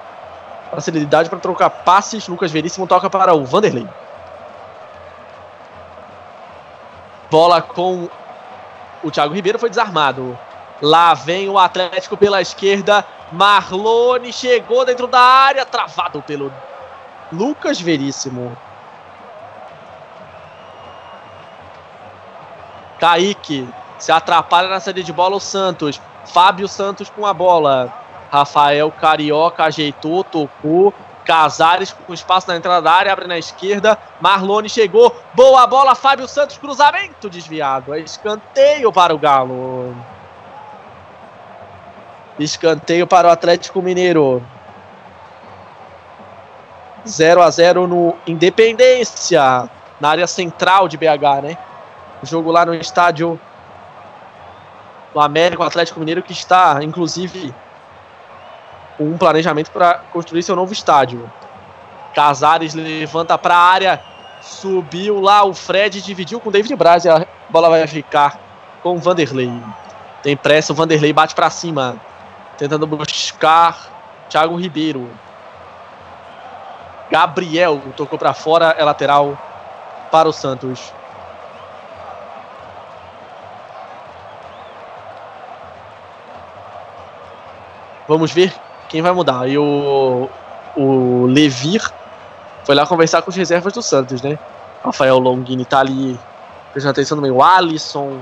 [0.70, 2.28] facilidade para trocar passes.
[2.28, 3.86] Lucas Veríssimo toca para o Vanderlei.
[7.34, 8.08] Bola com
[9.02, 10.38] o Thiago Ribeiro foi desarmado.
[10.80, 13.04] Lá vem o Atlético pela esquerda.
[13.32, 16.52] Marlone chegou dentro da área, travado pelo
[17.32, 18.56] Lucas Veríssimo.
[23.00, 26.00] Kaique se atrapalha na saída de bola o Santos.
[26.26, 27.92] Fábio Santos com a bola.
[28.30, 30.94] Rafael Carioca ajeitou, tocou.
[31.24, 33.98] Casares com espaço na entrada da área, abre na esquerda.
[34.20, 35.14] Marlone chegou.
[35.34, 37.94] Boa bola, Fábio Santos, cruzamento desviado.
[37.94, 39.96] É escanteio para o Galo.
[42.38, 44.42] Escanteio para o Atlético Mineiro.
[47.06, 49.68] 0 a 0 no Independência,
[50.00, 51.58] na área central de BH, né?
[52.22, 53.38] O jogo lá no estádio
[55.12, 57.54] do América, o Atlético Mineiro, que está, inclusive,
[58.98, 61.30] um planejamento para construir seu novo estádio.
[62.14, 64.00] Casares levanta para a área,
[64.40, 68.38] subiu lá o Fred, dividiu com David Braz e a bola vai ficar
[68.82, 69.50] com o Vanderlei.
[70.22, 71.96] Tem pressa, o Vanderlei bate para cima,
[72.56, 75.10] tentando buscar Thiago Ribeiro.
[77.10, 79.36] Gabriel tocou para fora, é lateral
[80.10, 80.92] para o Santos.
[88.06, 88.52] Vamos ver
[88.94, 89.48] quem vai mudar.
[89.48, 90.30] E o,
[90.76, 91.82] o Levir
[92.62, 94.38] foi lá conversar com as reservas do Santos, né?
[94.84, 96.16] Rafael Longini tá ali
[96.70, 97.34] prestando atenção no meio.
[97.34, 98.20] O Alisson,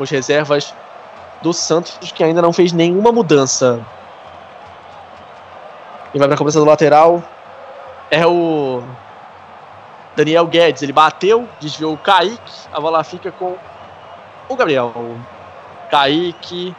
[0.00, 0.74] as reservas
[1.42, 3.78] do Santos, que ainda não fez nenhuma mudança.
[6.14, 7.22] E vai pra cabeça do lateral.
[8.10, 8.82] É o
[10.16, 10.80] Daniel Guedes.
[10.80, 12.68] Ele bateu, desviou o Kaique.
[12.72, 13.54] A bola fica com
[14.48, 14.94] o Gabriel.
[15.90, 16.74] Kaique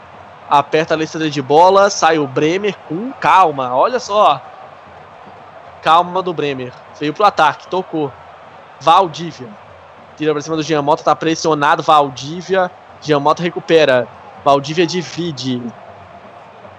[0.52, 4.42] aperta a lista de bola, sai o Bremer com calma, olha só.
[5.82, 6.74] Calma do Bremer.
[7.00, 8.12] Veio pro ataque, tocou.
[8.82, 9.48] Valdívia.
[10.18, 11.82] Tira pra cima do Giamota, tá pressionado.
[11.82, 12.70] Valdívia.
[13.02, 14.08] Giamota recupera.
[14.44, 15.62] Valdívia divide.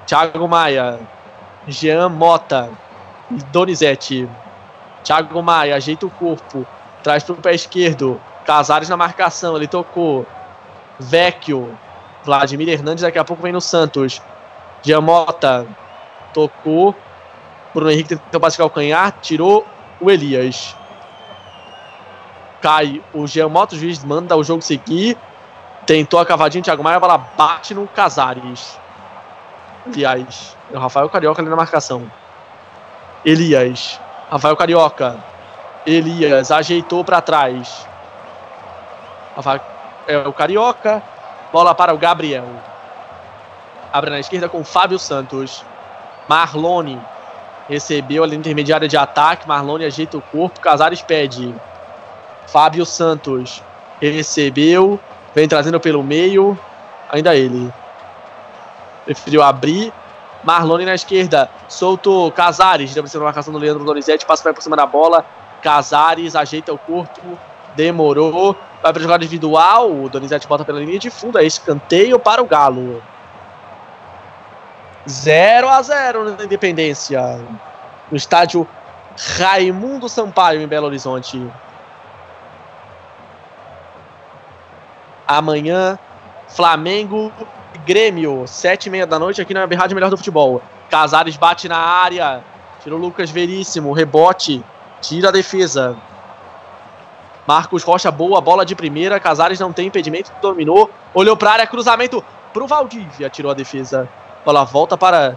[0.07, 1.01] Thiago Maia.
[1.67, 2.71] Jean Mota.
[3.51, 4.29] Donizete.
[5.03, 6.67] Thiago Maia ajeita o corpo.
[7.03, 8.21] Traz pro pé esquerdo.
[8.45, 9.57] Casares na marcação.
[9.57, 10.27] Ele tocou.
[11.01, 11.77] Vecchio.
[12.25, 14.23] Vladimir Hernandes daqui a pouco vem no Santos.
[14.83, 15.67] Giamota
[16.33, 16.95] tocou.
[17.75, 19.67] Bruno Henrique tentou passe calcanhar, tirou
[20.01, 20.77] o Elias.
[22.61, 25.17] Cai o Giamota, o juiz manda o jogo seguir.
[25.87, 28.79] Tentou a cavadinha, Thiago Maia, a bola bate no Casares.
[29.87, 32.11] Aliás, é o Rafael Carioca ali na marcação.
[33.25, 34.01] Elias.
[34.31, 35.17] Rafael Carioca.
[35.85, 37.87] Elias ajeitou para trás.
[39.35, 39.61] Rafael,
[40.07, 41.03] é o Carioca.
[41.53, 42.47] Bola para o Gabriel.
[43.93, 45.63] Abre na esquerda com o Fábio Santos.
[46.27, 46.99] Marlone
[47.69, 49.47] recebeu ali na intermediária de ataque.
[49.47, 50.61] Marlone ajeita o corpo.
[50.61, 51.55] Casares pede.
[52.47, 53.63] Fábio Santos
[54.01, 54.99] recebeu.
[55.35, 56.59] Vem trazendo pelo meio.
[57.11, 57.71] Ainda ele.
[59.05, 59.93] Preferiu abrir.
[60.43, 61.51] Marlone na esquerda.
[61.69, 62.95] Soltou Casares.
[62.95, 64.25] Deve ser uma marcação do Leandro Donizete.
[64.25, 65.23] Passa por cima da bola.
[65.61, 67.39] Casares ajeita o corpo.
[67.77, 68.57] Demorou.
[68.83, 69.91] Vai para jogada individual.
[69.91, 71.39] O Donizete bota pela linha de fundo.
[71.39, 73.03] É escanteio para o Galo.
[75.09, 77.41] 0 a 0 na Independência.
[78.11, 78.67] No estádio
[79.39, 81.41] Raimundo Sampaio, em Belo Horizonte.
[85.27, 85.99] Amanhã,
[86.49, 87.33] Flamengo
[87.75, 90.63] e Grêmio, sete e meia da noite, aqui na Rádio Melhor do Futebol.
[90.91, 92.45] Casares bate na área,
[92.83, 94.63] tira o Lucas Veríssimo, rebote,
[95.01, 95.97] tira a defesa.
[97.47, 99.19] Marcos Rocha, boa bola de primeira.
[99.19, 100.91] Casares não tem impedimento, dominou.
[101.13, 104.09] Olhou para a área, cruzamento pro Valdívia, tirou a defesa.
[104.45, 105.37] Bola volta para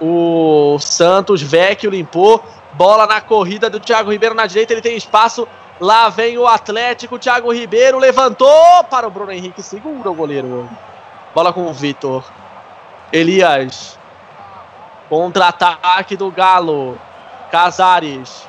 [0.00, 1.40] o Santos.
[1.40, 2.42] Vecchio limpou.
[2.74, 5.46] Bola na corrida do Thiago Ribeiro na direita, ele tem espaço.
[5.80, 10.68] Lá vem o Atlético, Thiago Ribeiro levantou para o Bruno Henrique, segura o goleiro.
[11.34, 12.24] Bola com o Vitor.
[13.12, 13.98] Elias.
[15.08, 16.98] Contra-ataque do Galo.
[17.50, 18.46] Casares.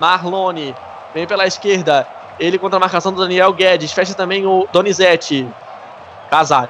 [0.00, 0.74] Marlone.
[1.16, 2.06] Vem pela esquerda.
[2.38, 3.90] Ele contra a marcação do Daniel Guedes.
[3.90, 5.48] Fecha também o Donizete.
[6.30, 6.68] Casares.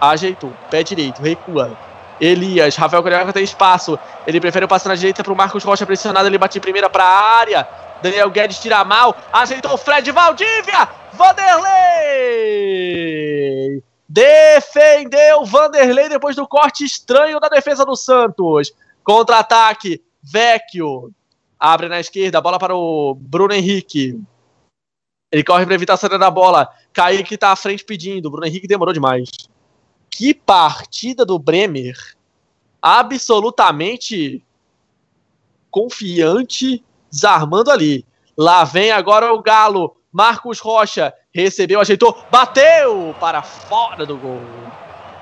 [0.00, 0.52] Ajeitou.
[0.70, 1.20] Pé direito.
[1.20, 1.76] Recua.
[2.20, 2.76] Elias.
[2.76, 3.98] Rafael Carioca tem espaço.
[4.24, 6.28] Ele prefere o passe na direita para o Marcos Rocha pressionado.
[6.28, 7.68] Ele bate em primeira para a área.
[8.00, 9.16] Daniel Guedes tira mal.
[9.32, 10.88] Ajeitou o Fred Valdívia.
[11.14, 11.42] Vanderlei.
[14.08, 18.72] Defendeu Vanderlei depois do corte estranho da defesa do Santos.
[19.02, 20.00] Contra-ataque.
[20.22, 21.12] Vecchio.
[21.58, 24.20] Abre na esquerda, bola para o Bruno Henrique.
[25.30, 26.68] Ele corre para evitar a saída da bola.
[26.92, 28.30] Kaique está à frente pedindo.
[28.30, 29.28] Bruno Henrique demorou demais.
[30.08, 31.96] Que partida do Bremer.
[32.80, 34.42] Absolutamente
[35.70, 38.06] confiante, desarmando ali.
[38.36, 39.96] Lá vem agora o Galo.
[40.10, 44.40] Marcos Rocha recebeu, ajeitou, bateu para fora do gol.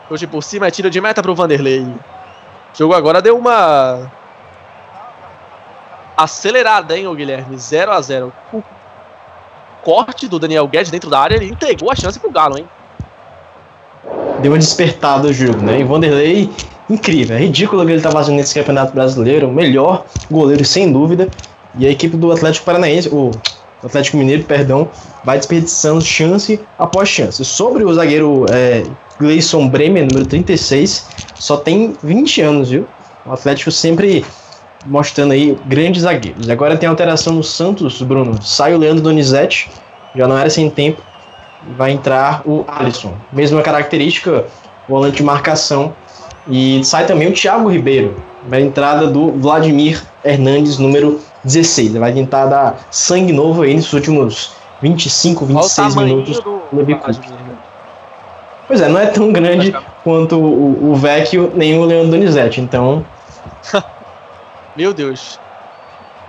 [0.09, 1.81] Hoje por cima é tiro de meta para o Vanderlei.
[1.81, 4.13] O jogo agora deu uma
[6.17, 7.59] acelerada, hein, o Guilherme?
[7.59, 8.63] 0 a 0 O
[9.83, 12.69] corte do Daniel Guedes dentro da área, ele entregou a chance pro Galo, hein?
[14.41, 15.81] Deu uma despertada o jogo, né?
[15.81, 16.51] E Vanderlei,
[16.89, 17.37] incrível.
[17.37, 19.49] É ridículo o que ele tá fazendo nesse campeonato brasileiro.
[19.49, 21.29] O melhor goleiro, sem dúvida.
[21.79, 23.31] E a equipe do Atlético Paranaense, o
[23.83, 24.89] Atlético Mineiro, perdão,
[25.25, 27.45] vai desperdiçando chance após chance.
[27.45, 28.83] Sobre o zagueiro é,
[29.19, 32.87] Gleison Bremer, número 36, só tem 20 anos, viu?
[33.25, 34.25] O Atlético sempre
[34.87, 36.49] mostrando aí grandes zagueiros.
[36.49, 38.41] Agora tem alteração no Santos, Bruno.
[38.43, 39.71] Sai o Leandro Donizete,
[40.15, 41.03] já não era sem tempo.
[41.77, 43.15] Vai entrar o Alisson.
[43.33, 44.45] Mesma característica,
[44.89, 45.95] volante de marcação.
[46.49, 48.17] E sai também o Thiago Ribeiro.
[48.49, 51.95] Vai entrada do Vladimir Hernandes, número 16.
[51.95, 56.41] Vai tentar dar sangue novo aí nesses últimos 25, 26 minutos.
[58.69, 62.61] Pois é, não é tão grande quanto o, o Vecchio nem o Leandro Donizete.
[62.61, 63.05] Então,
[64.77, 65.41] Meu Deus.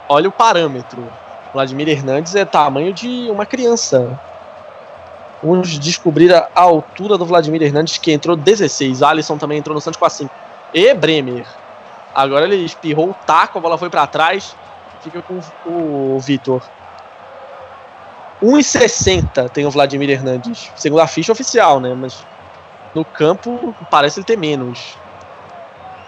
[0.08, 1.06] Olha o parâmetro.
[1.54, 4.20] Vladimir Hernandes é tamanho de uma criança.
[5.44, 9.04] Vamos descobrir a altura do Vladimir Hernandes, que entrou 16.
[9.04, 10.34] Alisson também entrou no Santos com a 5.
[10.74, 11.46] E Bremer.
[12.16, 14.56] Agora ele espirrou o taco, a bola foi para trás.
[15.02, 16.62] Fica com o Vitor.
[18.42, 20.72] 1,60 tem o Vladimir Hernandes.
[20.76, 21.94] Segundo a ficha oficial, né?
[21.94, 22.26] Mas
[22.96, 24.98] no campo parece ele ter menos.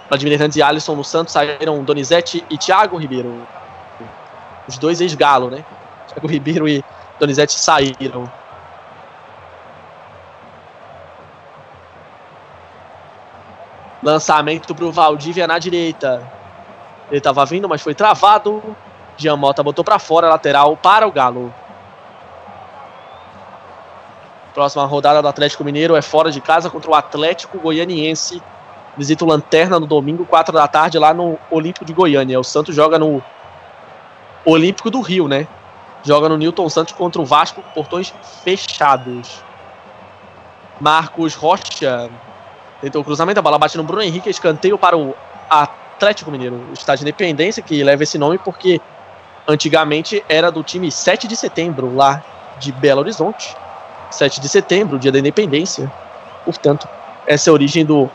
[0.10, 3.48] Vladimir Hernandes e Alisson no Santos saíram Donizete e Thiago Ribeiro.
[4.68, 5.64] Os dois ex-galo, né?
[6.08, 6.84] Thiago Ribeiro e
[7.20, 8.30] Donizete saíram.
[14.02, 16.26] Lançamento pro Valdívia na direita.
[17.12, 18.76] Ele tava vindo, mas foi travado.
[19.18, 21.54] Jean Mota botou para fora, lateral para o Galo.
[24.54, 28.42] Próxima rodada do Atlético Mineiro é fora de casa contra o Atlético Goianiense.
[28.98, 32.40] Visita o Lanterna no domingo, 4 da tarde, lá no Olímpico de Goiânia.
[32.40, 33.22] O Santos joga no
[34.46, 35.48] Olímpico do Rio, né?
[36.04, 38.14] Joga no Newton Santos contra o Vasco, portões
[38.44, 39.44] fechados.
[40.80, 42.10] Marcos Rocha
[42.82, 45.14] tentou o cruzamento, a bola bate no Bruno Henrique, escanteio para o
[45.50, 48.80] Atlético Mineiro, o estádio de Independência, que leva esse nome porque
[49.48, 52.24] antigamente era do time 7 de setembro, lá
[52.60, 53.56] de Belo Horizonte.
[54.12, 55.92] 7 de setembro, dia da independência.
[56.46, 56.88] Portanto,
[57.28, 58.10] essa é a origem do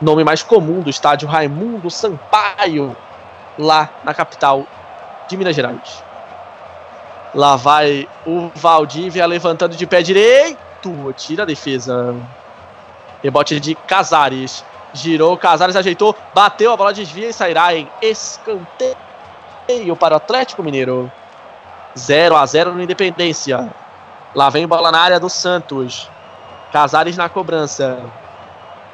[0.00, 2.96] nome mais comum do estádio Raimundo Sampaio,
[3.58, 4.66] lá na capital
[5.28, 6.02] de Minas Gerais.
[7.34, 11.14] Lá vai o Valdívia levantando de pé direito.
[11.16, 12.14] Tira a defesa.
[13.22, 14.64] Rebote de Casares.
[14.92, 18.96] Girou, Casares ajeitou, bateu, a bola desvia e sairá em escanteio
[19.98, 21.10] para o Atlético Mineiro.
[21.96, 23.72] 0 a 0 no Independência.
[24.34, 26.10] Lá vem bola na área do Santos.
[26.70, 27.98] Casares na cobrança.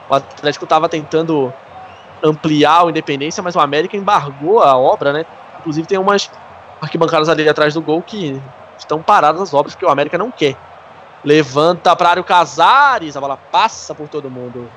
[0.08, 1.52] O Atlético estava tentando
[2.22, 5.26] ampliar o Independência, mas o América embargou a obra, né?
[5.60, 6.30] Inclusive tem umas
[6.80, 8.40] arquibancadas ali atrás do gol que
[8.78, 10.56] estão paradas as obras porque o América não quer.
[11.24, 14.70] Levanta para área o Casares, a bola passa por todo mundo.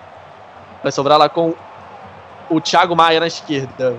[0.82, 1.54] Vai sobrar lá com
[2.50, 3.96] o Thiago Maia na esquerda.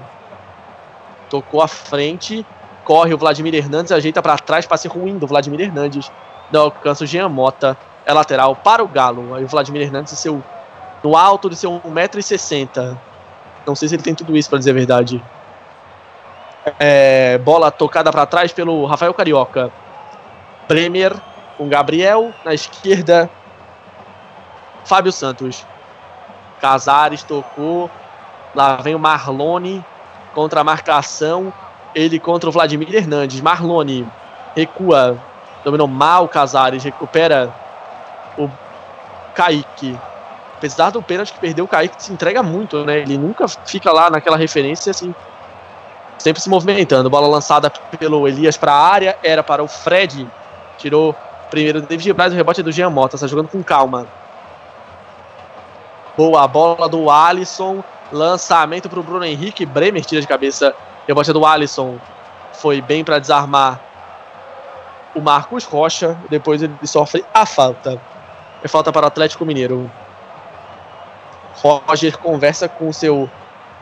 [1.30, 2.44] Tocou à frente,
[2.84, 6.10] corre o Vladimir Hernandes, ajeita para trás, passe ruim do Vladimir Hernandes.
[6.50, 7.76] Não alcança o Jean Mota.
[8.04, 9.34] É lateral para o Galo.
[9.34, 10.42] Aí o Vladimir Hernandes, seu,
[11.02, 12.96] no alto de seu 1,60m.
[13.66, 15.22] Não sei se ele tem tudo isso para dizer a verdade.
[16.78, 19.70] É, bola tocada para trás pelo Rafael Carioca.
[20.68, 21.14] Bremer
[21.56, 23.28] com Gabriel na esquerda.
[24.84, 25.66] Fábio Santos.
[26.60, 27.90] Casares tocou.
[28.54, 29.84] Lá vem o Marlone
[30.34, 31.52] contra a marcação.
[31.94, 33.40] Ele contra o Vladimir Hernandes.
[33.40, 34.06] Marlone
[34.54, 35.18] recua.
[35.64, 36.84] Dominou mal Casares.
[36.84, 37.52] Recupera
[38.38, 38.48] o
[39.34, 39.98] Kaique.
[40.62, 43.00] Apesar do pênalti que perdeu, o Kaique se entrega muito, né?
[43.00, 45.12] Ele nunca fica lá naquela referência assim.
[46.20, 47.10] Sempre se movimentando.
[47.10, 47.68] Bola lançada
[47.98, 49.18] pelo Elias para a área.
[49.24, 50.24] Era para o Fred.
[50.78, 51.16] Tirou
[51.50, 52.32] primeiro o David Braz.
[52.32, 53.16] O rebote é do Jean Mota.
[53.16, 54.06] Está jogando com calma.
[56.16, 57.82] Boa bola do Alisson.
[58.12, 59.66] Lançamento para o Bruno Henrique.
[59.66, 60.72] Bremer tira de cabeça.
[61.08, 61.98] Rebote é do Alisson.
[62.52, 63.80] Foi bem para desarmar
[65.12, 66.16] o Marcos Rocha.
[66.30, 68.00] Depois ele sofre a falta.
[68.62, 69.90] É falta para o Atlético Mineiro.
[71.62, 73.30] Roger conversa com o seu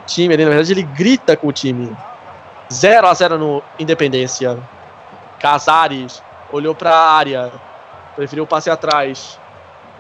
[0.07, 0.37] time.
[0.37, 1.97] na verdade, ele grita com o time.
[2.73, 4.59] 0 a 0 no Independência.
[5.39, 7.53] Casares olhou para a área.
[8.15, 9.39] Preferiu o passe atrás.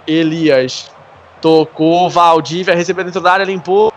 [0.07, 0.90] Elias
[1.40, 3.93] Tocou, Valdívia recebeu dentro da área, limpou.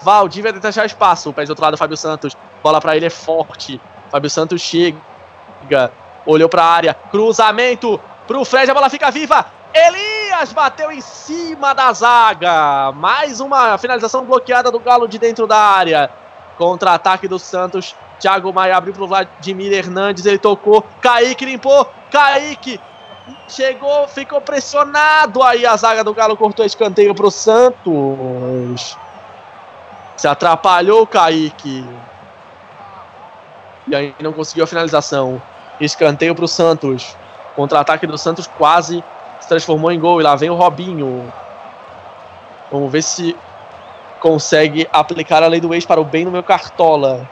[0.00, 1.32] Valdívia tenta achar espaço.
[1.32, 2.36] Pé do outro lado, Fábio Santos.
[2.62, 3.80] Bola pra ele é forte.
[4.10, 4.96] Fábio Santos chega.
[6.24, 6.94] Olhou pra área.
[6.94, 8.70] Cruzamento pro Fred.
[8.70, 9.46] A bola fica viva.
[9.76, 12.92] Elias bateu em cima da zaga.
[12.92, 16.10] Mais uma finalização bloqueada do Galo de dentro da área.
[16.56, 17.94] Contra-ataque do Santos.
[18.18, 20.24] Thiago Maia abriu pro Vladimir Hernandes.
[20.24, 20.82] Ele tocou.
[21.02, 21.86] Kaique limpou.
[22.10, 22.80] Kaique
[23.48, 25.42] chegou, ficou pressionado.
[25.42, 28.96] Aí a zaga do Galo cortou escanteio pro Santos.
[30.16, 31.86] Se atrapalhou o Kaique.
[33.86, 35.40] E aí não conseguiu a finalização.
[35.78, 37.14] Escanteio pro Santos.
[37.54, 39.04] Contra-ataque do Santos quase
[39.46, 40.20] se transformou em gol.
[40.20, 41.32] E lá vem o Robinho.
[42.70, 43.36] Vamos ver se
[44.20, 47.28] consegue aplicar a lei do ex para o bem no meu cartola.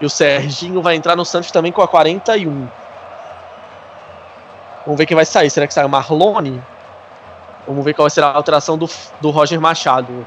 [0.00, 2.68] E o Serginho vai entrar no Santos também com a 41.
[4.86, 5.50] Vamos ver quem vai sair.
[5.50, 6.62] Será que sai o Marlone?
[7.66, 8.88] Vamos ver qual será a alteração do,
[9.20, 10.26] do Roger Machado.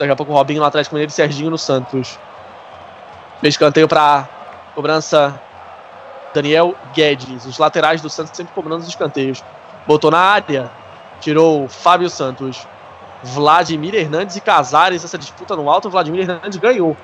[0.00, 2.18] Daqui a pouco o Robinho no Atlético Mineiro e Serginho no Santos.
[3.42, 4.28] Escanteio para
[4.74, 5.40] cobrança
[6.34, 7.46] Daniel Guedes.
[7.46, 9.44] Os laterais do Santos sempre cobrando os escanteios.
[9.86, 10.70] Botou na área.
[11.20, 12.66] Tirou Fábio Santos.
[13.22, 15.04] Vladimir Hernandes e Casares.
[15.04, 15.90] Essa disputa no alto.
[15.90, 16.96] Vladimir Hernandes ganhou.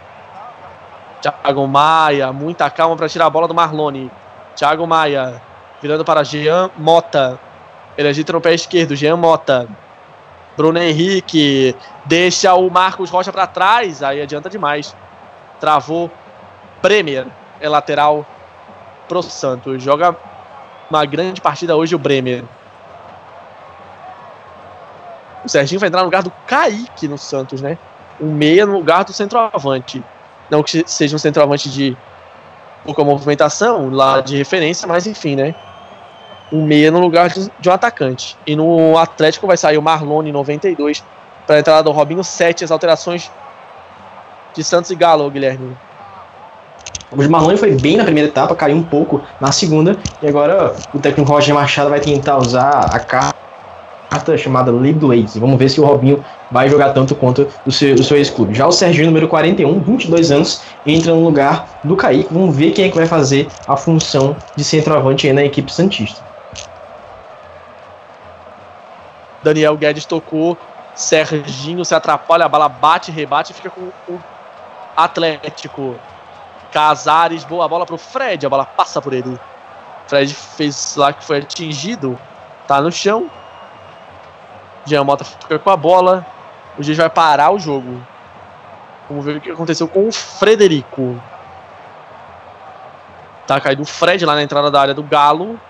[1.21, 2.33] Thiago Maia.
[2.33, 4.11] Muita calma para tirar a bola do Marlone.
[4.55, 5.43] Thiago Maia.
[5.81, 7.39] Virando para Jean Mota.
[7.97, 8.97] Ele agita no pé esquerdo.
[8.97, 9.69] Jean Mota.
[10.57, 11.77] Bruno Henrique.
[12.05, 14.03] Deixa o Marcos Rocha para trás.
[14.03, 14.97] Aí adianta demais.
[15.61, 16.11] Travou.
[16.83, 17.27] Bremer.
[17.61, 18.25] É lateral
[19.09, 19.83] pro Santos.
[19.83, 20.17] Joga
[20.91, 22.45] uma grande partida hoje o Bremer.
[25.47, 27.79] O Serginho vai entrar no lugar do Kaique no Santos, né?
[28.21, 30.03] Um meia no lugar do centroavante.
[30.51, 31.97] Não que seja um centroavante de
[32.85, 35.55] pouca movimentação, lá de referência, mas enfim, né?
[36.53, 38.37] Um meia no lugar de, um atacante.
[38.45, 41.05] E no Atlético vai sair o Marlone 92
[41.47, 43.31] para a entrada do Robinho 7, as alterações
[44.53, 45.77] de Santos e Galo, Guilherme.
[47.13, 50.99] O Marlone foi bem na primeira etapa, caiu um pouco na segunda, e agora o
[50.99, 53.46] técnico Roger Machado vai tentar usar a carta
[54.37, 55.39] chamada League do Ace.
[55.39, 58.55] Vamos ver se o Robinho vai jogar tanto quanto o seu, o seu ex-clube.
[58.55, 62.33] Já o Serginho, número 41, 22 anos, entra no lugar do Kaique.
[62.33, 66.25] Vamos ver quem é que vai fazer a função de centroavante na equipe Santista.
[69.43, 70.57] Daniel Guedes tocou,
[70.95, 74.21] Serginho se atrapalha, a bala bate, rebate e fica com o
[74.97, 75.95] Atlético.
[76.73, 79.39] Casares, boa bola pro Fred, a bola passa por ele.
[80.09, 82.19] Fred fez lá que foi atingido,
[82.67, 83.31] tá no chão.
[84.87, 86.25] Jean Mota fica com a bola.
[86.79, 88.01] O Giz vai parar o jogo.
[89.09, 91.21] Vamos ver o que aconteceu com o Frederico.
[93.47, 95.61] Tá caído o Fred lá na entrada da área do Galo.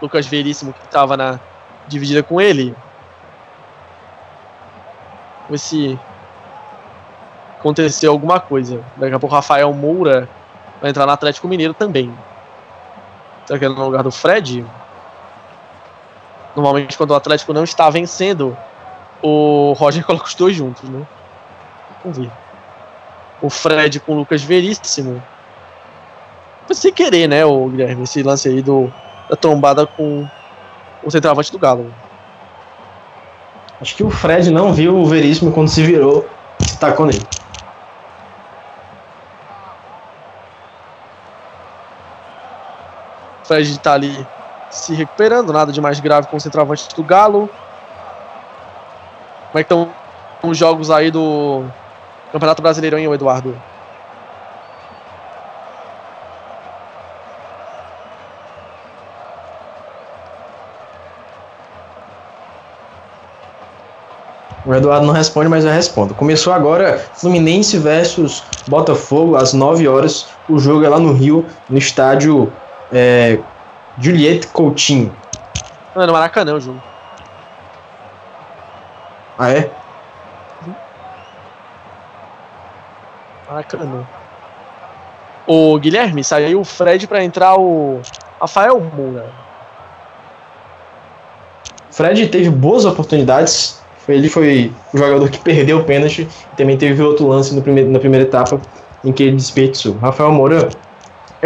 [0.00, 1.40] Lucas Veríssimo que tava na
[1.88, 2.74] dividida com ele.
[5.42, 6.00] Vamos ver se
[7.58, 8.82] aconteceu alguma coisa.
[8.96, 10.28] Daqui a pouco o Rafael Moura
[10.80, 12.12] vai entrar no Atlético Mineiro também.
[13.44, 14.64] Será que é no lugar do Fred?
[16.56, 18.56] Normalmente quando o Atlético não está vencendo,
[19.22, 21.06] o Roger coloca os dois juntos, né?
[23.42, 25.22] O Fred com o Lucas Veríssimo.
[26.66, 28.92] Foi sem querer, né, o Guilherme, esse lance aí do,
[29.28, 30.26] da trombada com
[31.04, 31.94] o centroavante do Galo.
[33.80, 36.28] Acho que o Fred não viu o Veríssimo quando se virou
[36.60, 37.26] se tacou nele.
[43.44, 44.26] Fred tá ali
[44.76, 47.48] se recuperando, nada de mais grave com o centroavante do Galo.
[49.50, 49.90] Como é que estão
[50.42, 51.64] os jogos aí do
[52.32, 53.56] Campeonato Brasileiro, hein, Eduardo?
[64.66, 66.12] O Eduardo não responde, mas eu respondo.
[66.12, 70.26] Começou agora Fluminense versus Botafogo, às 9 horas.
[70.48, 72.52] O jogo é lá no Rio, no estádio
[72.92, 73.38] é,
[73.98, 75.14] Juliette Coutinho.
[75.94, 76.82] Não, é no Maracanã o jogo.
[79.38, 79.70] Ah, é?
[83.48, 84.06] Maracanã.
[85.46, 88.00] O Guilherme, saiu o Fred pra entrar o
[88.40, 89.30] Rafael Moura.
[91.90, 93.82] Fred teve boas oportunidades.
[94.08, 96.28] Ele foi o jogador que perdeu o pênalti.
[96.56, 98.60] Também teve outro lance no primeiro, na primeira etapa
[99.04, 99.96] em que ele desperdiçou.
[99.98, 100.68] Rafael Moura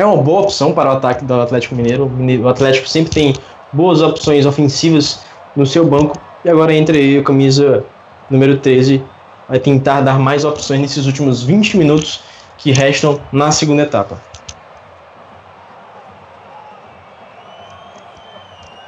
[0.01, 2.10] é uma boa opção para o ataque do Atlético Mineiro.
[2.43, 3.35] O Atlético sempre tem
[3.72, 5.24] boas opções ofensivas
[5.55, 6.16] no seu banco.
[6.44, 7.85] E agora entra aí a camisa
[8.31, 9.05] número 13.
[9.48, 12.22] Vai tentar dar mais opções nesses últimos 20 minutos
[12.56, 14.18] que restam na segunda etapa.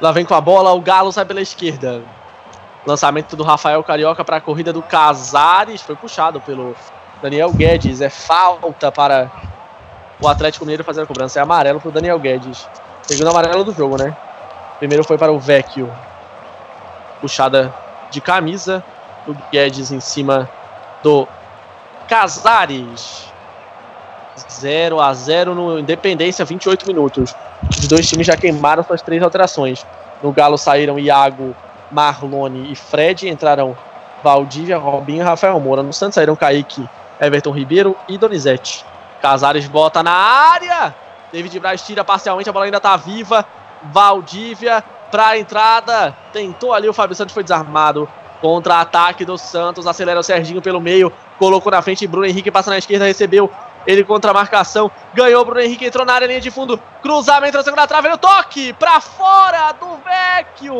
[0.01, 2.01] Lá vem com a bola, o Galo sai pela esquerda.
[2.85, 5.81] Lançamento do Rafael Carioca para a corrida do Casares.
[5.81, 6.75] Foi puxado pelo
[7.21, 8.01] Daniel Guedes.
[8.01, 9.31] É falta para
[10.21, 11.39] o Atlético Mineiro fazer a cobrança.
[11.39, 12.67] É amarelo para o Daniel Guedes.
[13.03, 14.15] Segundo amarelo do jogo, né?
[14.79, 15.91] Primeiro foi para o Vecchio.
[17.21, 17.73] Puxada
[18.09, 18.83] de camisa
[19.25, 20.49] do Guedes em cima
[21.01, 21.27] do
[22.07, 23.31] Casares.
[24.51, 27.35] 0 a 0 no Independência, 28 minutos.
[27.69, 29.85] Os dois times já queimaram suas três alterações.
[30.21, 31.55] No Galo saíram Iago,
[31.91, 33.27] Marlone e Fred.
[33.27, 33.77] Entraram
[34.23, 35.83] Valdívia, Robinho e Rafael Moura.
[35.83, 36.87] No Santos saíram Kaique,
[37.19, 38.85] Everton Ribeiro e Donizete.
[39.23, 40.93] Casares bota na área.
[41.31, 43.45] David Braz tira parcialmente, a bola ainda tá viva.
[43.83, 46.13] Valdívia pra entrada.
[46.33, 48.09] Tentou ali, o Fábio Santos foi desarmado.
[48.41, 49.87] Contra-ataque do Santos.
[49.87, 51.09] Acelera o Serginho pelo meio.
[51.39, 52.05] Colocou na frente.
[52.05, 53.05] Bruno Henrique passa na esquerda.
[53.05, 53.49] Recebeu.
[53.87, 54.91] Ele contra a marcação.
[55.13, 55.45] Ganhou.
[55.45, 56.77] Bruno Henrique entrou na área, linha de fundo.
[57.01, 58.09] Cruzamento na segunda trave.
[58.09, 58.73] Ele toque.
[58.73, 60.75] Pra fora do Vecchio.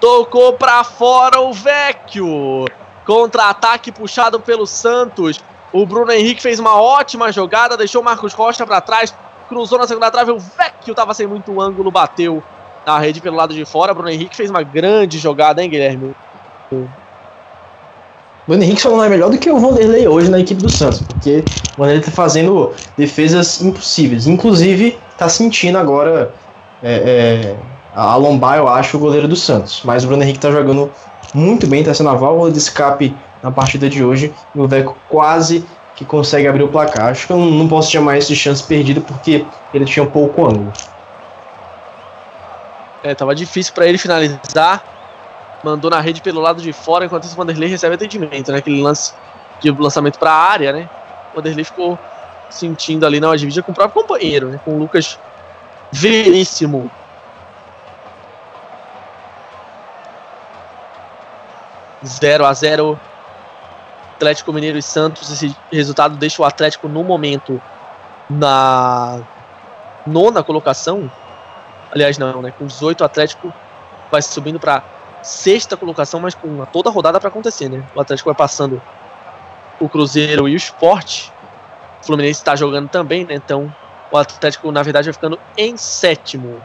[0.00, 2.64] Tocou pra fora o Vecchio.
[3.10, 5.42] Contra-ataque puxado pelo Santos.
[5.72, 7.76] O Bruno Henrique fez uma ótima jogada.
[7.76, 9.12] Deixou o Marcos Costa pra trás.
[9.48, 10.30] Cruzou na segunda trave.
[10.30, 11.90] O Vecchio tava sem muito ângulo.
[11.90, 12.40] Bateu
[12.86, 13.92] na rede pelo lado de fora.
[13.92, 16.14] Bruno Henrique fez uma grande jogada, hein, Guilherme?
[18.46, 21.02] Bruno Henrique só não é melhor do que o Vanderlei hoje na equipe do Santos,
[21.02, 21.42] porque
[21.76, 24.28] o Vanderlei tá fazendo defesas impossíveis.
[24.28, 26.32] Inclusive, tá sentindo agora
[26.80, 27.56] é, é,
[27.92, 29.82] a lombar, eu acho, o goleiro do Santos.
[29.84, 30.92] Mas o Bruno Henrique tá jogando
[31.34, 34.32] muito bem, tá sendo a válvula de escape na partida de hoje.
[34.54, 37.08] O Veco quase que consegue abrir o placar.
[37.08, 40.72] Acho que eu não posso chamar isso de chance perdida, porque ele tinha pouco ângulo.
[43.02, 44.84] É, tava difícil para ele finalizar.
[45.62, 48.58] Mandou na rede pelo lado de fora, enquanto o Vanderlei recebe atendimento, né?
[48.58, 49.12] Aquele lance
[49.60, 50.88] de lançamento para a área, né?
[51.32, 51.98] O Vanderlei ficou
[52.48, 54.60] sentindo ali na divisa com o próprio companheiro, né?
[54.64, 55.18] Com o Lucas
[55.92, 56.90] Veríssimo.
[62.04, 62.98] Zero a zero
[64.16, 65.30] Atlético Mineiro e Santos.
[65.30, 67.60] Esse resultado deixa o Atlético no momento
[68.28, 69.20] na
[70.06, 71.10] nona colocação.
[71.90, 72.52] Aliás, não, né?
[72.56, 73.52] Com 18 o Atlético
[74.10, 74.82] vai subindo para
[75.22, 77.82] sexta colocação, mas com toda a rodada para acontecer, né?
[77.94, 78.80] O Atlético vai passando
[79.80, 81.28] o Cruzeiro e o Sport.
[82.02, 83.34] O Fluminense está jogando também, né?
[83.34, 83.74] Então
[84.10, 86.60] o Atlético, na verdade, vai ficando em sétimo.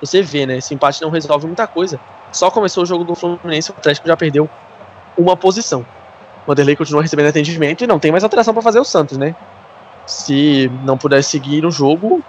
[0.00, 0.58] Você vê, né?
[0.58, 2.00] Esse empate não resolve muita coisa.
[2.32, 4.48] Só começou o jogo do Fluminense, o Atlético já perdeu
[5.16, 5.84] uma posição.
[6.44, 9.34] O Vanderlei continua recebendo atendimento e não tem mais alteração para fazer o Santos, né?
[10.06, 12.22] Se não puder seguir o jogo,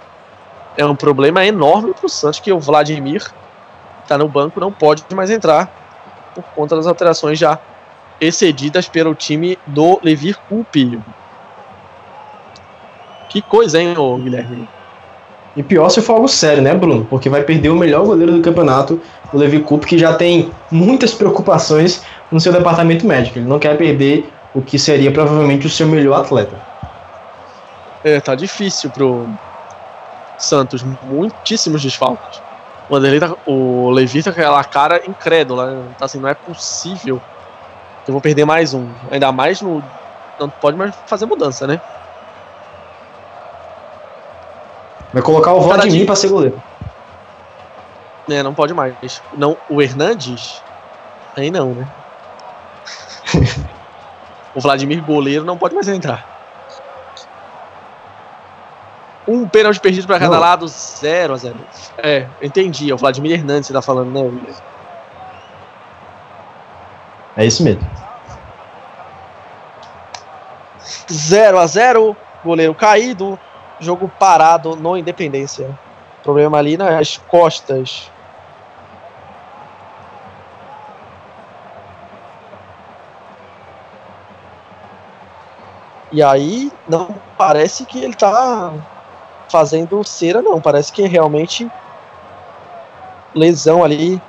[0.76, 3.22] é um problema enorme para o Santos que o Vladimir
[4.02, 5.70] está no banco, não pode mais entrar
[6.34, 7.58] por conta das alterações já
[8.20, 11.00] excedidas pelo time do Levir Coupe.
[13.28, 14.68] Que coisa, hein, ô Guilherme?
[15.54, 17.04] E pior se for algo sério, né, Bruno?
[17.04, 19.00] Porque vai perder o melhor goleiro do campeonato,
[19.32, 23.38] o Levi Coupe, que já tem muitas preocupações no seu departamento médico.
[23.38, 26.56] Ele não quer perder o que seria provavelmente o seu melhor atleta.
[28.02, 29.26] É, tá difícil pro
[30.38, 30.82] Santos.
[31.02, 32.40] Muitíssimos desfalques.
[32.88, 35.82] O, tá, o Levi tá com aquela cara incrédula, né?
[35.98, 37.20] Tá assim, não é possível
[38.04, 38.86] que eu vou perder mais um.
[39.10, 39.82] Ainda mais no.
[40.40, 41.80] Não pode mais fazer mudança, né?
[45.12, 46.62] Vai colocar o Vladimir para ser goleiro.
[48.30, 49.20] É, não pode mais.
[49.36, 50.62] Não, o Hernandes?
[51.36, 51.88] Aí não, né?
[54.54, 56.30] o Vladimir goleiro não pode mais entrar.
[59.26, 60.40] Um pênalti perdido para cada Não.
[60.40, 61.56] lado, 0 a 0
[61.98, 62.90] É, entendi.
[62.90, 64.54] É o Vladimir Hernandes que você tá falando, né?
[67.36, 67.88] É isso mesmo.
[71.10, 73.38] 0 a 0 goleiro caído,
[73.82, 75.68] jogo parado no Independência.
[76.22, 78.10] Problema ali nas costas.
[86.12, 88.72] E aí não parece que ele tá
[89.48, 91.70] fazendo cera não, parece que é realmente
[93.34, 94.20] lesão ali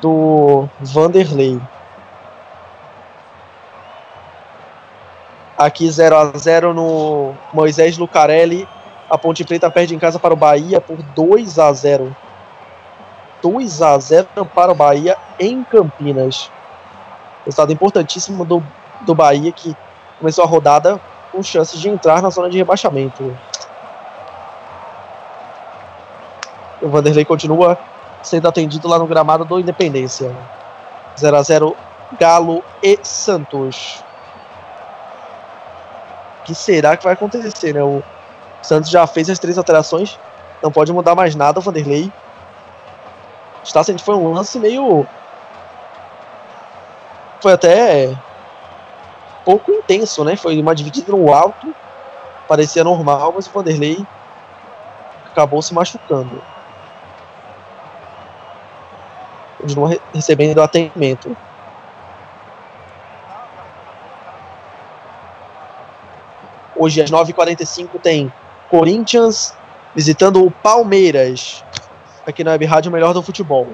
[0.00, 1.60] do Vanderlei.
[5.56, 8.66] Aqui 0 a 0 no Moisés Lucarelli.
[9.10, 12.16] A Ponte Preta perde em casa para o Bahia por 2 a 0.
[13.42, 16.48] 2 a 0 para o Bahia em Campinas.
[17.44, 18.62] Resultado importantíssimo do,
[19.00, 19.76] do Bahia que
[20.20, 21.00] começou a rodada
[21.32, 23.36] com chances de entrar na zona de rebaixamento.
[26.80, 27.76] O Vanderlei continua
[28.22, 30.32] sendo atendido lá no gramado do Independência.
[31.18, 31.76] 0 a 0
[32.18, 34.04] Galo e Santos.
[36.40, 37.82] O que será que vai acontecer, né?
[37.82, 38.02] O
[38.62, 40.18] Santos já fez as três alterações,
[40.62, 41.58] não pode mudar mais nada.
[41.60, 42.12] O Vanderlei
[43.62, 45.06] está sendo foi um lance meio
[47.42, 48.14] foi até
[49.44, 50.36] pouco intenso, né?
[50.36, 51.74] Foi uma dividida no alto,
[52.46, 54.06] parecia normal, mas o Vanderlei
[55.24, 56.42] acabou se machucando.
[59.58, 61.36] Continua re- recebendo atendimento.
[66.76, 68.32] Hoje às 9h45 tem
[68.70, 69.52] Corinthians
[69.94, 71.64] visitando o Palmeiras.
[72.24, 73.66] Aqui na Web Rádio Melhor do Futebol.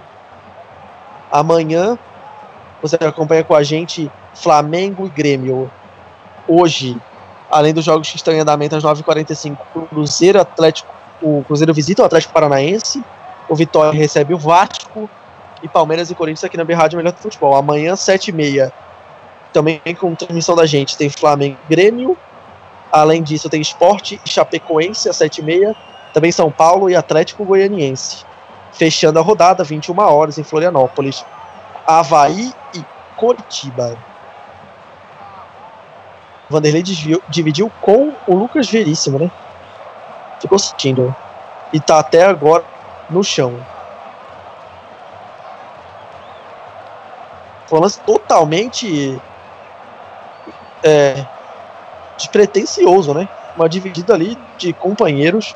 [1.31, 1.99] Amanhã
[2.81, 5.71] você acompanha com a gente Flamengo e Grêmio.
[6.49, 6.97] Hoje,
[7.51, 10.89] além dos jogos que estão em andamento às 9h45, o Cruzeiro Atlético,
[11.21, 13.05] o Cruzeiro visita o Atlético Paranaense,
[13.49, 15.11] o Vitória recebe o Vasco
[15.63, 17.55] e Palmeiras e Corinthians aqui na B Rádio Melhor do Futebol.
[17.55, 18.73] Amanhã, 7h30,
[19.53, 22.17] também com transmissão da gente, tem Flamengo e Grêmio.
[22.97, 25.77] Além disso, tem Esporte e Chapecoense às 7h30.
[26.15, 28.25] Também São Paulo e Atlético Goianiense.
[28.73, 31.27] Fechando a rodada, 21 horas em Florianópolis.
[31.87, 33.99] Havaí e Coritiba.
[36.51, 39.31] Vanderlei desviou- dividiu com o Lucas Veríssimo, né?
[40.41, 41.15] Ficou sentindo.
[41.71, 42.65] E tá até agora
[43.11, 43.61] no chão.
[47.69, 49.21] Foi um lance totalmente
[50.83, 51.27] é,
[52.17, 53.29] despretensioso, né?
[53.57, 55.55] Uma dividida ali de companheiros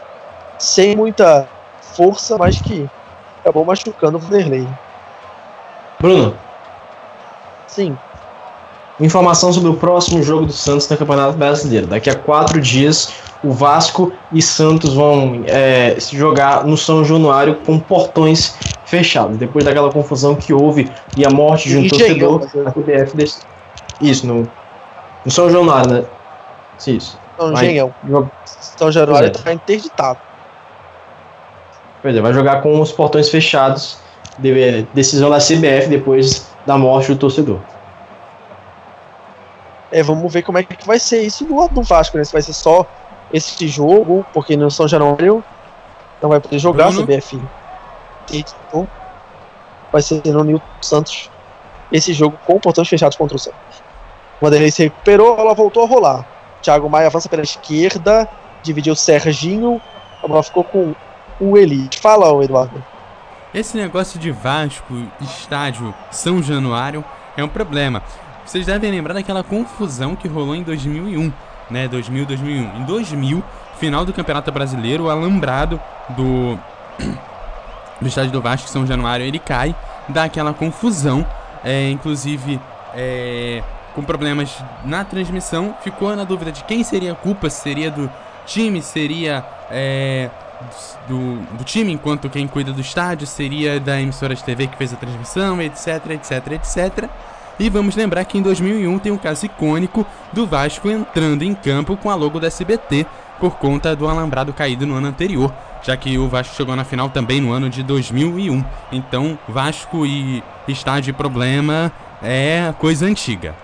[0.58, 1.48] sem muita
[1.94, 2.88] força, mas que
[3.40, 4.66] acabou machucando o Vanderlei.
[6.00, 6.34] Bruno,
[7.66, 7.96] Sim,
[8.98, 11.86] informação sobre o próximo jogo do Santos no Campeonato Brasileiro.
[11.86, 13.12] Daqui a quatro dias,
[13.44, 19.36] o Vasco e Santos vão é, se jogar no São Januário com portões fechados.
[19.36, 23.42] Depois daquela confusão que houve e a morte de um Engenhão, torcedor, a CBF dec-
[24.00, 24.42] Isso, no,
[25.24, 26.04] no São Januário, né?
[26.86, 27.18] Isso.
[27.38, 27.94] São Vai- Engenhão.
[28.04, 29.44] jo- São Januário Pois é.
[29.44, 30.18] tá interditado.
[32.02, 33.98] Pois é, vai jogar com os portões fechados.
[34.38, 37.58] de- decisão da CBF depois da morte do torcedor.
[39.92, 42.24] É, vamos ver como é que vai ser isso do lado do Vasco, né?
[42.24, 42.86] Se vai ser só
[43.32, 45.44] esse jogo, porque no São Januário
[46.22, 47.00] não vai poder jogar Bruno?
[47.02, 47.40] a CBF.
[48.32, 48.86] Então,
[49.92, 51.28] vai ser no Nilton Santos
[51.92, 53.58] esse jogo com portões fechados contra o Santos.
[54.40, 56.24] O Vanderlei se recuperou, ela voltou a rolar.
[56.62, 58.28] Thiago Maia avança pela esquerda,
[58.62, 59.80] dividiu o Serginho,
[60.22, 60.94] a bola ficou com
[61.40, 61.88] o Eli.
[62.00, 62.82] Fala, ô Eduardo.
[63.52, 67.04] Esse negócio de Vasco, estádio São Januário,
[67.36, 68.02] é um problema.
[68.44, 71.32] Vocês devem lembrar daquela confusão que rolou em 2001,
[71.70, 71.88] né?
[71.88, 72.76] 2000, 2001.
[72.76, 73.42] Em 2000,
[73.78, 75.80] final do Campeonato Brasileiro, o alambrado
[76.10, 76.58] do,
[78.00, 79.74] do estádio do Vasco São Januário, ele cai,
[80.08, 81.26] dá aquela confusão,
[81.64, 82.60] é, inclusive
[82.94, 83.62] é,
[83.94, 85.74] com problemas na transmissão.
[85.82, 88.10] Ficou na dúvida de quem seria a culpa, se seria do
[88.46, 90.30] time, seria é,
[91.08, 94.92] do, do time, enquanto quem cuida do estádio seria da emissora de TV que fez
[94.92, 97.08] a transmissão, etc, etc, etc.
[97.58, 101.96] E vamos lembrar que em 2001 tem um caso icônico do Vasco entrando em campo
[101.96, 103.06] com a logo da SBT
[103.38, 105.52] por conta do alambrado caído no ano anterior,
[105.82, 108.64] já que o Vasco chegou na final também no ano de 2001.
[108.92, 111.90] Então, Vasco e estádio problema
[112.22, 113.54] é coisa antiga.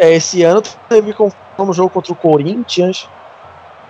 [0.00, 1.14] É, esse ano teve
[1.58, 3.06] no jogo contra o Corinthians,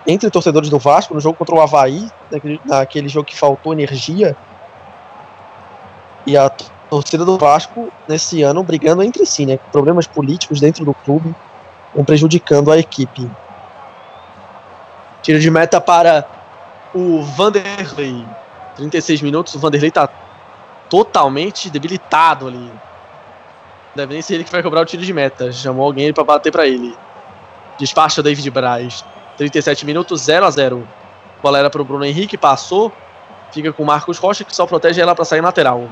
[0.05, 4.37] entre torcedores do Vasco, no jogo contra o Havaí, naquele, naquele jogo que faltou energia.
[6.27, 6.51] E a
[6.91, 9.57] torcida do Vasco, nesse ano, brigando entre si, né?
[9.71, 11.33] Problemas políticos dentro do clube,
[11.95, 13.31] vão prejudicando a equipe.
[15.23, 16.27] Tiro de meta para
[16.93, 18.27] o Vanderlei.
[18.75, 20.09] 36 minutos, o Vanderlei tá
[20.89, 22.73] totalmente debilitado ali.
[24.01, 25.53] Deve nem ser ele que vai cobrar o tiro de meta.
[25.53, 26.97] Chamou alguém pra bater pra ele.
[27.79, 29.05] Despacha o David Braz.
[29.37, 30.89] 37 minutos, 0 a 0
[31.43, 32.91] Bola era pro Bruno Henrique, passou.
[33.53, 35.87] Fica com o Marcos Rocha, que só protege ela pra sair lateral.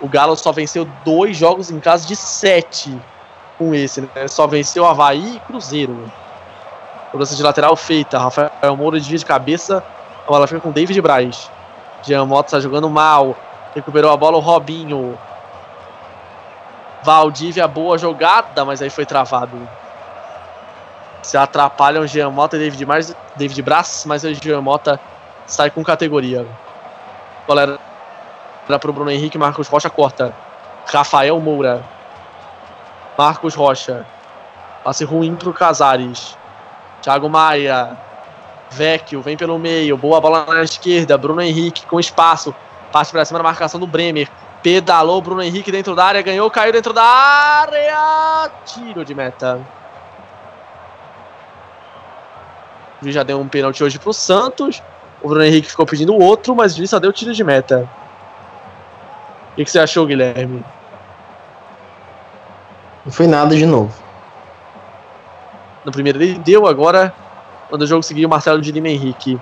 [0.00, 2.92] O Galo só venceu dois jogos em casa de sete
[3.56, 4.26] com esse, né?
[4.26, 6.10] Só venceu Havaí e Cruzeiro.
[7.12, 8.18] Cobrança de lateral feita.
[8.18, 9.84] Rafael Moura desvia de cabeça.
[10.26, 11.48] A bola fica com o David Braz.
[12.02, 13.36] Jean Mota tá jogando mal.
[13.72, 15.16] Recuperou a bola o Robinho.
[17.02, 19.68] Valdívia, boa jogada, mas aí foi travado.
[21.22, 25.00] Se atrapalham Jean Mota e David, mais, David Braz, mas o Jean Mota
[25.46, 26.46] sai com categoria.
[27.48, 27.78] Galera,
[28.68, 30.34] era pro Bruno Henrique, Marcos Rocha corta.
[30.86, 31.82] Rafael Moura.
[33.18, 34.06] Marcos Rocha.
[34.84, 36.36] Passe ruim pro Casares.
[37.00, 37.96] Thiago Maia.
[38.70, 39.96] Vecchio vem pelo meio.
[39.96, 41.18] Boa bola na esquerda.
[41.18, 42.54] Bruno Henrique com espaço.
[42.90, 44.28] Passe pra cima da marcação do Bremer.
[44.62, 48.50] Pedalou Bruno Henrique dentro da área, ganhou, caiu dentro da área.
[48.64, 49.60] Tiro de meta.
[53.00, 54.80] O juiz já deu um pênalti hoje pro Santos.
[55.20, 57.88] O Bruno Henrique ficou pedindo outro, mas o juiz só deu tiro de meta.
[59.52, 60.64] O que, que você achou, Guilherme?
[63.04, 63.92] Não foi nada de novo.
[65.84, 67.12] No primeiro ele deu, agora,
[67.68, 69.38] quando o jogo seguiu, Marcelo de Lima Henrique.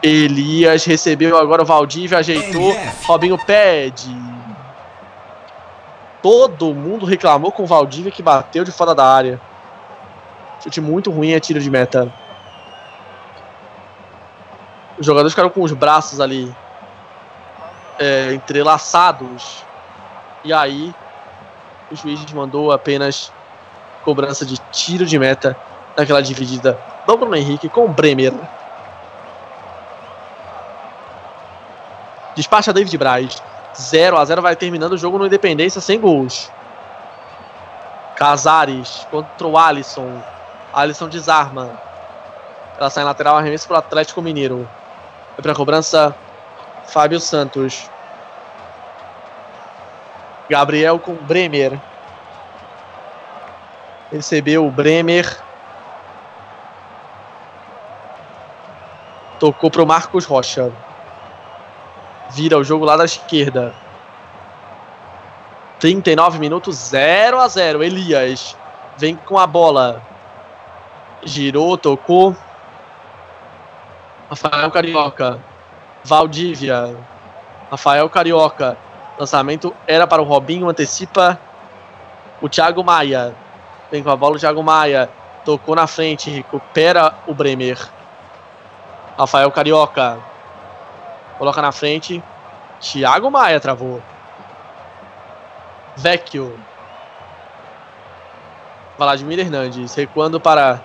[0.00, 2.76] Elias recebeu agora o Valdívia, ajeitou.
[3.06, 4.33] Robinho pede.
[6.24, 9.38] Todo mundo reclamou com o Valdívia que bateu de fora da área.
[10.62, 12.10] Chute muito ruim, é tiro de meta.
[14.98, 16.50] Os jogadores ficaram com os braços ali
[17.98, 19.62] é, entrelaçados.
[20.42, 20.94] E aí,
[21.92, 23.30] o juiz mandou apenas
[24.02, 25.54] cobrança de tiro de meta
[25.94, 28.32] naquela dividida do Bruno Henrique com o Bremer.
[32.34, 33.42] Despacha David Braz.
[33.80, 36.50] 0 a 0 vai terminando o jogo no Independência sem gols.
[38.16, 40.22] Casares contra o Alisson.
[40.72, 41.78] Alisson desarma.
[42.78, 44.68] Ela sai em lateral, arremesso para o Atlético Mineiro.
[45.36, 46.14] Vai para a cobrança
[46.86, 47.90] Fábio Santos.
[50.48, 51.78] Gabriel com Bremer.
[54.12, 55.40] Recebeu o Bremer.
[59.40, 60.72] Tocou para o Marcos Rocha.
[62.34, 63.74] Vira o jogo lá da esquerda.
[65.78, 68.56] 39 minutos, 0 a 0 Elias
[68.96, 70.02] vem com a bola.
[71.22, 72.36] Girou, tocou.
[74.28, 75.38] Rafael Carioca.
[76.02, 76.96] Valdívia.
[77.70, 78.76] Rafael Carioca.
[79.18, 81.38] Lançamento era para o Robinho, antecipa
[82.42, 83.34] o Thiago Maia.
[83.92, 85.08] Vem com a bola o Thiago Maia.
[85.44, 87.78] Tocou na frente, recupera o Bremer.
[89.16, 90.18] Rafael Carioca.
[91.38, 92.22] Coloca na frente.
[92.80, 94.02] Thiago Maia travou.
[95.96, 96.58] Vecchio.
[98.98, 100.80] Vladimir Hernandes recuando para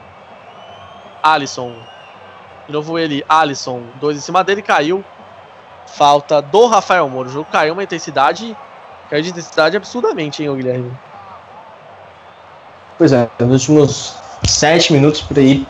[1.22, 1.76] Alisson.
[2.68, 3.84] De novo ele, Alisson.
[4.00, 5.04] Dois em cima dele, caiu.
[5.88, 7.30] Falta do Rafael Moro.
[7.30, 8.56] O jogo caiu uma intensidade.
[9.10, 10.92] Caiu de intensidade absurdamente, hein, Guilherme?
[12.98, 14.16] Pois é, nos últimos
[14.46, 15.66] sete minutos por aí,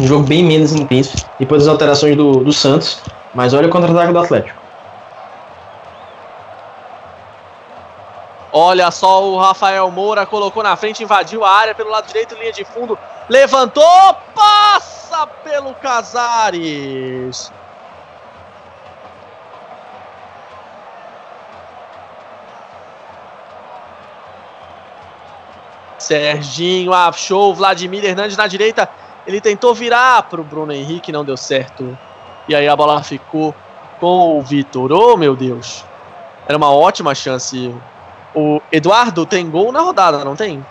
[0.00, 3.02] um jogo bem menos intenso, depois das alterações do, do Santos,
[3.38, 4.60] mas olha o contra-ataque do Atlético.
[8.52, 12.50] Olha só o Rafael Moura colocou na frente, invadiu a área pelo lado direito, linha
[12.50, 12.98] de fundo,
[13.28, 13.84] levantou,
[14.34, 17.52] passa pelo Casares.
[25.96, 28.88] Serginho achou o Vladimir Hernandes na direita.
[29.24, 31.96] Ele tentou virar para o Bruno Henrique, não deu certo.
[32.48, 33.54] E aí a bola ficou
[34.00, 34.90] com o Vitor.
[34.90, 35.84] Oh, meu Deus.
[36.46, 37.74] Era uma ótima chance.
[38.34, 40.64] O Eduardo tem gol na rodada, não tem?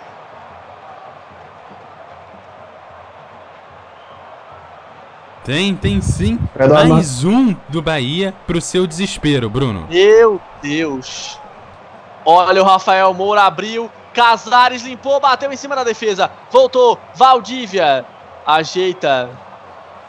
[5.43, 6.39] Tem, tem sim.
[6.69, 9.87] Mais um do Bahia pro seu desespero, Bruno.
[9.89, 11.39] Meu Deus.
[12.25, 13.89] Olha o Rafael Moura abriu.
[14.13, 16.29] Casares limpou, bateu em cima da defesa.
[16.51, 16.99] Voltou.
[17.15, 18.03] Valdívia.
[18.45, 19.29] Ajeita.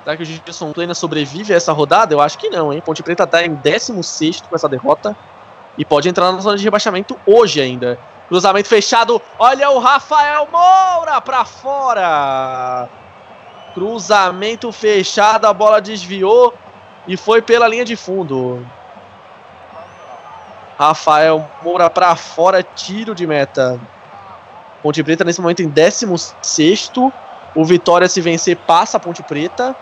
[0.08, 2.14] Será que o Gilson Plena sobrevive a essa rodada?
[2.14, 2.80] Eu acho que não, hein?
[2.80, 5.14] Ponte Preta tá em 16 com essa derrota.
[5.76, 7.98] E pode entrar na zona de rebaixamento hoje ainda.
[8.26, 9.20] Cruzamento fechado.
[9.38, 12.88] Olha o Rafael Moura pra fora.
[13.74, 15.44] Cruzamento fechado.
[15.44, 16.54] A bola desviou
[17.06, 18.66] e foi pela linha de fundo.
[20.78, 23.78] Rafael Moura pra fora, tiro de meta.
[24.82, 26.92] Ponte Preta nesse momento em 16.
[27.54, 29.76] O Vitória, se vencer, passa a Ponte Preta.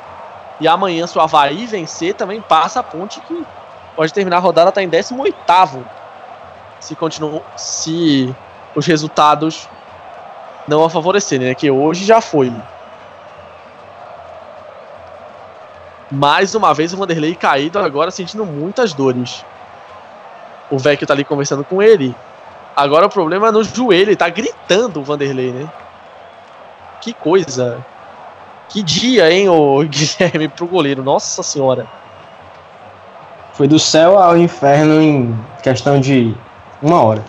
[0.58, 3.46] E amanhã, se o Havaí vencer, também passa a Ponte, que
[3.94, 5.36] pode terminar a rodada, tá em 18.
[6.80, 7.42] Se continuam.
[7.56, 8.34] Se
[8.74, 9.68] os resultados
[10.68, 11.54] não a favorecerem, né?
[11.54, 12.52] Que hoje já foi.
[16.10, 19.44] Mais uma vez o Vanderlei caído agora sentindo muitas dores.
[20.70, 22.14] O Vecchio tá ali conversando com ele.
[22.74, 25.68] Agora o problema é no joelho, ele tá gritando o Vanderlei, né?
[27.00, 27.84] Que coisa.
[28.68, 31.02] Que dia, hein, o Guilherme, pro goleiro.
[31.02, 31.86] Nossa senhora.
[33.54, 36.34] Foi do céu ao inferno em questão de
[36.82, 37.24] uma hora.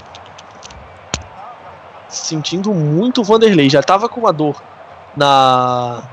[2.09, 3.69] Sentindo muito o Vanderlei.
[3.69, 4.61] Já tava com uma dor
[5.15, 6.03] nas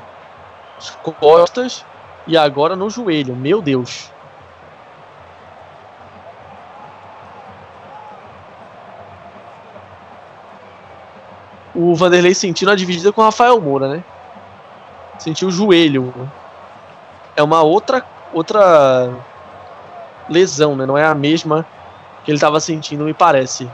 [1.18, 1.84] costas
[2.26, 3.34] e agora no joelho.
[3.34, 4.10] Meu Deus.
[11.74, 14.05] O Vanderlei sentindo a dividida com o Rafael Moura, né?
[15.24, 16.12] Sentiu o joelho.
[17.34, 19.10] É uma outra outra
[20.28, 20.84] lesão, né?
[20.84, 21.64] Não é a mesma
[22.22, 23.66] que ele estava sentindo, me parece.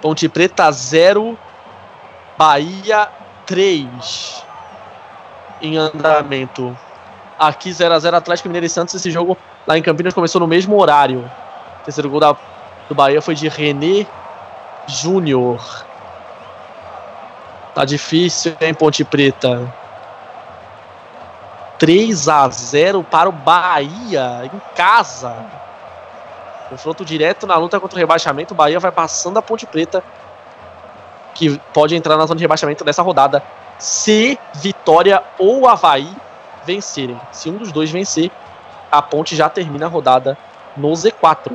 [0.00, 1.38] Ponte Preta 0,
[2.38, 3.06] Bahia
[3.44, 4.46] 3.
[5.60, 6.74] em andamento.
[7.38, 8.94] Aqui 0x0 Atlético Mineiro e Santos.
[8.94, 9.36] Esse jogo
[9.66, 11.30] lá em Campinas começou no mesmo horário.
[11.84, 12.34] Terceiro gol da,
[12.92, 14.06] do Bahia foi de René
[14.86, 15.86] Júnior.
[17.74, 19.72] Tá difícil, hein, Ponte Preta?
[21.78, 25.34] 3 a 0 para o Bahia em casa.
[26.68, 28.52] Confronto direto na luta contra o rebaixamento.
[28.52, 30.04] O Bahia vai passando a Ponte Preta,
[31.34, 33.42] que pode entrar na zona de rebaixamento dessa rodada
[33.78, 36.14] se Vitória ou Havaí
[36.64, 37.18] vencerem.
[37.32, 38.30] Se um dos dois vencer,
[38.90, 40.36] a Ponte já termina a rodada
[40.76, 41.52] no Z4.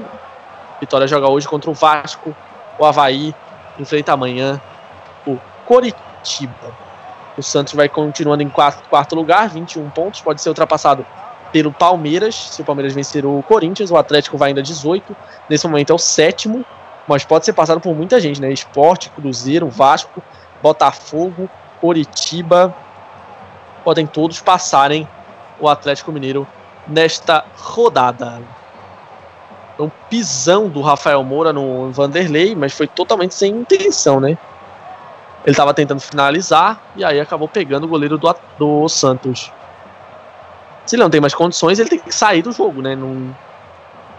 [0.80, 2.36] Vitória joga hoje contra o Vasco.
[2.80, 3.34] O Havaí
[3.80, 4.62] enfrenta amanhã
[5.26, 6.76] o Coritiba.
[7.38, 10.22] O Santos vai continuando em quarto, quarto lugar, 21 pontos.
[10.22, 11.06] Pode ser ultrapassado
[11.52, 12.36] pelo Palmeiras.
[12.36, 15.16] Se o Palmeiras vencer o Corinthians, o Atlético vai ainda 18.
[15.50, 16.66] Nesse momento é o sétimo,
[17.08, 18.52] mas pode ser passado por muita gente, né?
[18.52, 20.22] Esporte, Cruzeiro, Vasco,
[20.62, 21.50] Botafogo,
[21.80, 22.74] Coritiba.
[23.84, 25.08] Podem todos passarem
[25.60, 26.48] o Atlético Mineiro
[26.88, 28.42] nesta rodada.
[29.80, 34.38] Um pisão do Rafael Moura no Vanderlei, mas foi totalmente sem intenção, né?
[35.46, 39.52] Ele estava tentando finalizar e aí acabou pegando o goleiro do, do Santos.
[40.86, 42.96] Se ele não tem mais condições, ele tem que sair do jogo, né?
[42.96, 43.36] Não,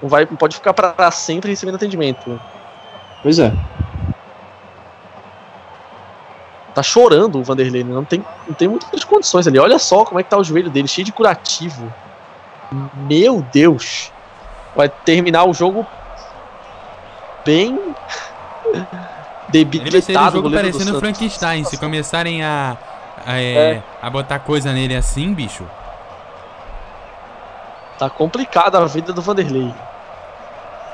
[0.01, 2.41] não, vai, não pode ficar para sempre recebendo atendimento.
[3.23, 3.53] Pois é.
[6.75, 7.93] Tá chorando o Vanderlei, né?
[7.93, 9.59] não tem, não tem muitas condições ali.
[9.59, 11.93] Olha só como é que tá o joelho dele, cheio de curativo.
[13.09, 14.13] Meu Deus.
[14.75, 15.87] Vai terminar o jogo
[17.45, 17.95] bem
[19.49, 20.39] debilitado.
[20.47, 21.65] Ele vai ser parecendo Frankenstein.
[21.65, 22.77] Se começarem a,
[23.27, 23.83] a, é, é.
[24.01, 25.65] a botar coisa nele assim, bicho.
[27.99, 29.75] Tá complicada a vida do Vanderlei.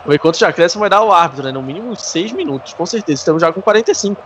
[0.06, 1.52] O enquanto já cresce vai dar o árbitro, né?
[1.52, 3.20] No mínimo 6 minutos, com certeza.
[3.20, 4.20] Estamos já com 45.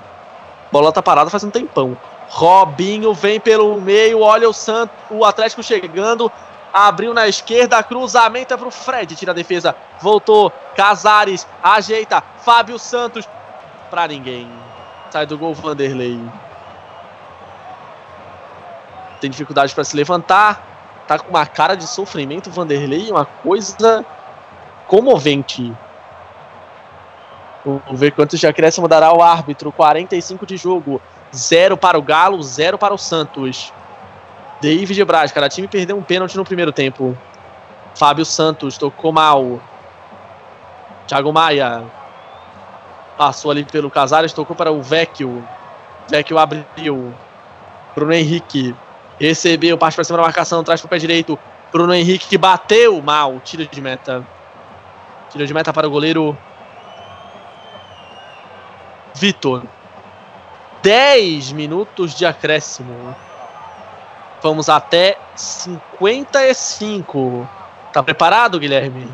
[0.70, 1.96] Bola tá parada faz um tempão.
[2.28, 6.30] Robinho vem pelo meio, olha o Santo, o Atlético chegando.
[6.73, 9.74] Abriu na esquerda, cruzamento é pro Fred, tira a defesa.
[10.01, 13.28] Voltou, Casares, ajeita, Fábio Santos,
[13.90, 14.51] pra ninguém.
[15.11, 16.20] Sai do gol Vanderlei.
[19.20, 21.05] Tem dificuldade para se levantar.
[21.07, 24.05] Tá com uma cara de sofrimento Vanderlei, uma coisa
[24.86, 25.74] comovente.
[27.65, 29.73] Vamos ver quantos de acréscimo dará o árbitro.
[29.73, 31.01] 45 de jogo.
[31.35, 33.73] 0 para o Galo, 0 para o Santos.
[34.60, 37.16] David Braz, cada time perdeu um pênalti no primeiro tempo.
[37.94, 39.60] Fábio Santos tocou mal.
[41.06, 41.85] Thiago Maia
[43.18, 45.44] Passou ali pelo Casares, tocou para o Vecchio.
[46.09, 47.12] Vecchio abriu.
[47.93, 48.72] Bruno Henrique
[49.18, 51.36] recebeu, parte para cima da marcação, traz para o pé direito.
[51.72, 54.24] Bruno Henrique que bateu mal, tiro de meta.
[55.30, 56.39] Tiro de meta para o goleiro
[59.16, 59.64] Vitor.
[60.80, 63.16] 10 minutos de acréscimo.
[64.43, 67.48] Vamos até 55.
[67.93, 69.09] Tá preparado, Guilherme?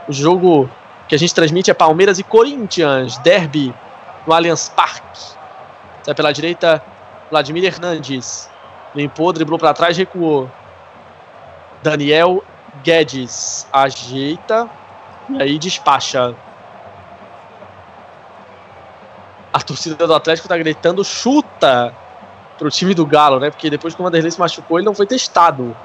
[0.08, 0.70] o jogo
[1.06, 3.74] que a gente transmite é Palmeiras e Corinthians, derby
[4.26, 5.34] no Allianz Parque.
[6.02, 6.82] Sai pela direita,
[7.30, 8.48] Vladimir Hernandes.
[8.94, 10.50] Limpou, driblou para trás, recuou.
[11.82, 12.42] Daniel
[12.82, 14.68] Guedes ajeita
[15.28, 16.34] e aí despacha.
[19.52, 21.94] A torcida do Atlético tá gritando chuta
[22.56, 23.50] pro time do Galo, né?
[23.50, 25.76] Porque depois que o Vanderlei se machucou, ele não foi testado.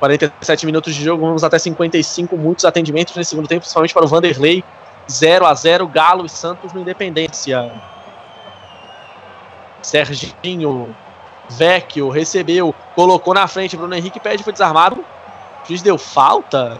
[0.00, 4.08] 47 minutos de jogo, vamos até 55, muitos atendimentos nesse segundo tempo, principalmente para o
[4.08, 4.64] Vanderlei.
[5.10, 7.70] 0 a 0 Galo e Santos no Independência.
[9.82, 10.94] Serginho
[11.50, 15.04] Vecchio recebeu, colocou na frente, Bruno Henrique pede, foi desarmado.
[15.64, 16.78] O juiz deu falta.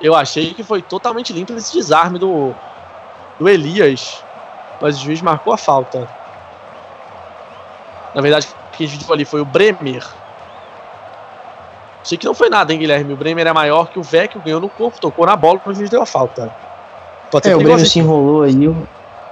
[0.00, 2.52] Eu achei que foi totalmente limpo esse desarme do,
[3.38, 4.22] do Elias,
[4.80, 6.08] mas o juiz marcou a falta.
[8.14, 10.04] Na verdade, quem viu ali foi o Bremer.
[12.02, 13.12] Achei que não foi nada, hein, Guilherme?
[13.12, 15.78] O Bremer é maior que o Vecchio, ganhou no corpo, tocou na bola, mas o
[15.78, 16.52] juiz deu a falta.
[17.30, 18.68] Pode é, o Bremer se enrolou aí,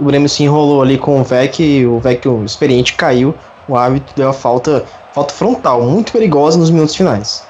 [0.00, 3.34] o Bremer se enrolou ali com o Vecchio, o Vecchio experiente caiu,
[3.68, 7.46] o árbitro deu a falta, falta frontal, muito perigosa nos minutos finais.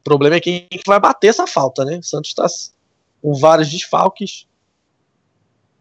[0.00, 1.98] O problema é quem que vai bater essa falta, né?
[1.98, 2.46] O Santos tá
[3.20, 4.46] com vários desfalques.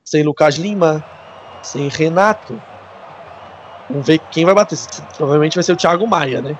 [0.03, 1.03] Sem Lucas Lima,
[1.61, 2.59] sem Renato.
[3.89, 4.77] Vamos ver quem vai bater.
[5.15, 6.57] Provavelmente vai ser o Thiago Maia, né?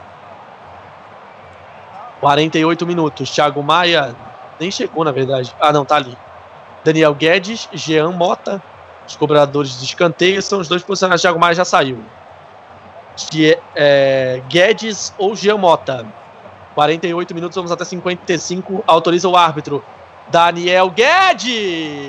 [2.22, 3.32] 48 minutos.
[3.32, 4.15] Thiago Maia
[4.60, 5.53] nem chegou, na verdade.
[5.60, 6.18] Ah, não, tá ali.
[6.88, 8.64] Daniel Guedes, Jean Mota,
[9.06, 11.22] os cobradores de escanteio são os dois posicionados.
[11.22, 12.02] Thiago Maia já saiu.
[13.30, 16.06] Que é, Guedes ou Jean Mota.
[16.76, 18.86] 48 minutos, vamos até 55.
[18.88, 19.84] Autoriza o árbitro.
[20.30, 22.07] Daniel Guedes!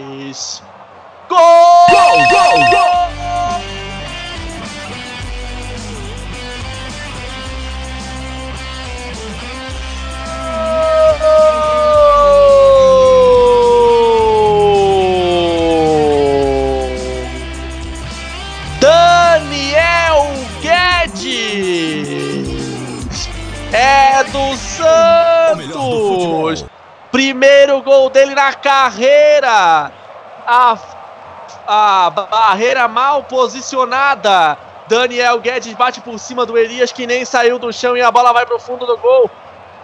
[31.68, 34.56] A barreira mal posicionada.
[34.88, 38.32] Daniel Guedes bate por cima do Elias que nem saiu do chão e a bola
[38.32, 39.30] vai pro fundo do gol.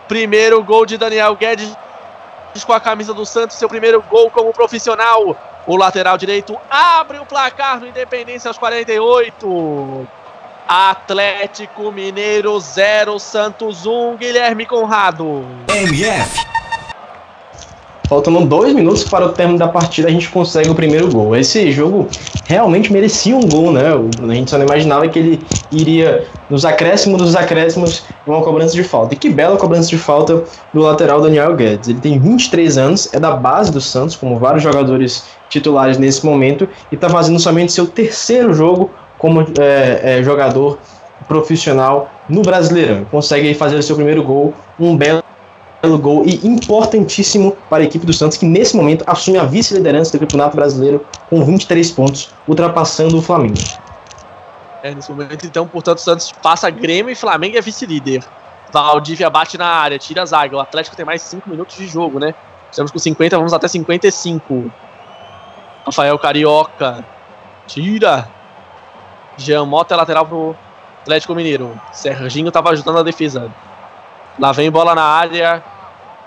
[0.09, 1.77] Primeiro gol de Daniel Guedes
[2.67, 5.37] com a camisa do Santos, seu primeiro gol como profissional.
[5.67, 10.09] O lateral direito abre o placar no Independência aos 48.
[10.67, 15.45] Atlético Mineiro 0, Santos 1, Guilherme Conrado.
[15.69, 16.54] MF.
[18.15, 21.35] Faltando dois minutos para o término da partida, a gente consegue o primeiro gol.
[21.35, 22.07] Esse jogo
[22.45, 23.87] realmente merecia um gol, né?
[24.23, 25.43] A gente só não imaginava que ele
[25.73, 29.15] iria nos acréscimos dos acréscimos uma cobrança de falta.
[29.15, 31.89] E que bela cobrança de falta do lateral Daniel Guedes.
[31.89, 36.69] Ele tem 23 anos, é da base do Santos, como vários jogadores titulares nesse momento,
[36.93, 40.79] e está fazendo somente seu terceiro jogo como é, é, jogador
[41.27, 43.05] profissional no Brasileirão.
[43.11, 45.25] Consegue fazer o seu primeiro gol, um belo
[45.99, 50.21] gol e importantíssimo para a equipe do Santos, que nesse momento assume a vice-liderança do
[50.21, 53.59] Campeonato Brasileiro com 23 pontos, ultrapassando o Flamengo.
[54.83, 58.23] É, nesse momento, então, portanto, o Santos passa Grêmio e Flamengo é vice-líder.
[58.73, 60.57] Valdívia bate na área, tira a zaga.
[60.57, 62.35] O Atlético tem mais 5 minutos de jogo, né?
[62.71, 64.71] Estamos com 50, vamos até 55.
[65.87, 67.05] Rafael Carioca
[67.67, 68.29] tira.
[69.37, 70.57] Jean Mota é lateral pro
[71.03, 71.79] Atlético Mineiro.
[71.93, 73.51] Serginho estava ajudando a defesa.
[74.39, 75.63] Lá vem bola na área.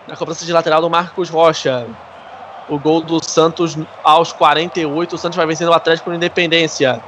[0.07, 1.85] Na cobrança de lateral do Marcos Rocha.
[2.69, 5.15] O gol do Santos aos 48.
[5.15, 7.01] O Santos vai vencendo o Atlético no Independência.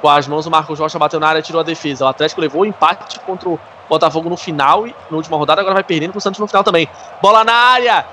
[0.00, 2.04] Com as mãos, o Marcos Rocha bateu na área e tirou a defesa.
[2.04, 3.58] O Atlético levou o empate contra o
[3.88, 5.60] Botafogo no final e na última rodada.
[5.60, 6.88] Agora vai perdendo pro Santos no final também.
[7.22, 8.04] Bola na área.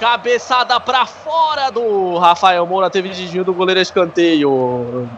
[0.00, 2.90] Cabeçada para fora do Rafael Moura.
[2.90, 5.08] Teve desvio do goleiro escanteio.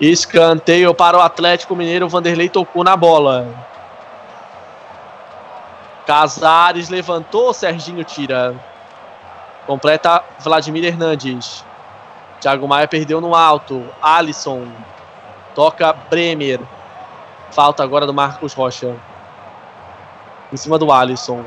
[0.00, 2.08] Escanteio para o Atlético Mineiro.
[2.08, 3.71] Vanderlei tocou na bola.
[6.06, 8.54] Casares levantou, Serginho tira.
[9.66, 11.64] Completa Vladimir Hernandes.
[12.40, 13.86] Thiago Maia perdeu no alto.
[14.02, 14.66] Alisson.
[15.54, 16.60] Toca Bremer.
[17.52, 18.96] Falta agora do Marcos Rocha.
[20.52, 21.44] Em cima do Alisson.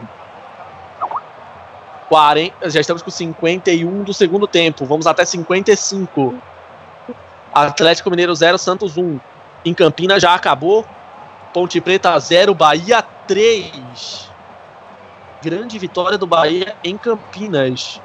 [2.07, 4.85] 40, já estamos com 51 do segundo tempo.
[4.85, 6.35] Vamos até 55.
[7.53, 9.19] Atlético Mineiro 0, Santos 1.
[9.65, 10.85] Em Campinas já acabou.
[11.53, 14.34] Ponte Preta 0, Bahia 3
[15.41, 18.01] grande vitória do Bahia em Campinas.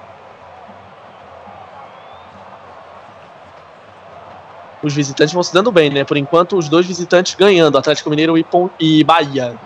[4.82, 6.04] Os visitantes vão se dando bem, né?
[6.04, 9.58] Por enquanto, os dois visitantes ganhando, Atlético Mineiro e, Pon e Bahia.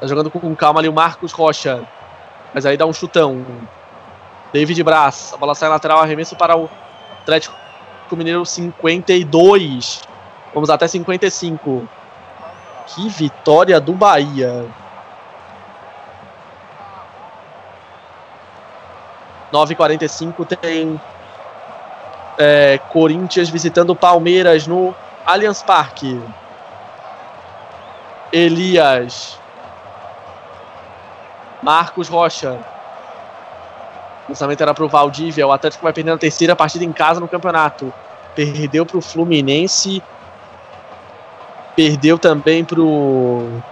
[0.00, 1.82] Tá jogando com calma ali o Marcos Rocha.
[2.54, 3.44] Mas aí dá um chutão.
[4.52, 5.32] David Braz.
[5.34, 6.70] A bola sai lateral, arremesso para o
[7.22, 7.54] Atlético
[8.12, 10.02] Mineiro 52.
[10.54, 11.88] Vamos até 55.
[12.86, 14.64] Que vitória do Bahia.
[19.52, 21.00] 9h45 tem
[22.38, 24.94] é, Corinthians visitando Palmeiras no
[25.26, 26.20] Allianz Parque.
[28.32, 29.38] Elias.
[31.62, 32.58] Marcos Rocha.
[34.26, 35.46] O lançamento era para o Valdívia.
[35.46, 37.92] O Atlético vai perdendo a terceira partida em casa no campeonato.
[38.34, 40.02] Perdeu para o Fluminense.
[41.74, 43.62] Perdeu também para o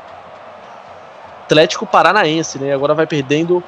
[1.45, 2.73] Atlético Paranaense, né?
[2.73, 3.63] Agora vai perdendo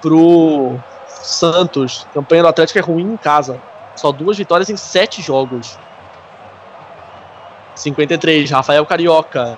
[0.00, 2.06] pro Santos.
[2.10, 3.60] A campanha do Atlético é ruim em casa.
[3.96, 5.78] Só duas vitórias em sete jogos.
[7.74, 9.56] 53, Rafael Carioca.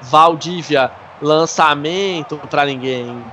[0.00, 0.90] Valdívia,
[1.20, 3.24] lançamento para ninguém.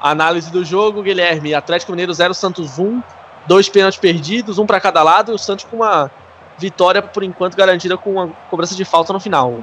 [0.00, 1.54] Análise do jogo, Guilherme.
[1.54, 3.02] Atlético Mineiro 0, Santos 1.
[3.46, 5.32] Dois pênaltis perdidos, um para cada lado.
[5.32, 6.10] E o Santos com uma
[6.58, 9.62] vitória por enquanto garantida com a cobrança de falta no final.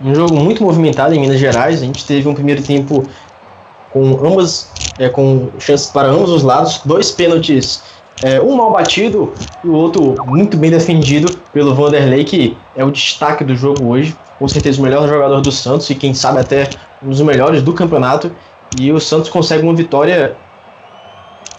[0.00, 1.82] Um jogo muito movimentado em Minas Gerais.
[1.82, 3.04] A gente teve um primeiro tempo
[3.92, 7.82] com ambas, é, com chances para ambos os lados, dois pênaltis,
[8.22, 9.32] é, um mal batido
[9.62, 14.16] e o outro muito bem defendido pelo Vanderlei, que é o destaque do jogo hoje.
[14.38, 16.68] Com certeza o melhor jogador do Santos e quem sabe até
[17.02, 18.30] um dos melhores do campeonato.
[18.78, 20.36] E o Santos consegue uma vitória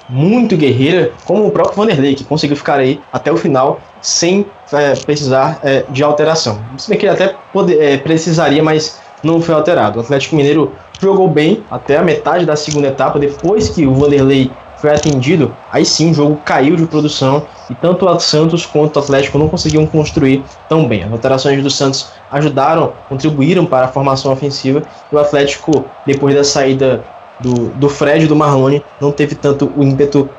[0.10, 4.95] muito guerreira, como o próprio Vanderlei, que conseguiu ficar aí até o final sem é,
[4.95, 6.60] precisar é, de alteração.
[6.77, 9.98] Se bem que ele até poder, é, precisaria, mas não foi alterado.
[9.98, 14.52] O Atlético Mineiro jogou bem até a metade da segunda etapa, depois que o Vanderlei
[14.78, 19.00] foi atendido, aí sim o jogo caiu de produção e tanto o Santos quanto o
[19.00, 21.04] Atlético não conseguiam construir tão bem.
[21.04, 24.82] As alterações do Santos ajudaram, contribuíram para a formação ofensiva
[25.12, 27.04] e o Atlético, depois da saída
[27.41, 30.30] do, do Fred e do Marlone, não teve tanto o ímpeto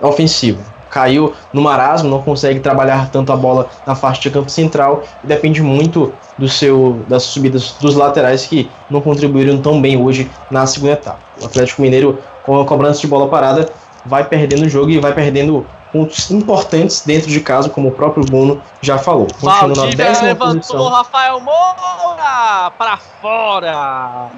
[0.00, 0.71] ofensivo.
[0.92, 5.26] Caiu no marasmo, não consegue trabalhar tanto a bola na faixa de campo central e
[5.26, 10.66] depende muito do seu das subidas dos laterais que não contribuíram tão bem hoje na
[10.66, 11.18] segunda etapa.
[11.40, 13.72] O Atlético Mineiro, com a cobrança de bola parada,
[14.04, 18.26] vai perdendo o jogo e vai perdendo pontos importantes dentro de casa, como o próprio
[18.26, 19.28] Bruno já falou.
[19.40, 20.88] Continua na décima levantou posição.
[20.88, 24.30] Rafael Moura para fora.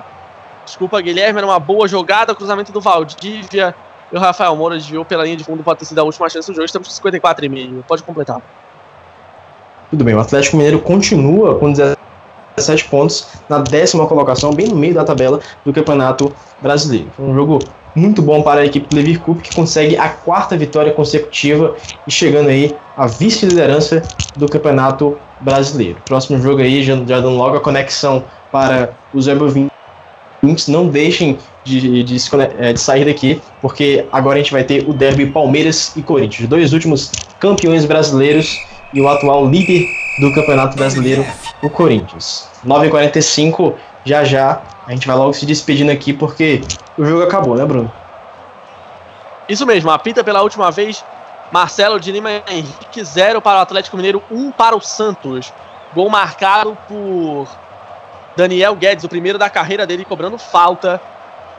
[0.65, 3.75] Desculpa, Guilherme, era uma boa jogada, cruzamento do Valdívia.
[4.15, 6.49] E o Rafael Moura desviou pela linha de fundo, pode ter sido a última chance
[6.49, 6.67] do jogo.
[6.67, 7.83] Estamos com 54,5.
[7.83, 8.41] Pode completar.
[9.91, 14.95] Tudo bem, o Atlético Mineiro continua com 17 pontos na décima colocação, bem no meio
[14.95, 16.33] da tabela do Campeonato
[16.63, 17.11] Brasileiro.
[17.17, 17.59] Foi um jogo
[17.97, 21.75] muito bom para a equipe do Lever Cup, que consegue a quarta vitória consecutiva
[22.07, 24.01] e chegando aí à vice-liderança
[24.37, 25.99] do Campeonato Brasileiro.
[26.05, 28.23] Próximo jogo aí, já, dando logo a conexão
[28.53, 29.27] para os
[30.45, 32.17] Web não deixem de, de,
[32.59, 36.49] é, de, sair daqui, porque agora a gente vai ter o derby Palmeiras e Corinthians,
[36.49, 38.61] dois últimos campeões brasileiros
[38.93, 39.87] e o atual líder
[40.21, 41.25] do Campeonato Brasileiro,
[41.63, 42.49] o Corinthians.
[42.65, 46.61] 9h45, já já a gente vai logo se despedindo aqui, porque
[46.97, 47.91] o jogo acabou, né, Bruno?
[49.49, 51.05] Isso mesmo, apita pela última vez
[51.51, 55.53] Marcelo de Lima Henrique, 0 para o Atlético Mineiro, 1 um para o Santos.
[55.95, 57.49] Gol marcado por
[58.37, 61.01] Daniel Guedes, o primeiro da carreira dele, cobrando falta.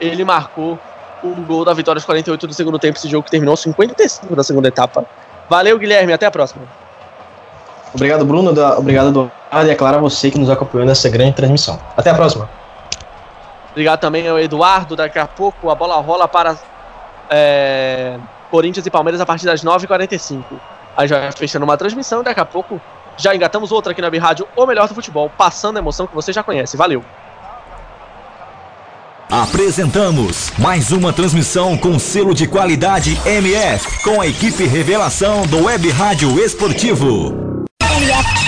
[0.00, 0.78] Ele marcou
[1.22, 2.98] o gol da vitória aos 48 do segundo tempo.
[2.98, 5.04] Esse jogo que terminou 55 da segunda etapa.
[5.48, 6.12] Valeu, Guilherme.
[6.12, 6.62] Até a próxima.
[7.94, 8.50] Obrigado, Bruno.
[8.78, 9.32] Obrigado, Eduardo.
[9.64, 11.80] E é claro a você que nos acompanhou nessa grande transmissão.
[11.96, 12.48] Até a próxima.
[13.70, 14.96] Obrigado também ao Eduardo.
[14.96, 16.56] Daqui a pouco a bola rola para
[17.30, 18.18] é,
[18.50, 20.42] Corinthians e Palmeiras a partir das 9h45.
[20.96, 22.22] Aí já fechando uma transmissão.
[22.22, 22.80] Daqui a pouco
[23.16, 26.14] já engatamos outra aqui na B Rádio, o melhor do futebol, passando a emoção que
[26.14, 26.76] você já conhece.
[26.76, 27.04] Valeu!
[29.30, 35.90] Apresentamos mais uma transmissão com selo de qualidade MF, com a equipe Revelação do Web
[35.90, 37.64] Rádio Esportivo.
[37.82, 38.45] MF.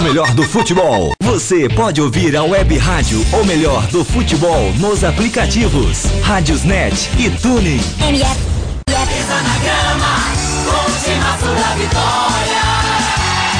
[0.00, 1.12] o melhor do futebol.
[1.22, 7.28] Você pode ouvir a web rádio O Melhor do Futebol nos aplicativos Rádios Net e
[7.30, 7.80] Tune.
[8.00, 8.40] MF.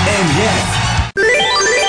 [0.06, 0.79] MF.